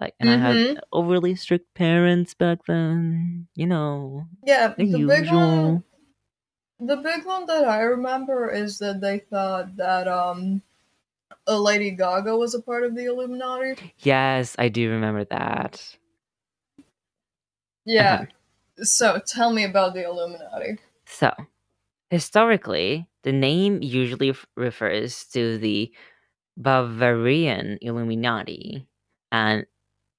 Like, 0.00 0.14
and 0.20 0.30
I 0.30 0.36
Mhm. 0.36 0.40
had 0.74 0.80
overly 0.92 1.34
strict 1.34 1.74
parents 1.74 2.34
back 2.34 2.66
then. 2.66 3.48
You 3.54 3.66
know, 3.66 4.28
Yeah, 4.44 4.74
the, 4.76 4.84
the 4.92 5.06
big 5.06 5.32
one 5.32 5.84
the 6.78 6.96
big 6.96 7.24
one 7.24 7.46
that 7.46 7.64
I 7.66 7.80
remember 7.80 8.50
is 8.50 8.78
that 8.78 9.00
they 9.00 9.18
thought 9.20 9.76
that 9.76 10.08
um 10.08 10.62
a 11.46 11.58
Lady 11.58 11.90
Gaga 11.92 12.36
was 12.36 12.54
a 12.54 12.62
part 12.62 12.84
of 12.84 12.94
the 12.94 13.06
Illuminati. 13.06 13.92
Yes, 13.98 14.56
I 14.58 14.68
do 14.68 14.90
remember 14.90 15.24
that. 15.24 15.96
Yeah. 17.84 18.26
So 18.82 19.20
tell 19.26 19.52
me 19.52 19.64
about 19.64 19.94
the 19.94 20.04
Illuminati. 20.04 20.78
So, 21.06 21.32
historically, 22.10 23.08
the 23.22 23.32
name 23.32 23.82
usually 23.82 24.30
f- 24.30 24.46
refers 24.56 25.24
to 25.34 25.58
the 25.58 25.92
Bavarian 26.56 27.78
Illuminati, 27.82 28.86
and 29.32 29.66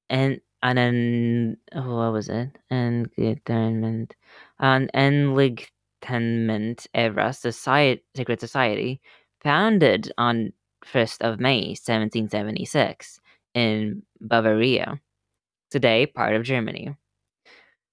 and 0.09 0.39
and 0.63 0.79
an 0.79 1.57
oh, 1.75 1.97
what 1.97 2.13
was 2.13 2.29
it? 2.29 2.49
Enlightenment, 2.71 4.15
an 4.59 4.89
Enlightenment 4.93 6.87
era 6.93 7.33
society, 7.33 8.03
secret 8.15 8.39
society, 8.39 9.01
founded 9.43 10.11
on 10.17 10.53
first 10.83 11.21
of 11.21 11.39
May, 11.39 11.75
seventeen 11.75 12.29
seventy 12.29 12.65
six, 12.65 13.19
in 13.53 14.03
Bavaria, 14.21 14.99
today 15.69 16.05
part 16.05 16.35
of 16.35 16.43
Germany. 16.43 16.95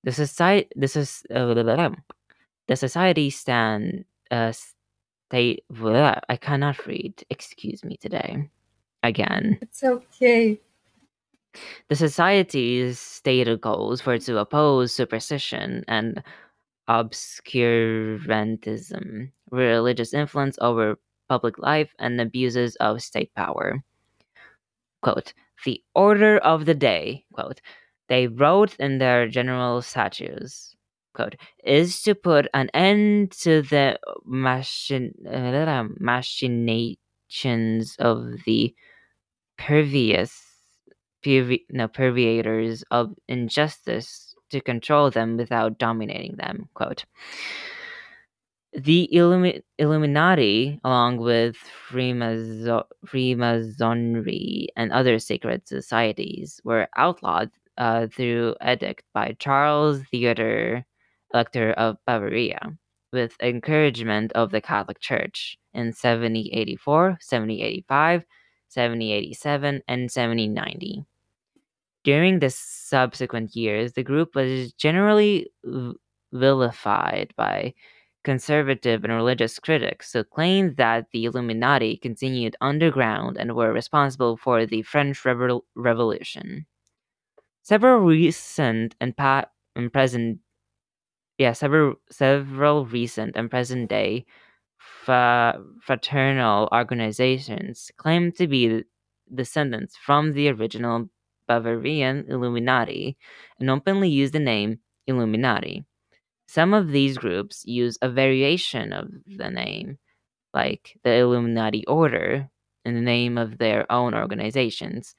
The 0.04 0.12
society, 0.12 0.68
this 0.76 0.96
is 0.96 1.22
uh, 1.34 1.54
the 1.54 2.76
society 2.76 3.30
stand 3.30 4.04
uh 4.30 4.52
state. 4.52 5.64
blah, 5.70 6.20
I 6.28 6.36
cannot 6.36 6.86
read. 6.86 7.24
Excuse 7.30 7.84
me 7.84 7.96
today. 7.96 8.48
Again, 9.02 9.58
It's 9.60 9.84
okay. 9.84 10.60
The 11.88 11.96
society's 11.96 12.98
stated 12.98 13.60
goals 13.60 14.04
were 14.06 14.18
to 14.18 14.38
oppose 14.38 14.92
superstition 14.92 15.84
and 15.88 16.22
obscurantism, 16.88 19.30
religious 19.50 20.14
influence 20.14 20.58
over 20.60 20.98
public 21.28 21.58
life, 21.58 21.92
and 21.98 22.20
abuses 22.20 22.76
of 22.76 23.02
state 23.02 23.34
power. 23.34 23.82
Quote, 25.02 25.32
the 25.64 25.82
order 25.94 26.38
of 26.38 26.66
the 26.66 26.74
day, 26.74 27.24
quote, 27.32 27.60
they 28.08 28.26
wrote 28.26 28.76
in 28.78 28.98
their 28.98 29.26
general 29.28 29.80
statutes, 29.80 30.76
quote, 31.14 31.36
is 31.64 32.02
to 32.02 32.14
put 32.14 32.46
an 32.52 32.68
end 32.74 33.30
to 33.32 33.62
the 33.62 33.98
machin- 34.26 35.14
uh, 35.26 35.84
machinations 35.98 37.96
of 37.98 38.44
the 38.44 38.74
pervious, 39.56 40.53
pervi- 41.24 41.64
no, 41.70 41.88
perviators 41.88 42.84
of 42.90 43.14
injustice 43.28 44.34
to 44.50 44.60
control 44.60 45.10
them 45.10 45.36
without 45.36 45.78
dominating 45.78 46.36
them, 46.36 46.68
quote. 46.74 47.04
The 48.72 49.08
Illumi- 49.12 49.62
Illuminati, 49.78 50.80
along 50.84 51.18
with 51.18 51.56
Freemaso- 51.88 52.86
Freemasonry 53.06 54.68
and 54.76 54.92
other 54.92 55.18
secret 55.18 55.68
societies, 55.68 56.60
were 56.64 56.88
outlawed 56.96 57.50
uh, 57.78 58.08
through 58.08 58.56
edict 58.66 59.04
by 59.12 59.36
Charles 59.38 60.02
Theodor, 60.10 60.84
Elector 61.32 61.70
of 61.72 61.98
Bavaria, 62.06 62.76
with 63.12 63.36
encouragement 63.40 64.32
of 64.32 64.50
the 64.50 64.60
Catholic 64.60 65.00
Church 65.00 65.56
in 65.72 65.92
7084, 65.92 67.18
7085, 67.20 68.24
7087, 68.68 69.82
and 69.86 70.10
7090. 70.10 71.04
During 72.04 72.38
the 72.38 72.50
subsequent 72.50 73.56
years, 73.56 73.94
the 73.94 74.02
group 74.04 74.34
was 74.34 74.72
generally 74.74 75.50
vilified 76.32 77.32
by 77.36 77.74
conservative 78.24 79.04
and 79.04 79.12
religious 79.12 79.58
critics 79.58 80.12
who 80.12 80.24
claimed 80.24 80.76
that 80.76 81.06
the 81.12 81.24
Illuminati 81.24 81.96
continued 81.96 82.56
underground 82.60 83.36
and 83.38 83.54
were 83.54 83.72
responsible 83.72 84.36
for 84.36 84.66
the 84.66 84.82
French 84.82 85.22
Revol- 85.24 85.62
Revolution. 85.74 86.66
Several 87.62 88.00
recent 88.00 88.94
and, 89.00 89.14
and 89.74 89.92
present 89.92 90.40
yeah, 91.38 91.52
several 91.52 91.94
several 92.10 92.86
recent 92.86 93.36
and 93.36 93.50
present 93.50 93.90
day 93.90 94.24
fraternal 95.04 96.68
organizations 96.72 97.90
claim 97.96 98.32
to 98.32 98.46
be 98.46 98.84
descendants 99.34 99.96
from 99.96 100.32
the 100.32 100.48
original 100.48 101.08
Bavarian 101.48 102.26
Illuminati 102.28 103.16
and 103.60 103.70
openly 103.70 104.08
use 104.08 104.30
the 104.30 104.40
name 104.40 104.80
Illuminati. 105.06 105.84
Some 106.46 106.74
of 106.74 106.88
these 106.88 107.18
groups 107.18 107.64
use 107.64 107.98
a 108.02 108.08
variation 108.10 108.92
of 108.92 109.08
the 109.26 109.50
name, 109.50 109.98
like 110.52 110.98
the 111.04 111.14
Illuminati 111.14 111.86
Order, 111.86 112.50
in 112.84 112.94
the 112.94 113.00
name 113.00 113.38
of 113.38 113.58
their 113.58 113.90
own 113.90 114.14
organizations, 114.14 115.14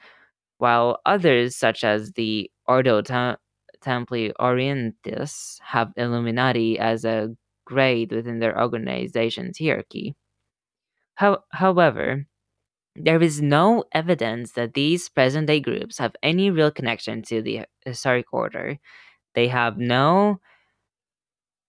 while 0.57 0.99
others, 1.05 1.55
such 1.55 1.83
as 1.83 2.13
the 2.13 2.51
Ordo 2.67 3.01
Templi 3.01 4.31
Orientis, 4.39 5.59
have 5.61 5.91
Illuminati 5.97 6.79
as 6.79 7.05
a 7.05 7.35
grade 7.65 8.11
within 8.11 8.39
their 8.39 8.59
organization's 8.59 9.57
hierarchy. 9.59 10.15
How- 11.15 11.43
however, 11.51 12.27
there 12.95 13.21
is 13.21 13.41
no 13.41 13.83
evidence 13.93 14.53
that 14.53 14.73
these 14.73 15.09
present 15.09 15.47
day 15.47 15.59
groups 15.59 15.97
have 15.97 16.15
any 16.23 16.49
real 16.49 16.71
connection 16.71 17.21
to 17.23 17.41
the 17.41 17.65
historic 17.85 18.33
order. 18.33 18.79
They 19.35 19.49
have 19.49 19.77
no 19.77 20.39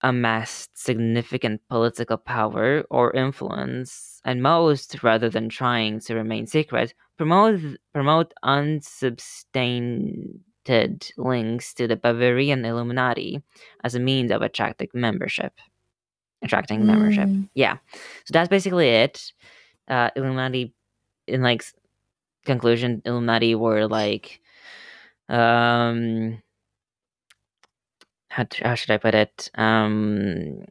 amassed 0.03 0.77
significant 0.79 1.61
political 1.69 2.17
power 2.19 2.85
or 2.91 3.13
influence, 3.15 4.21
and 4.25 4.43
most, 4.43 5.03
rather 5.03 5.29
than 5.31 5.49
trying 5.49 6.01
to 6.01 6.15
remain 6.15 6.47
secret, 6.47 6.95
promote 7.17 7.61
promote 7.95 8.33
unsubstantiated 8.43 11.11
links 11.17 11.73
to 11.75 11.87
the 11.89 11.97
Bavarian 11.97 12.65
Illuminati 12.65 13.43
as 13.85 13.95
a 13.95 14.01
means 14.01 14.31
of 14.31 14.43
attracting 14.43 14.89
membership. 14.95 15.53
Attracting 16.43 16.85
membership. 16.87 17.29
Mm. 17.29 17.49
Yeah. 17.55 17.77
So 18.27 18.33
that's 18.33 18.49
basically 18.51 18.89
it. 18.89 19.33
Uh 19.89 20.11
Illuminati 20.17 20.75
in 21.27 21.43
like 21.43 21.65
conclusion, 22.45 23.03
Illuminati 23.05 23.55
were 23.55 23.87
like 23.87 24.41
um 25.29 26.43
how, 28.29 28.47
how 28.63 28.75
should 28.75 28.91
I 28.91 28.99
put 28.99 29.15
it? 29.15 29.51
Um, 29.55 30.65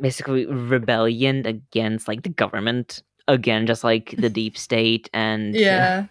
basically 0.00 0.46
rebellion 0.46 1.46
against 1.46 2.08
like 2.08 2.22
the 2.22 2.28
government 2.28 3.02
again, 3.28 3.66
just 3.66 3.84
like 3.84 4.14
the 4.18 4.28
deep 4.40 4.58
state 4.58 5.08
and 5.12 5.54
Yeah. 5.54 6.06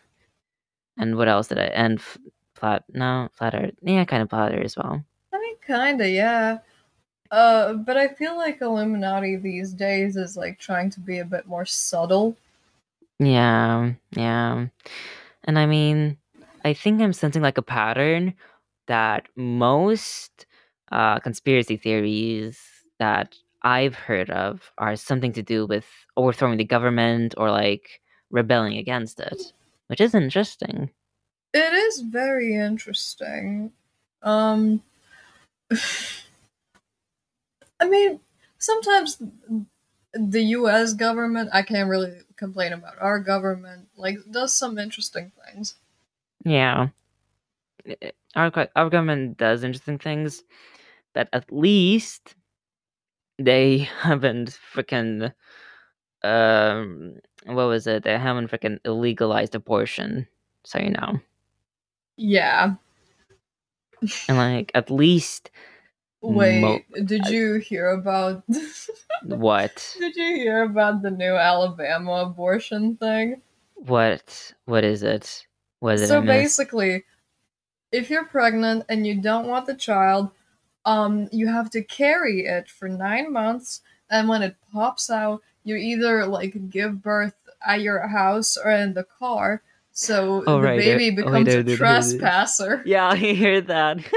and 0.98 1.18
what 1.18 1.28
else 1.28 1.48
did 1.48 1.60
I 1.60 1.66
and 1.66 2.00
f- 2.00 2.18
flat 2.56 2.84
no 2.94 3.30
flat 3.34 3.56
earth 3.56 3.74
yeah 3.82 4.06
kind 4.06 4.22
of 4.24 4.30
flat 4.30 4.54
earth 4.54 4.66
as 4.66 4.78
well. 4.78 5.04
I 5.34 5.40
mean, 5.40 5.56
kinda, 5.66 6.10
yeah. 6.10 6.60
Uh, 7.32 7.74
but 7.74 7.96
I 7.96 8.10
feel 8.10 8.36
like 8.36 8.62
Illuminati 8.62 9.38
these 9.38 9.72
days 9.74 10.18
is 10.18 10.36
like 10.36 10.60
trying 10.60 10.90
to 10.92 11.00
be 11.00 11.20
a 11.20 11.26
bit 11.26 11.48
more 11.48 11.66
subtle. 11.66 12.36
Yeah, 13.22 13.94
yeah, 14.18 14.68
and 15.46 15.60
I 15.60 15.68
mean, 15.68 16.18
I 16.66 16.74
think 16.74 17.02
I'm 17.02 17.14
sensing 17.14 17.44
like 17.44 17.60
a 17.60 17.64
pattern 17.64 18.36
that 18.88 19.28
most 19.36 20.48
uh, 20.92 21.20
conspiracy 21.20 21.78
theories 21.78 22.60
that 23.00 23.36
I've 23.64 23.96
heard 23.96 24.32
of 24.32 24.72
are 24.78 24.96
something 24.96 25.34
to 25.34 25.44
do 25.44 25.68
with 25.68 25.86
overthrowing 26.18 26.58
the 26.58 26.66
government 26.66 27.36
or 27.38 27.52
like 27.52 28.02
rebelling 28.32 28.78
against 28.78 29.20
it, 29.20 29.54
which 29.88 30.02
is 30.02 30.16
interesting. 30.16 30.92
It 31.54 31.74
is 31.74 32.02
very 32.02 32.56
interesting. 32.56 33.74
Um, 34.24 34.84
I 37.80 37.88
mean, 37.90 38.20
sometimes 38.58 39.22
the 40.14 40.42
U.S. 40.60 40.94
government, 40.94 41.50
I 41.54 41.62
can't 41.62 41.90
really 41.90 42.20
complain 42.36 42.74
about 42.74 42.96
our 43.00 43.20
government, 43.20 43.88
like 43.96 44.18
does 44.30 44.54
some 44.54 44.78
interesting 44.78 45.32
things. 45.46 45.76
Yeah, 46.44 46.90
our 48.36 48.52
our 48.76 48.90
government 48.90 49.38
does 49.38 49.64
interesting 49.64 50.00
things, 50.00 50.44
but 51.14 51.30
at 51.34 51.52
least 51.52 52.36
they 53.38 53.78
haven't 54.02 54.58
freaking 54.74 55.34
um 56.24 57.20
what 57.46 57.68
was 57.68 57.88
it? 57.88 58.04
They 58.04 58.18
haven't 58.18 58.52
freaking 58.52 58.80
illegalized 58.82 59.56
abortion, 59.56 60.28
so 60.64 60.80
you 60.80 60.92
know. 60.92 61.20
Yeah. 62.18 62.76
And 64.28 64.38
like 64.38 64.72
at 64.76 64.92
least 64.92 65.52
Wait, 66.22 66.62
Mo- 66.62 67.04
did 67.06 67.28
you 67.28 67.56
hear 67.56 67.90
about? 67.90 68.44
what 69.26 69.96
did 70.00 70.16
you 70.16 70.36
hear 70.36 70.64
about 70.64 71.02
the 71.02 71.12
new 71.12 71.36
Alabama 71.36 72.14
abortion 72.26 72.96
thing? 72.98 73.42
what 73.76 74.54
what 74.66 74.84
is 74.84 75.04
it? 75.04 75.46
What 75.80 75.96
did 75.96 76.04
I 76.04 76.08
so 76.08 76.22
basically, 76.22 77.04
if 77.92 78.10
you're 78.10 78.26
pregnant 78.26 78.86
and 78.90 79.06
you 79.08 79.20
don't 79.20 79.48
want 79.48 79.66
the 79.66 79.76
child, 79.76 80.30
um, 80.86 81.28
you 81.32 81.48
have 81.48 81.70
to 81.72 81.84
carry 81.84 82.46
it 82.46 82.70
for 82.70 82.88
nine 82.88 83.34
months, 83.34 83.82
and 84.10 84.30
when 84.30 84.44
it 84.44 84.56
pops 84.72 85.10
out, 85.10 85.42
you 85.64 85.76
either 85.76 86.26
like 86.28 86.70
give 86.70 87.02
birth 87.02 87.34
at 87.66 87.82
your 87.82 88.08
house 88.08 88.58
or 88.58 88.72
in 88.72 88.94
the 88.94 89.04
car. 89.04 89.62
So 89.92 90.44
Oh, 90.48 90.56
the 90.58 90.62
right, 90.62 90.80
baby 90.80 91.10
uh, 91.12 91.16
becomes 91.16 91.36
I 91.36 91.40
a 91.40 91.64
did 91.64 91.68
hear 91.68 91.78
this. 91.78 92.14
trespasser. 92.14 92.82
Yeah, 92.86 93.10
I 93.10 93.16
hear 93.16 93.62
that. 93.62 94.00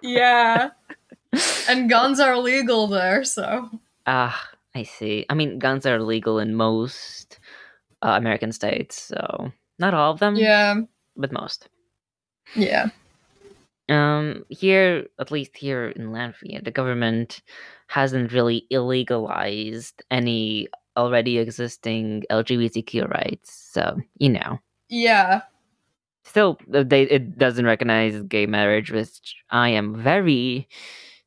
Yeah, 0.00 0.70
and 1.68 1.88
guns 1.90 2.20
are 2.20 2.38
legal 2.38 2.86
there, 2.86 3.24
so 3.24 3.70
Ah, 4.06 4.48
I 4.74 4.82
see. 4.84 5.26
I 5.28 5.34
mean, 5.34 5.58
guns 5.58 5.84
are 5.86 6.00
legal 6.00 6.38
in 6.38 6.54
most 6.54 7.38
uh, 8.02 8.10
American 8.16 8.52
states, 8.52 9.00
so 9.02 9.52
not 9.78 9.94
all 9.94 10.12
of 10.12 10.20
them, 10.20 10.36
yeah, 10.36 10.74
but 11.16 11.32
most. 11.32 11.68
yeah. 12.56 12.88
Um, 13.90 14.44
here, 14.50 15.06
at 15.18 15.30
least 15.30 15.56
here 15.56 15.88
in 15.88 16.08
Latvia, 16.08 16.62
the 16.62 16.70
government 16.70 17.40
hasn't 17.86 18.32
really 18.32 18.66
illegalized 18.70 19.94
any 20.10 20.68
already 20.96 21.38
existing 21.38 22.24
LGBTQ 22.30 23.08
rights. 23.08 23.52
So 23.72 23.98
you 24.18 24.28
know, 24.30 24.58
Yeah, 24.90 25.42
still, 26.24 26.58
uh, 26.74 26.82
they 26.84 27.02
it 27.04 27.38
doesn't 27.38 27.64
recognize 27.64 28.20
gay 28.22 28.44
marriage, 28.46 28.90
which 28.92 29.36
I 29.50 29.70
am 29.70 29.94
very 30.02 30.68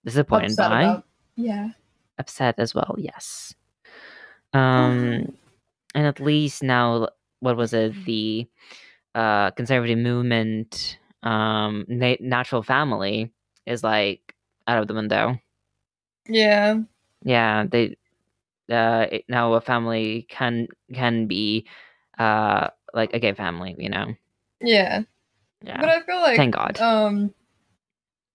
disappointed 0.05 0.51
upset 0.51 0.69
by. 0.69 0.83
about. 0.83 1.03
Yeah, 1.35 1.69
upset 2.17 2.55
as 2.59 2.75
well. 2.75 2.95
Yes. 2.97 3.55
Um, 4.53 5.37
and 5.95 6.05
at 6.07 6.19
least 6.19 6.61
now, 6.63 7.07
what 7.39 7.57
was 7.57 7.73
it? 7.73 7.93
The 8.05 8.47
uh 9.15 9.51
conservative 9.51 9.97
movement, 9.99 10.97
um, 11.23 11.85
na- 11.87 12.19
natural 12.19 12.63
family 12.63 13.31
is 13.65 13.83
like 13.83 14.35
out 14.67 14.81
of 14.81 14.87
the 14.87 14.93
window. 14.93 15.39
yeah, 16.27 16.79
Yeah, 17.23 17.65
they 17.69 17.97
uh 18.69 19.07
it, 19.11 19.25
now 19.27 19.53
a 19.53 19.61
family 19.61 20.25
can 20.29 20.67
can 20.93 21.27
be 21.27 21.65
uh 22.19 22.67
like 22.93 23.13
a 23.13 23.19
gay 23.19 23.33
family. 23.33 23.75
You 23.77 23.89
know. 23.89 24.13
yeah. 24.59 25.03
Yeah. 25.63 25.79
But 25.79 25.89
I 25.89 26.01
feel 26.01 26.19
like 26.19 26.35
Thank 26.37 26.55
God. 26.55 26.79
um 26.79 27.33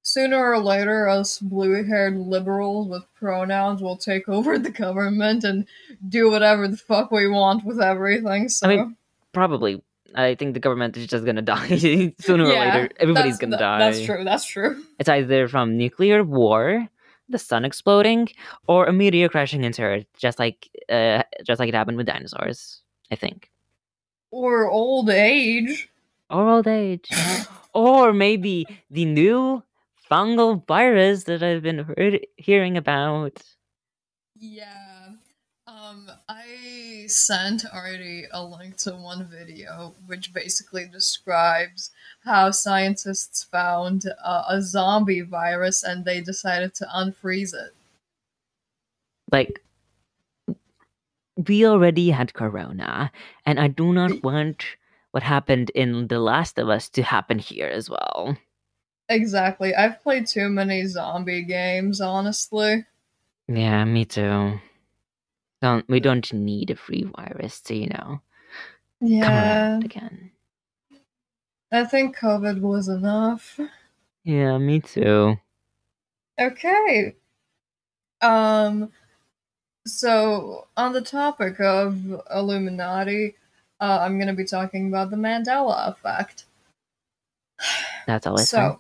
sooner 0.07 0.39
or 0.53 0.59
later 0.61 1.09
us 1.09 1.39
blue-haired 1.41 2.17
liberals 2.17 2.87
with 2.89 3.03
pronouns 3.19 3.83
will 3.83 3.97
take 3.97 4.29
over 4.37 4.59
the 4.59 4.71
government 4.71 5.43
and 5.45 5.67
do 6.09 6.31
whatever 6.31 6.69
the 6.69 6.77
fuck 6.77 7.11
we 7.11 7.27
want 7.29 7.65
with 7.65 7.81
everything. 7.81 8.49
So 8.49 8.69
mean, 8.69 8.97
Probably. 9.33 9.83
I 10.15 10.35
think 10.37 10.55
the 10.55 10.61
government 10.61 10.97
is 10.97 11.07
just 11.09 11.25
gonna 11.27 11.43
die 11.57 12.15
sooner 12.21 12.45
or 12.45 12.49
later. 12.49 12.89
Everybody's 12.99 13.37
gonna 13.39 13.57
that- 13.57 13.61
die. 13.61 13.79
That's 13.81 14.05
true. 14.05 14.25
That's 14.25 14.47
true. 14.47 14.83
It's 14.99 15.09
either 15.09 15.49
from 15.49 15.77
nuclear 15.77 16.23
war, 16.25 16.89
the 17.29 17.39
sun 17.39 17.65
exploding, 17.65 18.29
or 18.69 18.87
a 18.87 18.93
meteor 18.93 19.29
crashing 19.29 19.65
into 19.65 19.83
Earth, 19.83 20.07
just 20.17 20.39
like 20.39 20.71
uh, 20.89 21.23
just 21.45 21.59
like 21.59 21.69
it 21.69 21.75
happened 21.75 21.97
with 21.99 22.07
dinosaurs. 22.07 22.81
I 23.11 23.17
think, 23.17 23.51
Or 24.31 24.71
old 24.71 25.11
age. 25.11 25.89
or 26.31 26.49
old 26.49 26.67
age, 26.69 27.11
or 27.75 28.13
maybe 28.13 28.67
the 28.91 29.05
new 29.05 29.63
fungal 30.11 30.67
virus 30.67 31.25
that 31.25 31.43
I've 31.43 31.63
been 31.63 31.79
heard, 31.79 32.27
hearing 32.37 32.77
about. 32.77 33.43
Yeah. 34.35 35.11
Um, 35.67 36.11
I 36.29 37.05
sent 37.09 37.65
already 37.67 38.27
a 38.33 38.45
link 38.45 38.77
to 38.79 38.93
one 38.93 39.27
video 39.27 39.95
which 40.07 40.33
basically 40.33 40.87
describes 40.87 41.91
how 42.25 42.51
scientists 42.51 43.45
found 43.45 44.05
uh, 44.25 44.45
a 44.49 44.63
zombie 44.63 45.23
virus 45.23 45.83
and 45.83 46.05
they 46.05 46.21
decided 46.21 46.75
to 46.75 46.87
unfreeze 46.95 47.55
it. 47.55 47.75
Like, 49.33 49.63
we 51.49 51.67
already 51.67 52.11
had 52.11 52.33
Corona, 52.33 53.11
and 53.45 53.61
I 53.61 53.69
do 53.69 53.93
not 53.93 54.23
want 54.23 54.65
what 55.11 55.23
happened 55.23 55.71
in 55.71 56.09
The 56.09 56.21
Last 56.21 56.59
of 56.59 56.69
Us 56.69 56.89
to 56.91 57.03
happen 57.03 57.39
here 57.39 57.67
as 57.67 57.91
well. 57.91 58.37
Exactly. 59.09 59.75
I've 59.75 60.03
played 60.03 60.27
too 60.27 60.49
many 60.49 60.85
zombie 60.87 61.43
games, 61.43 62.01
honestly. 62.01 62.85
Yeah, 63.49 63.85
me 63.85 64.05
too. 64.05 64.59
Don't 65.63 65.89
we 65.89 66.01
don't 66.01 66.33
need 66.33 66.71
a 66.71 66.77
free 66.77 67.05
virus 67.17 67.61
to, 67.63 67.75
you 67.75 67.89
know, 67.89 68.21
Yeah. 69.01 69.79
again. 69.83 70.33
I 71.73 71.85
think 71.85 72.17
COVID 72.17 72.61
was 72.61 72.89
enough. 72.89 73.59
Yeah, 74.25 74.59
me 74.59 74.81
too. 74.81 75.37
Okay. 76.39 77.15
Um 78.21 78.91
so 79.87 80.67
on 80.77 80.93
the 80.93 81.01
topic 81.01 81.61
of 81.61 82.23
Illuminati, 82.35 83.37
uh, 83.81 83.99
I'm 84.01 84.19
gonna 84.19 84.35
be 84.35 84.45
talking 84.45 84.89
about 84.89 85.11
the 85.11 85.17
Mandela 85.17 85.89
effect. 85.91 86.45
That's 88.07 88.27
always 88.27 88.49
so 88.49 88.57
fun. 88.59 88.79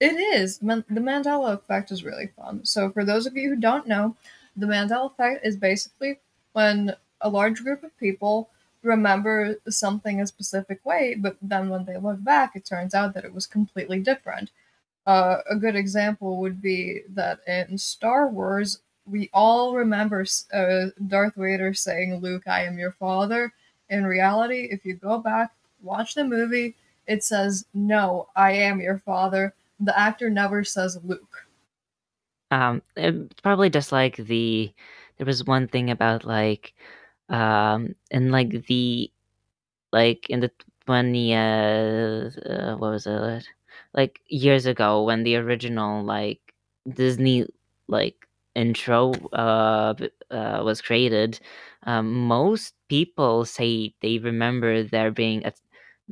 It 0.00 0.14
is 0.14 0.58
the 0.58 0.84
Mandela 0.90 1.54
effect 1.54 1.90
is 1.90 2.04
really 2.04 2.28
fun. 2.36 2.64
So 2.64 2.90
for 2.90 3.04
those 3.04 3.26
of 3.26 3.36
you 3.36 3.50
who 3.50 3.56
don't 3.56 3.86
know, 3.86 4.16
the 4.56 4.66
Mandela 4.66 5.10
effect 5.10 5.44
is 5.44 5.56
basically 5.56 6.18
when 6.52 6.94
a 7.20 7.28
large 7.28 7.62
group 7.62 7.82
of 7.82 7.96
people 7.98 8.48
remember 8.82 9.56
something 9.68 10.20
a 10.20 10.26
specific 10.26 10.84
way, 10.84 11.16
but 11.18 11.36
then 11.42 11.68
when 11.68 11.84
they 11.84 11.96
look 11.96 12.22
back, 12.22 12.54
it 12.54 12.64
turns 12.64 12.94
out 12.94 13.14
that 13.14 13.24
it 13.24 13.34
was 13.34 13.46
completely 13.46 13.98
different. 14.00 14.50
Uh, 15.06 15.38
a 15.48 15.56
good 15.56 15.74
example 15.74 16.36
would 16.36 16.60
be 16.60 17.02
that 17.08 17.40
in 17.46 17.78
Star 17.78 18.28
Wars, 18.28 18.80
we 19.06 19.30
all 19.32 19.74
remember 19.74 20.24
uh, 20.52 20.86
Darth 21.06 21.34
Vader 21.34 21.72
saying, 21.74 22.16
Luke, 22.16 22.46
I 22.46 22.64
am 22.64 22.78
your 22.78 22.92
father. 22.92 23.52
In 23.88 24.06
reality, 24.06 24.68
if 24.70 24.84
you 24.84 24.94
go 24.94 25.18
back, 25.18 25.52
watch 25.82 26.14
the 26.14 26.24
movie, 26.24 26.74
it 27.06 27.24
says, 27.24 27.64
No, 27.72 28.28
I 28.36 28.52
am 28.52 28.80
your 28.80 28.98
father. 28.98 29.54
The 29.80 29.98
actor 29.98 30.30
never 30.30 30.62
says 30.62 31.00
Luke. 31.02 31.48
Um, 32.50 32.82
it's 32.96 33.40
probably 33.42 33.68
just 33.70 33.92
like 33.92 34.16
the 34.16 34.72
there 35.18 35.26
was 35.26 35.44
one 35.44 35.68
thing 35.68 35.90
about 35.90 36.24
like 36.24 36.74
um 37.28 37.94
and 38.10 38.32
like 38.32 38.66
the 38.66 39.12
like 39.92 40.28
in 40.30 40.40
the 40.40 40.50
20 40.86 41.34
uh, 41.34 42.30
uh 42.46 42.76
what 42.76 42.92
was 42.92 43.06
it 43.06 43.46
like 43.94 44.20
years 44.28 44.66
ago 44.66 45.04
when 45.04 45.24
the 45.24 45.36
original 45.36 46.04
like 46.04 46.40
disney 46.94 47.46
like 47.88 48.16
intro 48.54 49.12
uh, 49.32 49.94
uh 50.30 50.62
was 50.64 50.80
created 50.82 51.40
um 51.84 52.12
most 52.28 52.74
people 52.88 53.44
say 53.44 53.94
they 54.02 54.18
remember 54.18 54.82
there 54.84 55.10
being 55.12 55.44
a 55.46 55.52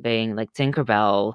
being 0.00 0.36
like 0.36 0.52
tinkerbell 0.54 1.34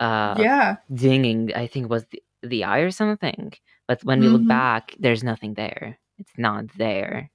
uh 0.00 0.34
yeah. 0.38 0.76
dinging 0.92 1.52
i 1.54 1.66
think 1.66 1.88
was 1.90 2.04
the, 2.10 2.22
the 2.42 2.64
eye 2.64 2.80
or 2.80 2.90
something 2.90 3.52
but 3.86 4.02
when 4.04 4.20
we 4.20 4.28
look 4.28 4.42
Mhm. 4.42 4.48
back 4.48 4.94
there's 4.98 5.22
nothing 5.22 5.54
there 5.54 5.98
it's 6.18 6.36
not 6.36 6.64
there 6.76 7.30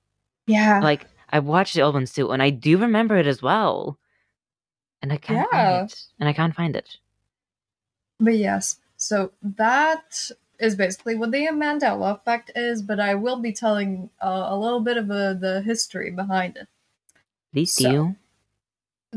Yeah. 0.47 0.79
like 0.83 1.05
I 1.29 1.39
watched 1.39 1.73
the 1.73 1.81
old 1.81 1.95
ones 1.95 2.13
too, 2.13 2.31
and 2.31 2.41
I 2.41 2.51
do 2.51 2.77
remember 2.77 3.17
it 3.17 3.25
as 3.25 3.41
well. 3.41 3.97
And 5.01 5.11
I 5.11 5.17
can't 5.17 5.41
Yeah. 5.51 5.81
find 5.81 5.89
it. 5.91 5.99
And 6.19 6.29
I 6.29 6.33
can't 6.33 6.53
find 6.55 6.75
it. 6.75 6.97
But 8.21 8.37
yes, 8.37 8.77
so 8.95 9.31
that 9.41 10.29
is 10.59 10.75
basically 10.77 11.15
what 11.15 11.31
the 11.31 11.47
Mandela 11.49 12.13
effect 12.15 12.51
is, 12.55 12.83
but 12.85 12.99
I 13.01 13.15
will 13.15 13.41
be 13.41 13.51
telling 13.51 14.11
uh, 14.21 14.45
a 14.53 14.55
little 14.57 14.79
bit 14.81 14.97
of 14.97 15.09
uh, 15.09 15.33
the 15.33 15.61
history 15.65 16.11
behind 16.11 16.55
it. 16.57 16.67
Please 17.51 17.73
So- 17.73 17.91
do. 17.91 18.15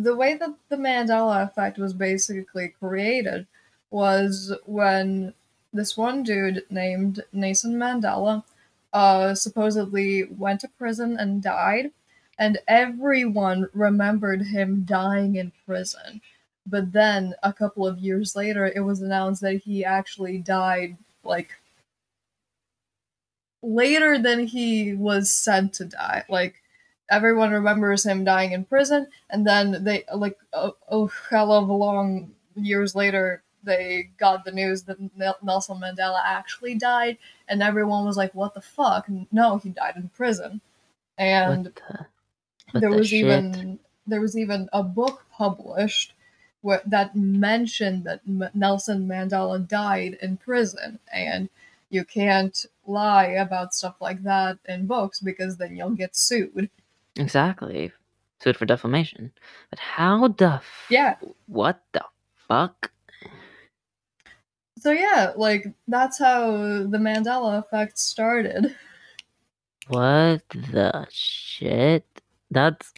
The 0.03 0.17
way 0.17 0.37
that 0.37 0.55
the 0.69 0.77
Mandela 0.77 1.43
effect 1.43 1.79
was 1.79 1.93
basically 1.93 2.69
created 2.69 3.47
was 3.91 4.55
when 4.65 5.35
this 5.73 5.97
one 5.97 6.23
dude 6.23 6.65
named 6.71 7.25
Nelson 7.33 7.75
Mandela 7.75 8.45
uh, 8.93 9.35
supposedly 9.35 10.25
went 10.25 10.61
to 10.61 10.69
prison 10.79 11.19
and 11.19 11.43
died, 11.43 11.91
and 12.39 12.59
everyone 12.67 13.69
remembered 13.73 14.43
him 14.43 14.85
dying 14.85 15.37
in 15.37 15.53
prison. 15.67 16.21
But 16.67 16.93
then 16.93 17.35
a 17.43 17.53
couple 17.53 17.87
of 17.87 17.99
years 17.99 18.37
later, 18.37 18.67
it 18.67 18.81
was 18.81 19.01
announced 19.01 19.41
that 19.43 19.63
he 19.63 19.85
actually 19.85 20.39
died 20.39 20.97
like 21.25 21.51
later 23.63 24.19
than 24.19 24.47
he 24.47 24.95
was 24.95 25.33
said 25.35 25.73
to 25.75 25.85
die. 25.87 26.25
Like 26.29 26.63
everyone 27.11 27.51
remembers 27.51 28.05
him 28.05 28.25
dying 28.25 28.53
in 28.53 28.65
prison, 28.65 29.09
and 29.31 29.47
then 29.47 29.85
they 29.85 30.05
like 30.15 30.39
a, 30.53 30.71
a 30.89 31.07
hell 31.31 31.53
of 31.53 31.69
a 31.69 31.73
long 31.73 32.33
years 32.55 32.95
later 32.95 33.43
they 33.63 34.11
got 34.19 34.45
the 34.45 34.53
news 34.53 34.85
that 34.85 34.99
Nelson 35.43 35.79
Mandela 35.79 36.21
actually 36.25 36.75
died, 36.75 37.19
and 37.49 37.63
everyone 37.63 38.05
was 38.05 38.17
like, 38.17 38.35
"What 38.35 38.55
the 38.55 38.61
fuck? 38.61 39.07
No, 39.33 39.59
he 39.59 39.71
died 39.71 39.97
in 39.97 40.11
prison." 40.11 40.61
And 41.17 41.65
what 41.65 41.75
the, 41.75 41.83
what 42.73 42.81
there 42.81 42.91
the 42.91 42.97
was 42.97 43.13
even 43.13 43.79
there 44.07 44.21
was 44.21 44.37
even 44.37 44.69
a 44.73 44.83
book 44.83 45.25
published 45.33 46.15
where, 46.61 46.83
that 46.87 47.15
mentioned 47.15 48.05
that 48.05 48.21
M- 48.27 48.51
Nelson 48.55 49.07
Mandela 49.07 49.67
died 49.67 50.19
in 50.21 50.37
prison, 50.37 50.99
and 51.13 51.49
you 51.91 52.05
can't 52.05 52.67
lie 52.87 53.27
about 53.27 53.75
stuff 53.75 53.97
like 54.01 54.23
that 54.23 54.59
in 54.67 54.87
books 54.87 55.21
because 55.21 55.57
then 55.57 55.77
you'll 55.77 55.91
get 55.91 56.17
sued. 56.17 56.71
Exactly. 57.19 57.93
Sued 58.41 58.57
for 58.57 58.67
defamation. 58.67 59.33
But 59.71 59.79
how 59.81 60.29
the 60.29 60.55
f- 60.63 60.87
Yeah. 60.89 61.17
What 61.47 61.83
the 61.93 62.05
fuck? 62.49 62.93
So 64.79 64.93
yeah, 64.93 65.33
like 65.37 65.67
that's 65.89 66.19
how 66.21 66.53
the 66.53 66.99
Mandela 66.99 67.59
effect 67.59 67.99
started. 67.99 68.75
What 69.89 70.43
the 70.51 71.07
shit? 71.11 72.05
That's 72.51 72.93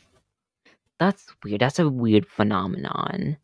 that's 0.98 1.26
weird. 1.44 1.60
That's 1.60 1.78
a 1.78 1.88
weird 1.88 2.26
phenomenon. 2.26 3.38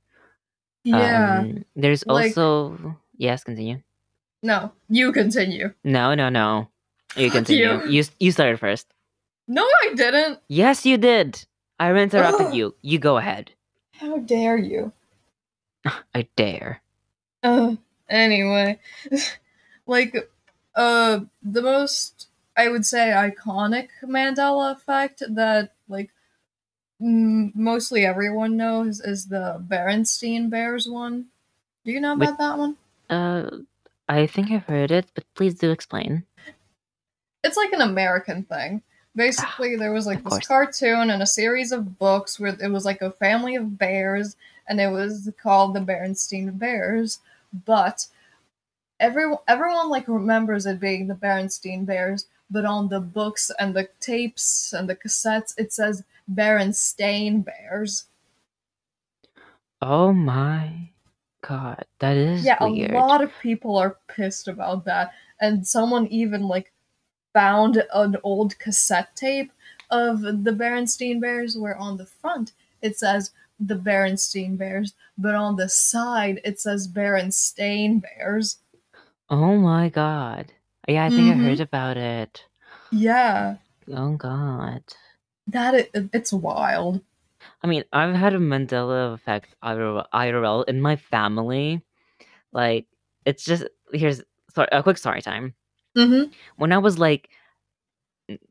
Yeah. 0.85 1.39
Um, 1.41 1.64
there's 1.74 2.05
like- 2.07 2.37
also 2.37 2.97
yes, 3.16 3.43
continue. 3.45 3.81
no, 4.43 4.72
you 4.89 5.12
continue. 5.12 5.72
No, 5.83 6.14
no, 6.14 6.29
no. 6.29 6.68
You 7.16 7.31
continue. 7.31 7.83
you. 7.85 7.89
You 7.89 8.05
you 8.20 8.33
started 8.33 8.59
first. 8.61 8.87
No, 9.49 9.62
I 9.62 9.94
didn't. 9.94 10.40
Yes, 10.49 10.84
you 10.84 10.97
did. 10.97 11.44
I 11.78 11.92
interrupted 11.92 12.55
you. 12.55 12.74
You 12.82 12.99
go 12.99 13.16
ahead. 13.16 13.53
How 13.92 14.18
dare 14.18 14.57
you? 14.57 14.92
I 16.14 16.28
dare. 16.36 16.82
Uh, 17.42 17.76
anyway, 18.09 18.78
like, 19.86 20.30
uh, 20.74 21.20
the 21.42 21.62
most 21.62 22.28
I 22.57 22.68
would 22.68 22.86
say 22.86 23.11
iconic 23.11 23.88
Mandela 24.03 24.72
effect 24.72 25.22
that 25.28 25.74
like 25.88 26.11
m- 27.01 27.53
mostly 27.55 28.05
everyone 28.05 28.57
knows 28.57 29.01
is 29.01 29.26
the 29.26 29.62
Berenstein 29.66 30.51
Bears 30.51 30.88
one. 30.88 31.26
Do 31.84 31.92
you 31.92 32.01
know 32.01 32.16
Wait. 32.16 32.28
about 32.30 32.38
that 32.38 32.59
one? 32.59 32.76
Uh, 33.09 33.59
I 34.09 34.26
think 34.26 34.51
I've 34.51 34.64
heard 34.64 34.90
it, 34.90 35.07
but 35.14 35.24
please 35.34 35.55
do 35.55 35.70
explain. 35.70 36.24
It's 37.44 37.57
like 37.57 37.72
an 37.72 37.82
American 37.82 38.44
thing. 38.44 38.82
Basically, 39.16 39.76
there 39.76 39.92
was 39.92 40.06
like 40.06 40.18
Of 40.18 40.24
this 40.24 40.38
course. 40.40 40.46
cartoon 40.46 41.10
and 41.10 41.22
a 41.22 41.26
series 41.26 41.72
of 41.72 41.98
books 41.98 42.38
where 42.38 42.56
it 42.62 42.70
was 42.70 42.84
like 42.84 43.02
a 43.02 43.12
family 43.12 43.56
of 43.56 43.78
bears, 43.78 44.36
and 44.68 44.80
it 44.80 44.90
was 44.92 45.30
called 45.42 45.74
the 45.74 45.80
Berenstein 45.80 46.58
Bears. 46.58 47.20
But 47.64 48.06
everyone, 49.00 49.38
everyone 49.48 49.88
like 49.90 50.08
remembers 50.08 50.66
it 50.66 50.80
being 50.80 51.08
the 51.08 51.14
Berenstein 51.14 51.86
Bears, 51.86 52.26
but 52.50 52.64
on 52.66 52.88
the 52.90 53.00
books 53.00 53.50
and 53.58 53.74
the 53.74 53.88
tapes 54.00 54.72
and 54.72 54.88
the 54.88 54.96
cassettes, 54.96 55.54
it 55.58 55.72
says 55.72 56.04
Berenstain 56.32 57.44
Bears. 57.44 58.04
Oh 59.80 60.12
my 60.12 60.90
god, 61.42 61.84
that 62.00 62.16
is 62.16 62.44
yeah, 62.44 62.62
weird. 62.62 62.90
a 62.90 62.94
lot 62.98 63.22
of 63.22 63.32
people 63.42 63.76
are 63.76 63.96
pissed 64.08 64.48
about 64.48 64.84
that, 64.86 65.12
and 65.40 65.66
someone 65.66 66.06
even 66.08 66.42
like 66.48 66.72
found 67.41 67.82
an 67.93 68.16
old 68.22 68.59
cassette 68.59 69.14
tape 69.14 69.53
of 69.91 70.22
the 70.22 70.53
Berenstein 70.61 71.20
Bears, 71.20 71.55
where 71.59 71.76
on 71.76 71.99
the 71.99 72.07
front 72.07 72.53
it 72.80 72.99
says 72.99 73.30
the 73.61 73.74
Berenstein 73.74 74.57
Bears, 74.57 74.95
but 75.18 75.34
on 75.34 75.57
the 75.57 75.68
side 75.68 76.41
it 76.45 76.59
says 76.59 76.89
Berenstain 76.89 78.01
Bears. 78.01 78.57
Oh 79.28 79.57
my 79.59 79.91
god. 79.91 80.53
Yeah, 80.89 81.05
I 81.05 81.11
think 81.11 81.30
I 81.30 81.34
Mhm. 81.37 81.43
heard 81.45 81.61
about 81.61 81.97
it. 81.99 82.45
Yeah, 82.91 83.57
Oh 83.93 84.16
god. 84.16 84.82
that 85.49 85.74
i- 85.74 85.91
it's 86.14 86.32
wild. 86.32 87.03
I 87.62 87.66
mean, 87.66 87.84
I've 87.93 88.14
had 88.14 88.32
a 88.34 88.39
Mandela 88.39 89.12
effect 89.12 89.55
IRL 89.62 90.07
IRL 90.12 90.62
in 90.62 90.80
my 90.80 90.97
family. 90.97 91.82
Like, 92.53 92.87
it's 93.26 93.45
just 93.45 93.64
here's 93.93 94.22
sorry, 94.55 94.68
a 94.72 94.82
quick 94.82 94.97
story 94.99 95.20
time. 95.20 95.55
Mm-hmm. 95.97 96.30
When 96.57 96.72
I 96.72 96.78
was 96.78 96.99
like 96.99 97.30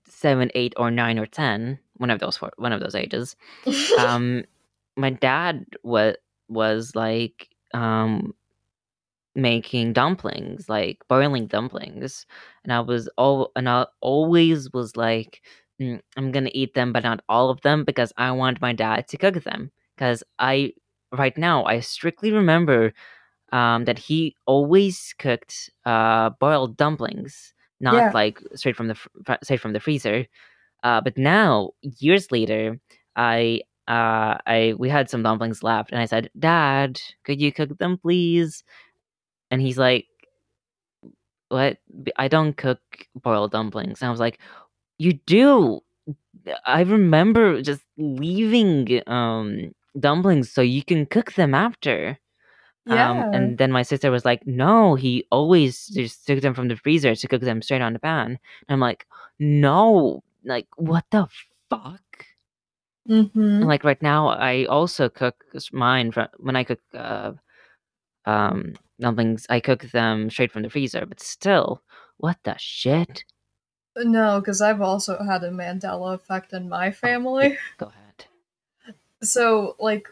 seven, 0.08 0.52
eight, 0.56 0.74
or 0.78 0.91
nine, 0.91 1.20
or 1.20 1.26
ten, 1.26 1.80
one 1.98 2.10
of 2.10 2.20
those 2.20 2.38
four, 2.38 2.52
one 2.58 2.74
of 2.74 2.80
those 2.82 2.96
ages, 2.96 3.36
um, 3.98 4.43
my 4.96 5.10
dad 5.12 5.66
was 5.84 6.16
was 6.50 6.96
like, 6.96 7.50
um, 7.74 8.34
making 9.36 9.93
dumplings, 9.93 10.70
like 10.70 11.00
boiling 11.10 11.48
dumplings, 11.48 12.26
and 12.64 12.72
I 12.74 12.80
was 12.80 13.10
all 13.18 13.52
and 13.56 13.68
I 13.70 13.86
always 14.02 14.72
was 14.74 14.96
like, 14.96 15.41
"Mm, 15.82 16.02
I'm 16.18 16.32
gonna 16.32 16.52
eat 16.54 16.74
them, 16.74 16.93
but 16.93 17.04
not 17.04 17.22
all 17.30 17.50
of 17.50 17.62
them 17.62 17.84
because 17.84 18.14
I 18.18 18.32
want 18.32 18.62
my 18.62 18.74
dad 18.74 19.08
to 19.10 19.18
cook 19.18 19.43
them. 19.43 19.72
Because 19.96 20.24
I 20.39 20.74
right 21.12 21.38
now 21.38 21.64
I 21.66 21.80
strictly 21.82 22.32
remember 22.32 22.93
um, 23.56 23.86
that 23.86 23.99
he 23.99 24.36
always 24.45 25.14
cooked 25.20 25.72
uh, 25.86 26.32
boiled 26.39 26.78
dumplings, 26.78 27.53
not 27.80 27.95
Yeah. 27.95 28.12
like 28.14 28.39
straight 28.56 28.76
from 28.78 28.89
the 28.89 28.95
fr- 28.95 29.41
straight 29.43 29.62
from 29.62 29.74
the 29.74 29.80
freezer. 29.80 30.28
Uh, 30.84 31.01
but 31.01 31.18
now, 31.18 31.72
years 31.82 32.32
later, 32.32 32.80
I 33.16 33.62
uh, 33.88 34.38
I 34.47 34.76
we 34.78 34.89
had 34.89 35.10
some 35.10 35.24
dumplings 35.24 35.64
left, 35.64 35.91
and 35.91 36.01
I 36.01 36.06
said, 36.08 36.30
"Dad, 36.38 36.99
could 37.26 37.41
you 37.41 37.51
cook 37.51 37.78
them, 37.78 37.97
please?" 37.97 38.64
And 39.51 39.62
he's 39.62 39.78
like, 39.78 40.08
"What? 41.49 41.78
I 42.18 42.28
don't 42.28 42.56
cook 42.58 42.82
boiled 43.16 43.51
dumplings." 43.51 44.01
And 44.01 44.08
I 44.08 44.12
was 44.12 44.20
like, 44.20 44.39
"You 44.97 45.14
do." 45.26 45.82
I 46.66 46.82
remember 46.82 47.62
just 47.62 47.84
leaving 47.97 49.01
um 49.08 49.74
dumplings 49.99 50.51
so 50.51 50.62
you 50.62 50.84
can 50.84 51.06
cook 51.06 51.34
them 51.34 51.53
after. 51.56 52.20
Yeah. 52.86 53.10
Um, 53.10 53.34
and 53.34 53.58
then 53.58 53.72
my 53.72 53.82
sister 53.82 54.12
was 54.12 54.26
like, 54.26 54.46
"No, 54.46 54.96
he 54.96 55.26
always 55.32 55.88
just 55.88 56.28
took 56.28 56.42
them 56.42 56.54
from 56.54 56.68
the 56.68 56.76
freezer 56.76 57.16
to 57.16 57.28
cook 57.28 57.42
them 57.42 57.62
straight 57.62 57.82
on 57.82 57.94
the 57.94 58.00
pan." 58.00 58.28
And 58.28 58.40
I'm 58.70 58.80
like, 58.80 59.08
"No, 59.40 60.24
like 60.44 60.68
what 60.78 61.06
the 61.10 61.28
fuck?" 61.70 62.26
mm-hmm. 63.10 63.64
Like 63.64 63.84
right 63.84 64.02
now, 64.02 64.30
I 64.30 64.66
also 64.66 65.10
cook 65.10 65.46
mine 65.72 66.12
from 66.12 66.28
when 66.38 66.56
I 66.56 66.64
cook 66.64 66.80
uh, 66.94 67.32
um 68.26 68.76
dumplings. 69.00 69.48
I 69.50 69.60
cook 69.60 69.84
them 69.92 70.30
straight 70.30 70.52
from 70.52 70.64
the 70.64 70.70
freezer, 70.70 71.06
but 71.06 71.20
still, 71.20 71.82
what 72.18 72.38
the 72.44 72.56
shit? 72.58 73.26
No, 73.98 74.40
because 74.40 74.62
I've 74.62 74.82
also 74.82 75.24
had 75.24 75.44
a 75.44 75.50
Mandela 75.50 76.14
effect 76.16 76.54
in 76.54 76.68
my 76.68 76.92
family. 76.92 77.58
Go 77.78 77.88
ahead. 77.88 78.26
So, 79.24 79.76
like, 79.80 80.08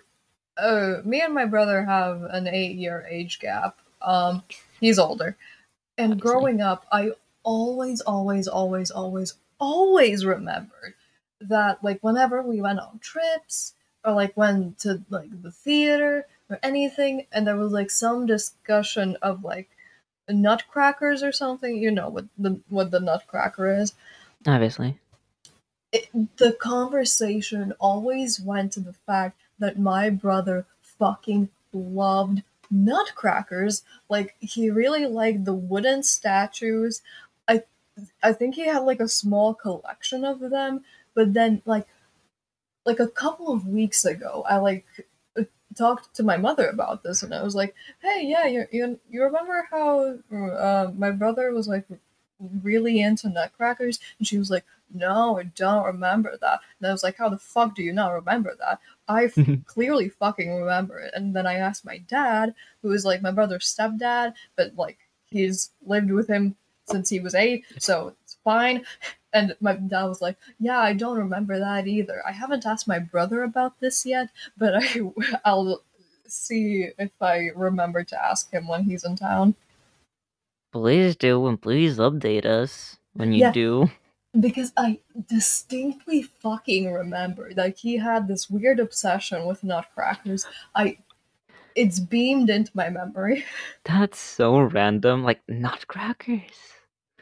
uh, 0.57 0.97
me 1.03 1.21
and 1.21 1.33
my 1.33 1.45
brother 1.45 1.83
have 1.85 2.23
an 2.23 2.47
eight-year 2.47 3.05
age 3.09 3.39
gap. 3.39 3.79
Um, 4.01 4.43
he's 4.79 4.99
older, 4.99 5.37
and 5.97 6.13
Obviously. 6.13 6.31
growing 6.31 6.61
up, 6.61 6.85
I 6.91 7.11
always, 7.43 8.01
always, 8.01 8.47
always, 8.47 8.91
always, 8.91 9.35
always 9.59 10.25
remembered 10.25 10.93
that, 11.41 11.83
like, 11.83 11.99
whenever 12.01 12.41
we 12.41 12.61
went 12.61 12.79
on 12.79 12.99
trips 12.99 13.73
or 14.03 14.13
like 14.13 14.35
went 14.35 14.79
to 14.79 15.01
like 15.09 15.29
the 15.41 15.51
theater 15.51 16.25
or 16.49 16.59
anything, 16.61 17.25
and 17.31 17.47
there 17.47 17.55
was 17.55 17.71
like 17.71 17.89
some 17.89 18.25
discussion 18.25 19.17
of 19.21 19.43
like 19.43 19.69
nutcrackers 20.29 21.23
or 21.23 21.31
something. 21.31 21.77
You 21.77 21.91
know 21.91 22.09
what 22.09 22.25
the 22.37 22.59
what 22.69 22.91
the 22.91 22.99
nutcracker 22.99 23.73
is. 23.79 23.93
Obviously, 24.45 24.99
it, 25.91 26.09
the 26.37 26.53
conversation 26.53 27.73
always 27.79 28.41
went 28.41 28.73
to 28.73 28.81
the 28.81 28.93
fact 29.05 29.39
that 29.63 29.79
my 29.79 30.09
brother 30.09 30.65
fucking 30.81 31.47
loved 31.71 32.43
nutcrackers. 32.69 33.83
Like 34.09 34.35
he 34.39 34.69
really 34.69 35.05
liked 35.05 35.45
the 35.45 35.53
wooden 35.53 36.03
statues. 36.03 37.01
I 37.47 37.63
I 38.21 38.33
think 38.33 38.55
he 38.55 38.67
had 38.67 38.79
like 38.79 38.99
a 38.99 39.07
small 39.07 39.53
collection 39.53 40.25
of 40.25 40.41
them, 40.41 40.83
but 41.15 41.33
then 41.33 41.61
like 41.65 41.87
like 42.85 42.99
a 42.99 43.07
couple 43.07 43.53
of 43.53 43.65
weeks 43.67 44.03
ago, 44.03 44.43
I 44.49 44.57
like 44.57 44.85
talked 45.77 46.13
to 46.15 46.23
my 46.23 46.37
mother 46.37 46.67
about 46.67 47.03
this, 47.03 47.23
and 47.23 47.33
I 47.33 47.41
was 47.43 47.55
like, 47.55 47.73
"Hey, 48.01 48.25
yeah, 48.25 48.45
you 48.45 48.65
you, 48.71 48.99
you 49.09 49.23
remember 49.23 49.67
how 49.71 50.19
uh, 50.35 50.91
my 50.95 51.11
brother 51.11 51.51
was 51.53 51.67
like 51.67 51.85
really 52.61 53.01
into 53.01 53.29
nutcrackers?" 53.29 53.99
And 54.19 54.27
she 54.27 54.37
was 54.37 54.49
like, 54.49 54.65
"No, 54.93 55.37
I 55.39 55.43
don't 55.43 55.85
remember 55.85 56.37
that." 56.41 56.59
And 56.79 56.87
I 56.87 56.91
was 56.91 57.03
like, 57.03 57.17
"How 57.17 57.29
the 57.29 57.37
fuck 57.37 57.75
do 57.75 57.83
you 57.83 57.93
not 57.93 58.13
remember 58.13 58.55
that?" 58.59 58.79
I 59.07 59.25
f- 59.25 59.37
clearly 59.65 60.09
fucking 60.09 60.53
remember 60.55 60.99
it. 60.99 61.13
And 61.15 61.35
then 61.35 61.45
I 61.47 61.55
asked 61.55 61.85
my 61.85 61.97
dad, 61.99 62.53
who 62.81 62.91
is 62.91 63.05
like 63.05 63.21
my 63.21 63.31
brother's 63.31 63.65
stepdad, 63.65 64.33
but 64.55 64.75
like 64.75 64.99
he's 65.25 65.71
lived 65.85 66.11
with 66.11 66.27
him 66.27 66.55
since 66.85 67.09
he 67.09 67.19
was 67.19 67.35
eight, 67.35 67.65
so 67.79 68.15
it's 68.23 68.37
fine. 68.43 68.83
And 69.31 69.55
my 69.59 69.73
dad 69.73 70.05
was 70.05 70.21
like, 70.21 70.37
"Yeah, 70.59 70.79
I 70.79 70.93
don't 70.93 71.17
remember 71.17 71.57
that 71.59 71.87
either. 71.87 72.21
I 72.27 72.31
haven't 72.31 72.65
asked 72.65 72.87
my 72.87 72.99
brother 72.99 73.43
about 73.43 73.79
this 73.79 74.05
yet, 74.05 74.29
but 74.57 74.73
I 74.75 75.01
I'll 75.45 75.81
see 76.27 76.89
if 76.97 77.11
I 77.21 77.49
remember 77.55 78.03
to 78.03 78.23
ask 78.23 78.51
him 78.51 78.67
when 78.67 78.83
he's 78.83 79.03
in 79.03 79.15
town." 79.15 79.55
Please 80.73 81.15
do 81.15 81.45
and 81.47 81.61
please 81.61 81.97
update 81.99 82.45
us 82.45 82.97
when 83.13 83.31
you 83.31 83.41
Yeah. 83.41 83.51
do. 83.51 83.89
Because 84.37 84.73
I 84.75 84.99
distinctly 85.29 86.23
fucking 86.23 86.91
remember 86.91 87.53
that 87.53 87.77
he 87.77 87.97
had 87.97 88.27
this 88.27 88.49
weird 88.49 88.79
obsession 88.79 89.45
with 89.45 89.63
nutcrackers. 89.63 90.47
I 90.73 90.97
it's 91.75 91.99
beamed 91.99 92.49
into 92.49 92.71
my 92.73 92.89
memory. 92.89 93.45
That's 93.85 94.19
so 94.19 94.59
random. 94.59 95.23
Like 95.23 95.41
nutcrackers. 95.47 96.41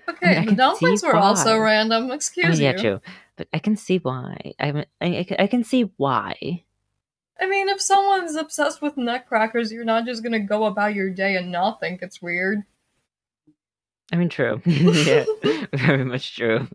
Okay, 0.10 0.38
I 0.38 0.40
the 0.42 0.48
can 0.48 0.56
dumplings 0.56 1.04
were 1.04 1.16
also 1.16 1.58
random. 1.60 2.10
Oh, 2.10 2.14
excuse 2.14 2.58
me. 2.58 2.64
Yeah, 2.66 2.72
you. 2.72 2.78
true. 2.78 3.02
But 3.36 3.48
I 3.54 3.60
can 3.60 3.76
see 3.76 3.98
why. 3.98 4.54
I, 4.60 4.72
mean, 4.72 4.86
I, 5.02 5.06
I, 5.08 5.44
I 5.44 5.48
can 5.48 5.64
see 5.64 5.92
why. 5.98 6.64
I 7.40 7.48
mean, 7.48 7.70
if 7.70 7.82
someone's 7.82 8.36
obsessed 8.36 8.82
with 8.82 8.98
nutcrackers, 8.98 9.72
you're 9.72 9.84
not 9.86 10.06
just 10.06 10.24
gonna 10.24 10.40
go 10.40 10.66
about 10.66 10.96
your 10.96 11.10
day 11.10 11.36
and 11.36 11.52
not 11.52 11.80
think 11.80 12.02
it's 12.02 12.22
weird. 12.22 12.64
I 14.12 14.16
mean, 14.18 14.30
true. 14.30 14.62
yeah, 14.66 15.26
very 15.74 16.04
much 16.06 16.36
true. 16.36 16.68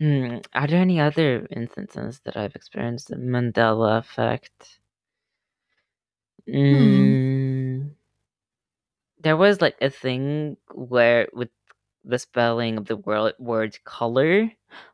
Hmm, 0.00 0.38
Are 0.54 0.66
there 0.66 0.80
any 0.80 1.00
other 1.00 1.46
instances 1.50 2.20
that 2.24 2.36
I've 2.36 2.54
experienced 2.54 3.08
the 3.08 3.16
Mandela 3.16 3.98
effect? 3.98 4.78
Mm, 6.48 7.94
there 9.20 9.36
was 9.36 9.60
like 9.60 9.76
a 9.80 9.90
thing 9.90 10.56
where 10.74 11.28
with 11.32 11.48
the 12.04 12.18
spelling 12.18 12.76
of 12.76 12.86
the 12.86 12.96
word 12.96 13.34
word 13.38 13.78
color, 13.84 14.50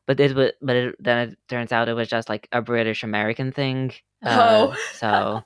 but 0.06 0.20
it 0.20 0.34
was 0.36 0.52
but 0.62 0.76
it, 0.76 0.96
then 1.02 1.30
it 1.30 1.38
turns 1.48 1.72
out 1.72 1.88
it 1.88 1.94
was 1.94 2.08
just 2.08 2.28
like 2.28 2.48
a 2.52 2.62
British 2.62 3.02
American 3.02 3.52
thing. 3.52 3.92
Uh, 4.24 4.68
Oh. 4.70 4.76
so 4.92 5.42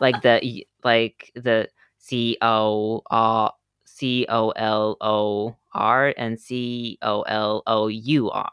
like 0.00 0.22
the 0.22 0.66
like 0.84 1.32
the 1.34 1.68
C 1.98 2.36
O 2.42 3.02
R 3.10 3.52
C 4.00 4.26
O 4.28 4.50
L 4.56 4.96
O 5.00 5.56
R 5.74 6.14
and 6.16 6.40
C 6.40 6.98
O 7.02 7.22
L 7.22 7.62
O 7.66 7.88
U 7.88 8.30
R. 8.30 8.50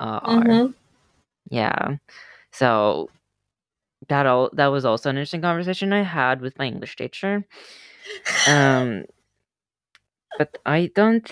Uh. 0.00 0.20
Mhm. 0.20 0.74
Yeah. 1.50 1.96
So 2.52 3.10
that 4.08 4.26
all 4.26 4.50
that 4.54 4.66
was 4.68 4.84
also 4.84 5.10
an 5.10 5.16
interesting 5.16 5.42
conversation 5.42 5.92
I 5.92 6.02
had 6.02 6.40
with 6.40 6.58
my 6.58 6.66
English 6.66 6.96
teacher. 6.96 7.44
Um 8.48 9.04
but 10.38 10.58
I 10.66 10.90
don't 10.94 11.28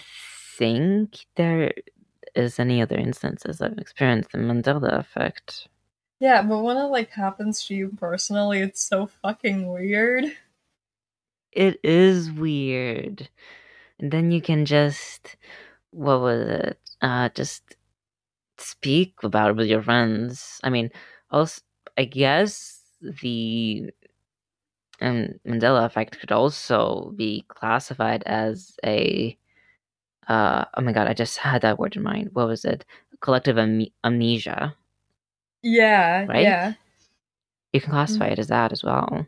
think 0.59 1.27
there 1.37 1.73
is 2.35 2.59
any 2.59 2.83
other 2.83 2.97
instances 2.97 3.61
I've 3.61 3.79
experienced 3.79 4.33
the 4.33 4.39
Mandela 4.39 4.99
effect. 4.99 5.69
yeah, 6.21 6.43
but 6.43 6.63
when 6.63 6.77
it 6.77 6.85
like 6.91 7.11
happens 7.11 7.65
to 7.67 7.75
you 7.75 7.89
personally, 7.97 8.61
it's 8.61 8.83
so 8.83 9.07
fucking 9.07 9.71
weird. 9.71 10.25
It 11.57 11.81
is 11.83 12.31
weird. 12.31 13.29
And 13.99 14.13
then 14.13 14.31
you 14.31 14.41
can 14.43 14.65
just 14.67 15.37
what 15.91 16.21
was 16.21 16.41
it? 16.49 16.79
Uh 17.03 17.31
just 17.31 17.77
speak 18.59 19.15
about 19.23 19.51
it 19.51 19.57
with 19.57 19.69
your 19.69 19.83
friends. 19.83 20.61
I 20.65 20.71
mean, 20.71 20.91
also 21.31 21.63
I 21.99 22.05
guess 22.05 22.81
the 23.01 23.91
um, 25.01 25.29
Mandela 25.47 25.85
effect 25.87 26.21
could 26.21 26.33
also 26.33 27.13
be 27.17 27.45
classified 27.49 28.23
as 28.27 28.77
a 28.85 29.37
uh 30.29 30.65
oh 30.77 30.83
my 30.83 30.93
god, 30.93 31.09
I 31.09 31.15
just 31.15 31.39
had 31.39 31.63
that 31.63 31.79
word 31.79 31.97
in 31.97 32.03
mind. 32.03 32.31
What 32.35 32.49
was 32.49 32.65
it? 32.65 32.85
Collective 33.21 33.59
am- 33.59 33.87
amnesia. 34.05 34.75
Yeah, 35.63 36.27
Right? 36.29 36.43
yeah. 36.43 36.75
You 37.73 37.81
can 37.81 37.91
classify 37.91 38.29
it 38.29 38.39
as 38.39 38.49
that 38.49 38.73
as 38.73 38.85
well. 38.85 39.27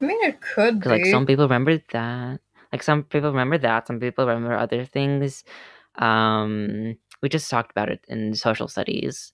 I 0.00 0.04
mean, 0.06 0.22
it 0.24 0.40
could 0.40 0.80
be. 0.80 0.88
Like 0.88 1.06
some 1.06 1.26
people 1.26 1.44
remember 1.44 1.78
that. 1.92 2.40
Like 2.72 2.82
some 2.82 3.04
people 3.04 3.30
remember 3.30 3.58
that. 3.58 3.86
Some 3.86 4.00
people 4.00 4.26
remember 4.26 4.54
other 4.56 4.84
things. 4.84 5.44
Um, 5.96 6.96
we 7.22 7.28
just 7.28 7.50
talked 7.50 7.70
about 7.70 7.88
it 7.90 8.04
in 8.08 8.34
social 8.34 8.68
studies 8.68 9.32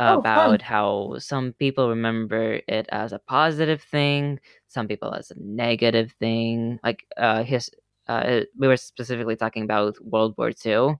Oh, 0.00 0.22
fun. 0.22 0.22
about 0.22 0.62
how 0.62 1.16
some 1.18 1.54
people 1.54 1.88
remember 1.90 2.60
it 2.68 2.88
as 2.90 3.12
a 3.12 3.18
positive 3.20 3.82
thing, 3.82 4.40
some 4.68 4.88
people 4.88 5.14
as 5.14 5.30
a 5.30 5.34
negative 5.38 6.12
thing. 6.20 6.80
Like 6.84 7.06
uh, 7.16 7.44
his, 7.44 7.70
uh, 8.08 8.42
we 8.58 8.68
were 8.68 8.76
specifically 8.78 9.36
talking 9.36 9.64
about 9.64 9.96
World 10.04 10.34
War 10.38 10.52
II. 10.52 10.96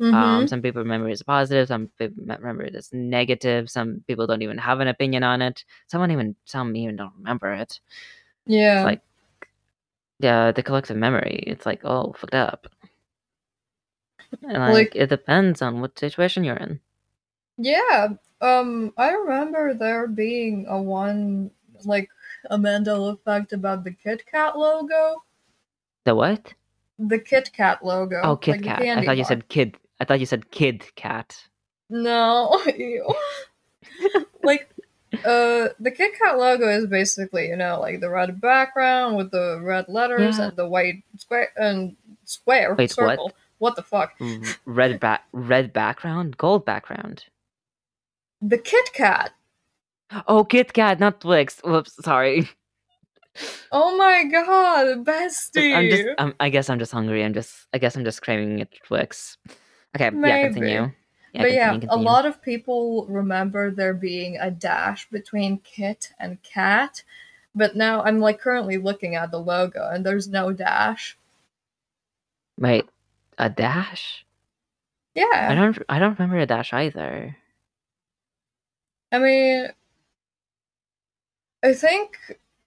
Mhm. 0.00 0.14
Um, 0.14 0.48
some 0.48 0.62
people 0.62 0.82
remember 0.82 1.08
it 1.10 1.12
as 1.12 1.22
positive, 1.22 1.68
some 1.68 1.88
people 1.98 2.24
remember 2.26 2.64
it 2.64 2.74
as 2.76 2.90
negative. 2.92 3.70
Some 3.70 4.04
people 4.08 4.26
don't 4.26 4.42
even 4.42 4.58
have 4.58 4.80
an 4.80 4.88
opinion 4.88 5.22
on 5.24 5.42
it. 5.42 5.64
Someone 5.88 6.10
even 6.10 6.36
some 6.46 6.74
even 6.76 6.96
don't 6.96 7.14
remember 7.18 7.52
it. 7.54 7.80
Yeah. 8.48 8.80
It's 8.80 8.86
like 8.86 9.02
yeah, 10.18 10.50
the 10.50 10.62
collective 10.62 10.96
memory. 10.96 11.44
It's 11.46 11.64
like, 11.64 11.84
oh, 11.84 12.12
fucked 12.18 12.34
up. 12.34 12.66
And 14.42 14.58
like, 14.58 14.72
Like- 14.72 14.96
it 14.96 15.08
depends 15.08 15.62
on 15.62 15.80
what 15.80 15.98
situation 15.98 16.44
you're 16.44 16.56
in. 16.56 16.80
Yeah, 17.56 18.08
um, 18.40 18.92
I 18.96 19.10
remember 19.10 19.74
there 19.74 20.06
being 20.06 20.66
a 20.68 20.80
one 20.80 21.50
like 21.84 22.08
a 22.50 22.56
Mandela 22.56 23.18
fact 23.24 23.52
about 23.52 23.82
the 23.84 23.90
Kit 23.92 24.24
Kat 24.26 24.56
logo. 24.56 25.24
The 26.04 26.14
what? 26.14 26.54
The 27.00 27.18
Kit 27.18 27.50
Kat 27.52 27.84
logo. 27.84 28.20
Oh, 28.22 28.36
Kit 28.36 28.56
like 28.56 28.64
Kat. 28.64 28.82
I 28.82 29.04
thought 29.04 29.18
you 29.18 29.24
said 29.24 29.48
kid. 29.48 29.76
I 29.98 30.04
thought 30.04 30.20
you 30.20 30.26
said 30.26 30.50
kid 30.52 30.84
cat. 30.94 31.36
No. 31.90 32.60
Like 34.44 34.70
uh 35.24 35.68
the 35.80 35.90
Kit 35.90 36.12
Kat 36.22 36.38
logo 36.38 36.68
is 36.68 36.86
basically, 36.86 37.48
you 37.48 37.56
know, 37.56 37.80
like 37.80 38.00
the 38.00 38.10
red 38.10 38.40
background 38.40 39.16
with 39.16 39.30
the 39.30 39.60
red 39.62 39.86
letters 39.88 40.38
Yeah. 40.38 40.48
and 40.48 40.56
the 40.56 40.68
white 40.68 41.02
square 41.16 41.50
and 41.56 41.96
square 42.24 42.74
Wait, 42.74 42.92
what? 42.92 43.08
circle. 43.10 43.32
What? 43.58 43.76
the 43.76 43.82
fuck? 43.82 44.12
Red 44.66 45.00
back, 45.00 45.24
red 45.32 45.72
background, 45.72 46.36
gold 46.36 46.64
background. 46.64 47.24
The 48.40 48.58
Kit 48.58 48.90
Kat. 48.92 49.32
Oh, 50.26 50.44
Kit 50.44 50.72
Kat, 50.72 51.00
not 51.00 51.20
Twix. 51.20 51.60
Whoops, 51.64 51.96
sorry. 52.04 52.48
Oh 53.70 53.96
my 53.96 54.24
god, 54.24 55.04
bestie. 55.04 55.74
I'm 55.74 55.88
just. 55.90 56.08
I'm, 56.18 56.34
I 56.40 56.48
guess 56.48 56.68
I'm 56.70 56.78
just 56.78 56.92
hungry. 56.92 57.24
I'm 57.24 57.34
just. 57.34 57.66
I 57.72 57.78
guess 57.78 57.96
I'm 57.96 58.04
just 58.04 58.20
craving 58.22 58.58
it 58.58 58.68
Twix. 58.84 59.36
Okay, 59.96 60.10
yeah, 60.14 60.46
continue. 60.48 60.90
Yeah, 61.38 61.44
but 61.44 61.52
yeah, 61.52 61.78
a 61.90 61.96
lot 61.96 62.26
of 62.26 62.42
people 62.42 63.06
remember 63.08 63.70
there 63.70 63.94
being 63.94 64.36
a 64.38 64.50
dash 64.50 65.08
between 65.08 65.58
Kit 65.58 66.12
and 66.18 66.42
Cat, 66.42 67.04
but 67.54 67.76
now 67.76 68.02
I'm 68.02 68.18
like 68.18 68.40
currently 68.40 68.76
looking 68.76 69.14
at 69.14 69.30
the 69.30 69.38
logo 69.38 69.88
and 69.88 70.04
there's 70.04 70.28
no 70.28 70.52
dash. 70.52 71.16
Wait, 72.58 72.86
a 73.38 73.48
dash? 73.48 74.24
Yeah. 75.14 75.48
I 75.50 75.54
don't. 75.54 75.78
I 75.88 75.98
don't 75.98 76.18
remember 76.18 76.38
a 76.38 76.46
dash 76.46 76.72
either. 76.72 77.36
I 79.12 79.18
mean, 79.18 79.68
I 81.62 81.72
think 81.72 82.18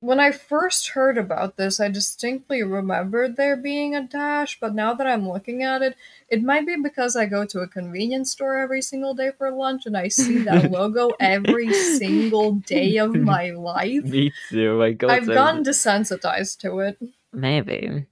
when 0.02 0.20
I 0.20 0.32
first 0.32 0.90
heard 0.90 1.18
about 1.18 1.58
this, 1.58 1.80
I 1.80 1.88
distinctly 1.88 2.64
remembered 2.64 3.38
there 3.38 3.56
being 3.56 3.96
a 3.96 4.02
dash, 4.02 4.60
but 4.60 4.74
now 4.74 4.96
that 4.96 5.06
I'm 5.06 5.30
looking 5.30 5.62
at 5.62 5.84
it, 5.84 5.96
it 6.28 6.42
might 6.44 6.66
be 6.66 6.76
because 6.76 7.16
I 7.16 7.28
go 7.28 7.46
to 7.46 7.60
a 7.60 7.68
convenience 7.68 8.32
store 8.32 8.58
every 8.58 8.82
single 8.82 9.14
day 9.14 9.30
for 9.38 9.52
lunch 9.52 9.86
and 9.86 9.96
I 9.96 10.08
see 10.08 10.40
that 10.40 10.72
logo 10.78 11.12
every 11.20 11.72
single 11.72 12.54
day 12.54 12.98
of 12.98 13.14
my 13.34 13.52
life. 13.52 14.04
Me 14.04 14.34
too. 14.50 14.80
My 14.80 14.92
God. 14.92 15.12
I've 15.12 15.28
gotten 15.28 15.64
desensitized 15.64 16.58
to 16.60 16.80
it. 16.80 16.98
Maybe. 17.32 18.08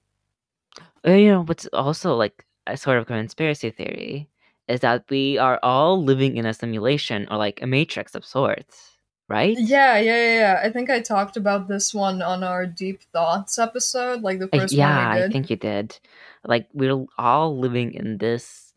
Uh, 1.04 1.10
You 1.10 1.30
know, 1.32 1.42
what's 1.42 1.66
also 1.72 2.14
like 2.14 2.46
a 2.68 2.76
sort 2.76 2.98
of 2.98 3.06
conspiracy 3.06 3.70
theory 3.70 4.28
is 4.68 4.80
that 4.80 5.04
we 5.10 5.38
are 5.38 5.58
all 5.64 6.00
living 6.02 6.36
in 6.36 6.46
a 6.46 6.54
simulation 6.54 7.26
or 7.30 7.36
like 7.36 7.60
a 7.60 7.66
matrix 7.66 8.14
of 8.14 8.24
sorts, 8.24 8.89
right? 9.30 9.56
Yeah, 9.58 9.96
yeah, 9.98 10.16
yeah, 10.16 10.34
yeah. 10.40 10.60
I 10.62 10.70
think 10.70 10.90
I 10.90 11.00
talked 11.00 11.36
about 11.36 11.68
this 11.68 11.94
one 11.94 12.20
on 12.20 12.42
our 12.42 12.66
deep 12.66 13.02
thoughts 13.12 13.58
episode, 13.58 14.22
like 14.22 14.40
the 14.40 14.48
Uh, 14.52 14.58
first 14.58 14.74
yeah, 14.74 15.06
one 15.06 15.12
we 15.14 15.18
I 15.20 15.28
think 15.30 15.50
you 15.50 15.56
did. 15.56 15.98
Like 16.44 16.68
we're 16.74 17.06
all 17.16 17.58
living 17.58 17.94
in 17.94 18.18
this 18.18 18.74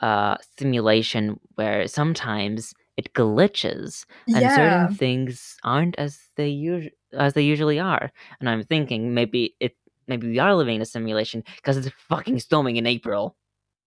uh 0.00 0.36
simulation 0.56 1.40
where 1.56 1.88
sometimes 1.88 2.72
it 2.96 3.12
glitches 3.14 4.06
and 4.28 4.42
yeah, 4.42 4.54
certain 4.54 4.88
things 4.94 5.56
aren't 5.64 5.96
as 5.98 6.20
they 6.36 6.48
usually 6.48 6.94
as 7.12 7.34
they 7.34 7.42
usually 7.42 7.80
are. 7.80 8.12
And 8.38 8.48
I'm 8.48 8.62
thinking 8.62 9.14
maybe 9.14 9.56
it 9.60 9.76
maybe 10.06 10.28
we 10.28 10.38
are 10.38 10.54
living 10.54 10.76
in 10.76 10.82
a 10.82 10.86
simulation 10.86 11.42
because 11.56 11.76
it's 11.76 11.90
fucking 12.08 12.38
storming 12.40 12.76
in 12.76 12.86
April, 12.86 13.36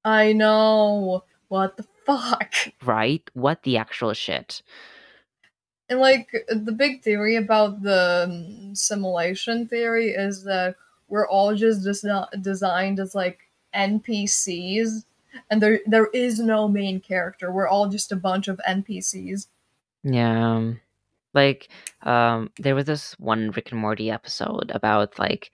I 0.03 0.33
know. 0.33 1.23
What 1.47 1.77
the 1.77 1.85
fuck? 2.05 2.53
right? 2.83 3.23
What 3.33 3.63
the 3.63 3.77
actual 3.77 4.13
shit? 4.13 4.61
And 5.91 5.99
like 5.99 6.31
the 6.47 6.71
big 6.71 7.01
theory 7.01 7.35
about 7.35 7.83
the 7.83 8.23
um, 8.29 8.73
simulation 8.73 9.67
theory 9.67 10.11
is 10.11 10.45
that 10.45 10.77
we're 11.09 11.27
all 11.27 11.53
just 11.53 11.85
desi- 11.85 12.41
designed 12.41 12.97
as 12.97 13.13
like 13.13 13.39
NPCs, 13.75 15.03
and 15.49 15.61
there 15.61 15.81
there 15.85 16.07
is 16.07 16.39
no 16.39 16.69
main 16.69 17.01
character. 17.01 17.51
We're 17.51 17.67
all 17.67 17.89
just 17.89 18.13
a 18.13 18.15
bunch 18.15 18.47
of 18.47 18.61
NPCs. 18.65 19.47
Yeah. 20.05 20.71
Like, 21.33 21.67
um, 22.03 22.51
there 22.57 22.75
was 22.75 22.85
this 22.85 23.19
one 23.19 23.51
Rick 23.51 23.73
and 23.73 23.81
Morty 23.81 24.09
episode 24.09 24.71
about 24.73 25.19
like 25.19 25.51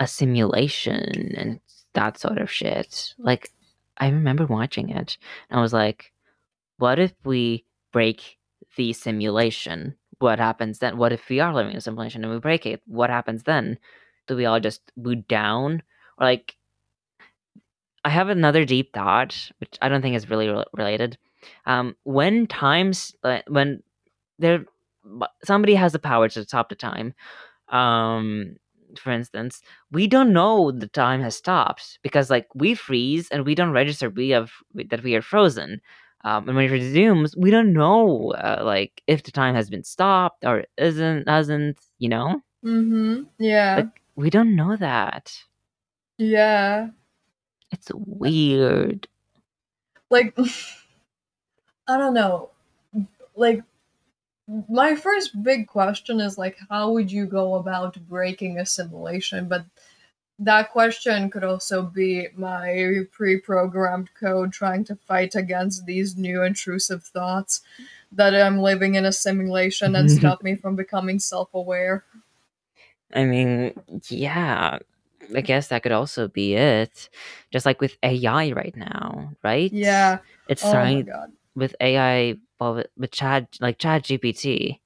a 0.00 0.06
simulation 0.06 1.34
and 1.34 1.60
that 1.94 2.18
sort 2.18 2.36
of 2.36 2.50
shit. 2.50 3.14
Like, 3.16 3.50
I 3.96 4.08
remember 4.08 4.44
watching 4.44 4.90
it 4.90 5.16
and 5.48 5.58
I 5.58 5.62
was 5.62 5.72
like, 5.72 6.12
what 6.76 6.98
if 6.98 7.14
we 7.24 7.64
break 7.90 8.37
the 8.76 8.92
simulation? 8.92 9.94
What 10.18 10.38
happens 10.38 10.78
then? 10.78 10.98
What 10.98 11.12
if 11.12 11.28
we 11.28 11.40
are 11.40 11.54
living 11.54 11.72
in 11.72 11.78
a 11.78 11.80
simulation 11.80 12.24
and 12.24 12.32
we 12.32 12.40
break 12.40 12.66
it? 12.66 12.82
What 12.86 13.10
happens 13.10 13.44
then? 13.44 13.78
Do 14.26 14.36
we 14.36 14.46
all 14.46 14.60
just 14.60 14.92
boot 14.96 15.26
down? 15.28 15.82
Or 16.18 16.26
like, 16.26 16.56
I 18.04 18.10
have 18.10 18.28
another 18.28 18.64
deep 18.64 18.92
thought, 18.92 19.50
which 19.58 19.76
I 19.80 19.88
don't 19.88 20.02
think 20.02 20.16
is 20.16 20.30
really 20.30 20.48
rel- 20.48 20.66
related. 20.72 21.18
Um, 21.66 21.96
when 22.04 22.46
times, 22.46 23.14
when 23.48 23.82
there 24.38 24.64
somebody 25.44 25.74
has 25.74 25.92
the 25.92 25.98
power 25.98 26.28
to 26.28 26.44
stop 26.44 26.68
the 26.68 26.74
time 26.74 27.14
um 27.68 28.56
for 28.96 29.10
instance 29.10 29.62
we 29.90 30.06
don't 30.06 30.32
know 30.32 30.70
the 30.70 30.88
time 30.88 31.20
has 31.20 31.36
stopped 31.36 31.98
because 32.02 32.30
like 32.30 32.46
we 32.54 32.74
freeze 32.74 33.28
and 33.30 33.44
we 33.44 33.54
don't 33.54 33.72
register 33.72 34.08
we 34.10 34.30
have 34.30 34.50
that 34.74 35.02
we 35.02 35.14
are 35.14 35.22
frozen 35.22 35.80
um, 36.24 36.48
and 36.48 36.56
when 36.56 36.66
it 36.66 36.70
resumes 36.72 37.36
we 37.36 37.50
don't 37.50 37.72
know 37.72 38.32
uh, 38.32 38.62
like 38.64 39.02
if 39.06 39.22
the 39.22 39.32
time 39.32 39.54
has 39.54 39.70
been 39.70 39.84
stopped 39.84 40.44
or 40.44 40.64
isn't 40.76 41.28
hasn't 41.28 41.78
you 41.98 42.08
know 42.08 42.40
Mm-hmm. 42.64 43.22
Yeah. 43.38 43.76
like 43.76 44.02
we 44.16 44.30
don't 44.30 44.56
know 44.56 44.76
that 44.76 45.32
yeah. 46.18 46.88
it's 47.70 47.90
weird 47.94 49.06
like 50.10 50.36
I 51.88 51.96
don't 51.96 52.14
know. 52.14 52.50
Like 53.34 53.62
my 54.68 54.94
first 54.94 55.42
big 55.42 55.66
question 55.66 56.20
is 56.20 56.38
like 56.38 56.56
how 56.68 56.90
would 56.92 57.10
you 57.12 57.26
go 57.26 57.54
about 57.54 57.96
breaking 58.08 58.58
a 58.58 58.66
simulation? 58.66 59.48
But 59.48 59.64
that 60.38 60.70
question 60.70 61.30
could 61.30 61.44
also 61.44 61.82
be 61.82 62.28
my 62.36 63.00
pre-programmed 63.10 64.10
code 64.18 64.52
trying 64.52 64.84
to 64.84 64.94
fight 64.94 65.34
against 65.34 65.86
these 65.86 66.16
new 66.16 66.42
intrusive 66.42 67.02
thoughts 67.02 67.60
that 68.12 68.34
I'm 68.34 68.58
living 68.58 68.94
in 68.94 69.04
a 69.04 69.12
simulation 69.12 69.96
and 69.96 70.10
stop 70.18 70.42
me 70.42 70.54
from 70.54 70.76
becoming 70.76 71.18
self-aware. 71.18 72.04
I 73.12 73.24
mean, 73.24 73.72
yeah, 74.08 74.78
I 75.34 75.40
guess 75.40 75.68
that 75.68 75.82
could 75.82 75.92
also 75.92 76.28
be 76.28 76.54
it. 76.54 77.08
Just 77.50 77.66
like 77.66 77.80
with 77.80 77.96
AI 78.02 78.52
right 78.52 78.76
now, 78.76 79.32
right? 79.42 79.72
Yeah. 79.72 80.18
It's 80.46 80.64
Oh 80.64 80.72
my 80.72 81.02
god. 81.02 81.32
with 81.54 81.74
AI, 81.80 82.36
well, 82.60 82.74
with, 82.74 82.88
with 82.96 83.10
Chad, 83.10 83.48
like 83.60 83.78
ChatGPT. 83.78 84.80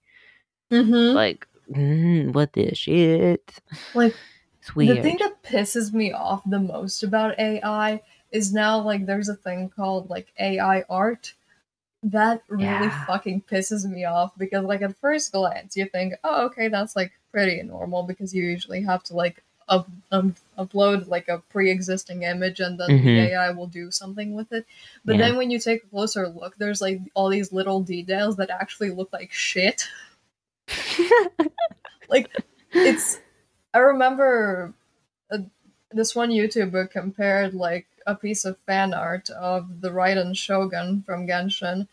Mm-hmm. 0.71 1.15
Like, 1.15 1.47
mm, 1.71 2.33
what 2.33 2.53
the 2.55 2.75
shit? 2.75 3.53
Like, 3.95 4.15
It's 4.63 4.77
weird. 4.77 4.99
The 4.99 5.03
thing 5.03 5.19
that 5.19 5.43
pisses 5.43 5.93
me 5.93 6.13
off 6.13 6.43
the 6.47 6.61
most 6.61 7.03
about 7.03 7.37
AI 7.39 8.01
is 8.31 8.53
now 8.55 8.79
like 8.81 9.07
there's 9.07 9.29
a 9.29 9.35
thing 9.35 9.69
called 9.75 10.09
like 10.09 10.33
AI 10.39 10.85
art. 10.89 11.35
That 12.05 12.43
really 12.49 12.87
Yeah. 12.87 13.05
fucking 13.07 13.43
pisses 13.43 13.85
me 13.85 14.05
off 14.05 14.33
because 14.39 14.65
like 14.65 14.83
at 14.83 14.97
first 14.99 15.33
glance 15.33 15.77
you 15.77 15.87
think, 15.87 16.15
oh 16.23 16.47
okay, 16.47 16.69
that's 16.69 16.95
like 16.95 17.11
pretty 17.33 17.61
normal 17.63 18.05
because 18.05 18.33
you 18.33 18.45
usually 18.45 18.83
have 18.83 19.03
to 19.05 19.17
like 19.17 19.43
up, 19.69 19.89
um, 20.13 20.35
upload 20.59 21.09
like 21.09 21.29
a 21.29 21.39
pre-existing 21.51 22.23
image 22.23 22.61
and 22.61 22.79
then 22.79 22.91
Mhm. 22.91 23.05
the 23.05 23.21
AI 23.33 23.51
will 23.51 23.67
do 23.69 23.91
something 23.91 24.33
with 24.35 24.53
it. 24.53 24.65
But 25.05 25.17
Yeah. 25.17 25.27
then 25.29 25.37
when 25.37 25.51
you 25.51 25.59
take 25.59 25.83
a 25.83 25.87
closer 25.89 26.29
look, 26.29 26.57
there's 26.57 26.81
like 26.81 27.01
all 27.15 27.29
these 27.31 27.53
little 27.53 27.81
details 27.81 28.37
that 28.37 28.51
actually 28.51 28.91
look 28.91 29.13
like 29.13 29.33
shit. 29.33 29.89
like 32.09 32.29
it's 32.75 33.19
i 33.75 33.79
remember 33.79 34.73
uh, 35.31 35.39
this 35.91 36.15
one 36.15 36.31
youtuber 36.31 36.91
compared 36.91 37.55
like 37.55 37.87
a 38.07 38.15
piece 38.15 38.45
of 38.45 38.59
fan 38.67 38.93
art 38.93 39.31
of 39.31 39.81
the 39.81 39.91
raiden 39.91 40.37
shogun 40.37 41.03
from 41.07 41.27
genshin 41.27 41.87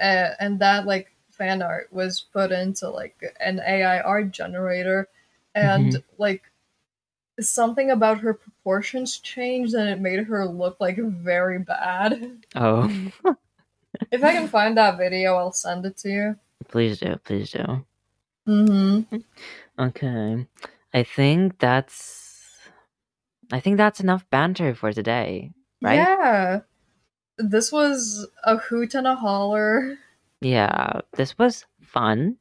uh, 0.00 0.30
and 0.40 0.58
that 0.58 0.86
like 0.86 1.12
fan 1.32 1.62
art 1.62 1.88
was 1.92 2.24
put 2.32 2.52
into 2.52 2.88
like 2.88 3.16
an 3.40 3.60
ai 3.60 4.00
art 4.00 4.30
generator. 4.30 5.08
And 5.54 6.02
like 6.18 6.44
something 7.40 7.90
about 7.90 8.20
her 8.20 8.32
proportions 8.32 9.18
changed 9.18 9.74
and 9.74 9.88
it 9.88 10.00
made 10.00 10.24
her 10.24 10.46
look 10.46 10.76
like 10.80 10.96
very 10.96 11.58
bad. 11.58 12.44
Oh, 12.54 12.88
if 14.10 14.22
i 14.22 14.32
can 14.32 14.48
find 14.48 14.76
that 14.76 14.98
video 14.98 15.34
i'll 15.36 15.52
send 15.52 15.84
it 15.84 15.96
to 15.98 16.08
you. 16.08 16.36
Please 16.68 17.00
do, 17.00 17.16
please 17.24 17.50
do. 17.50 17.84
mm-hmm. 18.46 19.16
Okay, 19.78 20.46
I 20.94 21.02
think 21.02 21.58
that's 21.58 22.58
I 23.52 23.60
think 23.60 23.76
that's 23.76 24.00
enough 24.00 24.28
banter 24.30 24.74
for 24.74 24.92
today, 24.92 25.52
right? 25.82 25.94
Yeah. 25.96 26.60
This 27.38 27.72
was 27.72 28.26
a 28.44 28.56
hoot 28.56 28.94
and 28.94 29.06
a 29.06 29.14
holler. 29.14 29.96
Yeah, 30.40 31.00
this 31.16 31.38
was 31.38 31.64
fun. 31.82 32.36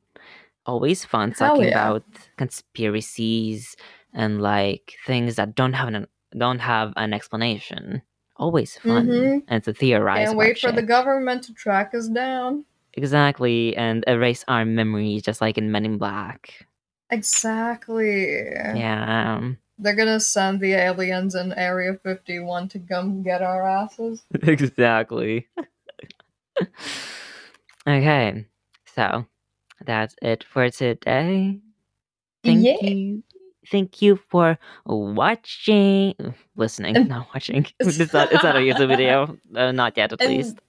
Always 0.66 1.06
fun 1.06 1.32
Hell 1.32 1.49
talking 1.49 1.70
yeah. 1.70 1.88
about 1.89 2.04
conspiracies 2.38 3.76
and 4.14 4.41
like 4.41 4.95
things 5.08 5.36
that 5.36 5.56
don't 5.56 5.74
have 5.74 5.88
an 5.93 6.08
don't 6.38 6.60
have 6.60 6.93
an 6.95 7.14
explanation. 7.14 8.02
Always 8.38 8.78
fun 8.78 9.08
Mhm. 9.08 9.43
and 9.47 9.64
to 9.64 9.74
theorize. 9.74 10.28
Can't 10.28 10.38
wait 10.38 10.60
for 10.60 10.72
the 10.72 10.82
government 10.82 11.43
to 11.45 11.54
track 11.54 11.93
us 11.93 12.08
down. 12.08 12.66
exactly 12.93 13.74
and 13.78 14.04
erase 14.08 14.43
our 14.49 14.66
memories, 14.66 15.24
just 15.24 15.39
like 15.39 15.58
in 15.58 15.72
Men 15.72 15.86
in 15.86 15.97
Black. 15.97 16.68
Exactly. 17.12 18.26
Yeah, 18.76 19.36
um, 19.36 19.57
They're 19.78 19.95
gonna 19.95 20.20
send 20.20 20.59
the 20.62 20.74
aliens 20.74 21.36
in 21.36 21.51
Area 21.53 21.93
51 22.03 22.70
to 22.70 22.80
come 22.80 23.22
get 23.24 23.41
our 23.41 23.68
asses. 23.68 24.24
exactly. 24.43 25.47
okay, 27.88 28.45
so 28.95 29.26
that's 29.86 30.16
it 30.22 30.43
for 30.43 30.70
today. 30.70 31.59
Thank 32.43 32.64
Yeah. 32.66 32.78
you. 32.82 33.24
Thank 33.70 34.01
you 34.01 34.16
for 34.30 34.57
watching, 34.86 36.16
listening, 36.55 36.97
And- 36.97 37.09
not 37.09 37.28
watching. 37.34 37.66
it's 37.80 38.14
not. 38.14 38.32
It's 38.32 38.43
not 38.43 38.55
a 38.55 38.59
YouTube 38.59 38.88
video. 38.88 39.38
Uh, 39.55 39.72
not 39.72 39.95
yet, 39.97 40.12
at 40.14 40.20
least. 40.22 40.59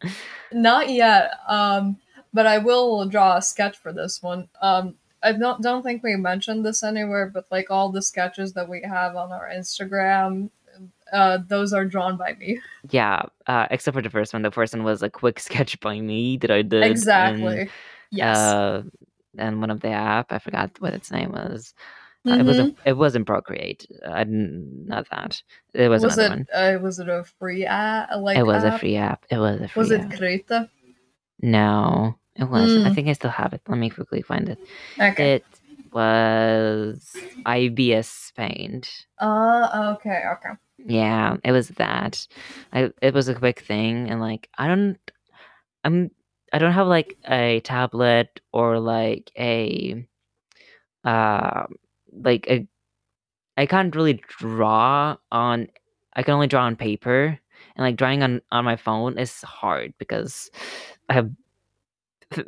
Not 0.53 0.91
yet, 0.91 1.33
um, 1.49 1.97
but 2.35 2.47
I 2.47 2.59
will 2.59 3.07
draw 3.07 3.37
a 3.39 3.43
sketch 3.43 3.79
for 3.79 3.93
this 3.95 4.23
one. 4.23 4.49
Um, 4.61 4.97
I 5.23 5.33
don't 5.33 5.63
don't 5.63 5.83
think 5.83 6.03
we 6.03 6.17
mentioned 6.17 6.65
this 6.65 6.83
anywhere, 6.83 7.27
but 7.33 7.47
like 7.51 7.71
all 7.71 7.91
the 7.91 8.03
sketches 8.03 8.53
that 8.55 8.69
we 8.69 8.83
have 8.83 9.15
on 9.17 9.31
our 9.33 9.49
Instagram, 9.49 10.51
uh, 11.13 11.39
those 11.47 11.73
are 11.73 11.85
drawn 11.85 12.17
by 12.17 12.35
me. 12.35 12.61
Yeah. 12.91 13.23
Uh, 13.47 13.67
except 13.71 13.95
for 13.95 14.03
the 14.03 14.11
first 14.11 14.33
one. 14.33 14.43
The 14.43 14.51
first 14.51 14.75
one 14.75 14.83
was 14.85 15.03
a 15.03 15.11
quick 15.11 15.39
sketch 15.49 15.79
by 15.81 16.01
me 16.01 16.39
that 16.39 16.51
I 16.51 16.63
did. 16.63 16.83
exactly. 16.85 17.69
Yes. 18.11 18.37
Uh, 18.37 18.83
and 19.39 19.61
one 19.61 19.71
of 19.71 19.81
the 19.81 19.89
app, 19.91 20.33
I 20.33 20.39
forgot 20.39 20.71
what 20.81 20.93
its 20.95 21.11
name 21.11 21.33
was. 21.33 21.73
Uh, 22.27 22.35
it 22.35 22.45
was 22.45 22.57
Mhm. 22.59 22.77
a, 22.85 22.89
it 22.91 22.93
was 22.97 23.17
in 23.17 23.25
Procreate. 23.25 23.87
I 24.07 24.25
didn't 24.25 24.87
not 24.87 25.09
that. 25.11 25.43
It 25.75 25.89
was, 25.89 26.05
was 26.05 26.17
another 26.19 26.35
it 26.35 26.49
one. 26.55 26.75
uh, 26.77 26.79
was 26.81 26.99
it 27.01 27.09
a 27.09 27.25
free 27.39 27.65
app? 27.65 28.11
Like 28.19 28.39
it 28.39 28.45
was 28.47 28.63
a 28.65 28.79
free 28.79 28.97
app. 28.97 29.25
It 29.31 29.39
was 29.39 29.61
a 29.61 29.69
free 29.69 29.81
Was 29.81 29.91
it 29.91 30.01
app. 30.03 30.13
Krita? 30.19 30.71
No, 31.41 32.17
it 32.37 32.45
wasn't. 32.45 32.87
I 32.87 32.91
Mm. 32.91 32.95
think 32.95 33.09
I 33.09 33.13
still 33.13 33.31
have 33.31 33.53
it. 33.53 33.63
Let 33.69 33.79
me 33.79 33.91
quickly 33.91 34.23
find 34.23 34.49
it. 34.49 34.59
Okay. 35.01 35.35
It 35.37 35.45
was 35.93 37.17
ibis 37.47 38.33
Paint. 38.37 39.07
Uh 39.21 39.95
okay, 39.97 40.23
okay. 40.35 40.51
Yeah, 40.79 41.37
it 41.45 41.53
was 41.53 41.69
that. 41.71 42.27
I 42.73 42.91
it 43.03 43.15
was 43.15 43.29
a 43.29 43.35
quick 43.35 43.61
thing, 43.61 44.09
and 44.11 44.21
like 44.21 44.49
I 44.59 44.67
don't, 44.69 44.99
I'm 45.85 46.11
I 46.53 46.59
don't 46.59 46.73
have 46.73 46.87
like 46.89 47.17
a 47.29 47.61
tablet 47.61 48.41
or 48.53 48.79
like 48.81 49.31
a, 49.39 50.05
uh, 51.05 51.65
like 52.13 52.47
a, 52.49 52.67
I 53.57 53.67
can't 53.67 53.95
really 53.95 54.23
draw 54.39 55.17
on. 55.31 55.69
I 56.15 56.23
can 56.23 56.35
only 56.35 56.47
draw 56.49 56.65
on 56.65 56.77
paper, 56.77 57.39
and 57.77 57.85
like 57.85 57.97
drawing 57.97 58.23
on 58.23 58.41
on 58.53 58.65
my 58.65 58.77
phone 58.77 59.19
is 59.19 59.41
hard 59.43 59.95
because 59.99 60.51
I 61.09 61.15
have. 61.15 61.31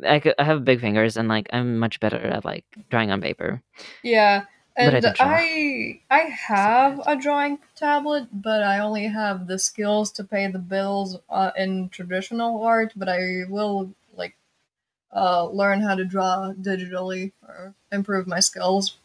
I, 0.05 0.21
I 0.37 0.43
have 0.43 0.65
big 0.65 0.81
fingers 0.81 1.17
and 1.17 1.27
like 1.27 1.47
I'm 1.51 1.79
much 1.79 1.99
better 1.99 2.17
at 2.17 2.45
like 2.45 2.65
drawing 2.89 3.11
on 3.11 3.21
paper. 3.21 3.61
Yeah. 4.03 4.45
I 4.77 4.81
And 4.83 5.01
draw. 5.01 5.11
I 5.19 6.01
I 6.09 6.19
have 6.19 7.01
a 7.07 7.15
drawing 7.15 7.59
tablet, 7.77 8.27
but 8.33 8.61
I 8.61 8.79
only 8.79 9.07
have 9.07 9.47
the 9.47 9.57
skills 9.57 10.11
to 10.13 10.23
pay 10.23 10.47
the 10.47 10.59
bills 10.59 11.17
uh, 11.29 11.51
in 11.55 11.87
traditional 11.89 12.61
art. 12.61 12.91
But 12.95 13.07
I 13.07 13.45
will 13.47 13.93
like 14.17 14.35
uh, 15.15 15.47
learn 15.47 15.81
how 15.81 15.95
to 15.95 16.03
draw 16.03 16.53
digitally 16.59 17.31
or 17.41 17.73
improve 17.91 18.27
my 18.27 18.41
skills. 18.41 18.97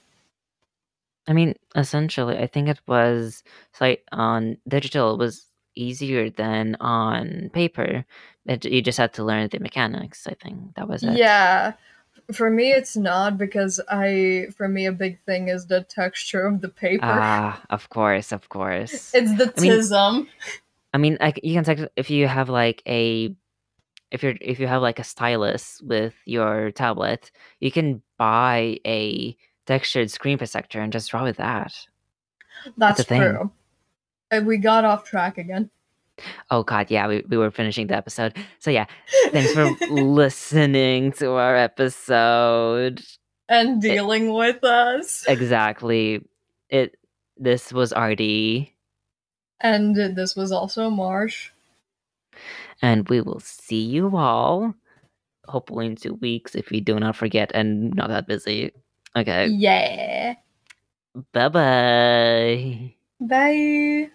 I 1.28 1.33
mean, 1.33 1.55
essentially, 1.76 2.37
I 2.39 2.47
think 2.49 2.68
it 2.68 2.81
was 2.89 3.45
like 3.81 4.05
on 4.11 4.57
digital 4.66 5.16
was 5.16 5.47
easier 5.76 6.31
than 6.31 6.76
on 6.81 7.51
paper. 7.53 8.05
It, 8.47 8.64
you 8.64 8.82
just 8.82 8.99
had 8.99 9.12
to 9.14 9.24
learn 9.24 9.49
the 9.51 9.59
mechanics. 9.59 10.26
I 10.26 10.34
think 10.34 10.74
that 10.76 10.88
was 10.88 11.03
it. 11.03 11.16
Yeah. 11.16 11.74
For 12.32 12.49
me, 12.51 12.70
it's 12.72 12.97
not 12.97 13.36
because 13.38 13.80
I. 13.88 14.49
For 14.57 14.68
me, 14.68 14.86
a 14.86 14.93
big 14.93 15.20
thing 15.24 15.49
is 15.49 15.66
the 15.66 15.82
texture 15.82 16.47
of 16.47 16.61
the 16.61 16.68
paper. 16.68 17.05
Ah, 17.05 17.61
of 17.70 17.88
course, 17.91 18.32
of 18.32 18.49
course. 18.49 19.12
it's 19.14 19.36
the 19.36 19.53
I 19.57 19.61
mean- 19.61 19.72
tism. 19.72 20.26
I 20.93 20.99
mean, 20.99 21.18
like 21.20 21.41
you 21.45 21.55
can 21.55 21.64
text 21.64 21.86
if 21.97 22.11
you 22.11 22.26
have 22.26 22.49
like 22.49 22.82
a, 22.86 23.34
if 24.11 24.22
you're 24.22 24.34
if 24.41 24.59
you 24.59 24.66
have 24.66 24.82
like 24.82 24.99
a 24.99 25.05
stylus 25.05 25.80
with 25.82 26.14
your 26.24 26.70
tablet, 26.72 27.30
you 27.61 27.70
can 27.70 28.03
buy 28.18 28.78
a 28.86 29.36
textured 29.66 30.11
screen 30.11 30.38
protector 30.38 30.80
and 30.80 30.93
just 30.93 31.11
draw 31.11 31.22
with 31.22 31.36
that. 31.36 31.74
That's 32.76 33.05
thing. 33.05 33.20
true. 33.20 33.51
We 34.43 34.59
got 34.59 34.84
off 34.84 35.05
track 35.05 35.38
again. 35.38 35.70
Oh 36.51 36.62
god, 36.62 36.91
yeah, 36.91 37.07
we, 37.09 37.23
we 37.29 37.37
were 37.37 37.51
finishing 37.51 37.87
the 37.87 37.97
episode. 37.97 38.37
So 38.59 38.71
yeah, 38.71 38.87
thanks 39.31 39.53
for 39.53 39.71
listening 39.91 41.12
to 41.12 41.33
our 41.33 41.57
episode. 41.57 43.03
and 43.49 43.81
dealing 43.83 44.33
with 44.33 44.62
us. 44.64 45.25
Exactly. 45.29 46.23
It 46.68 46.97
this 47.37 47.73
was 47.73 47.93
Artty 47.93 48.73
And 49.61 49.97
this 49.97 50.37
was 50.37 50.53
also 50.53 50.91
Marsh. 50.91 51.51
and 52.83 53.09
we 53.09 53.21
will 53.21 53.41
see 53.41 53.81
you 53.83 54.16
all 54.16 54.75
hopefully 55.49 55.87
in 55.87 55.97
2 55.97 56.14
weeks 56.14 56.55
if 56.55 56.71
we 56.71 56.81
do 56.81 56.99
not 57.01 57.16
forget 57.16 57.51
and 57.55 57.93
not 57.95 58.09
that 58.09 58.27
busy. 58.29 58.71
Okay. 59.16 59.49
Yeah. 59.49 60.35
Bye-bye. 61.33 62.95
Bye. 63.21 64.11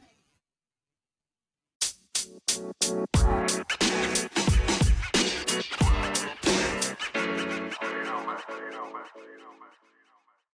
Musik 2.56 4.35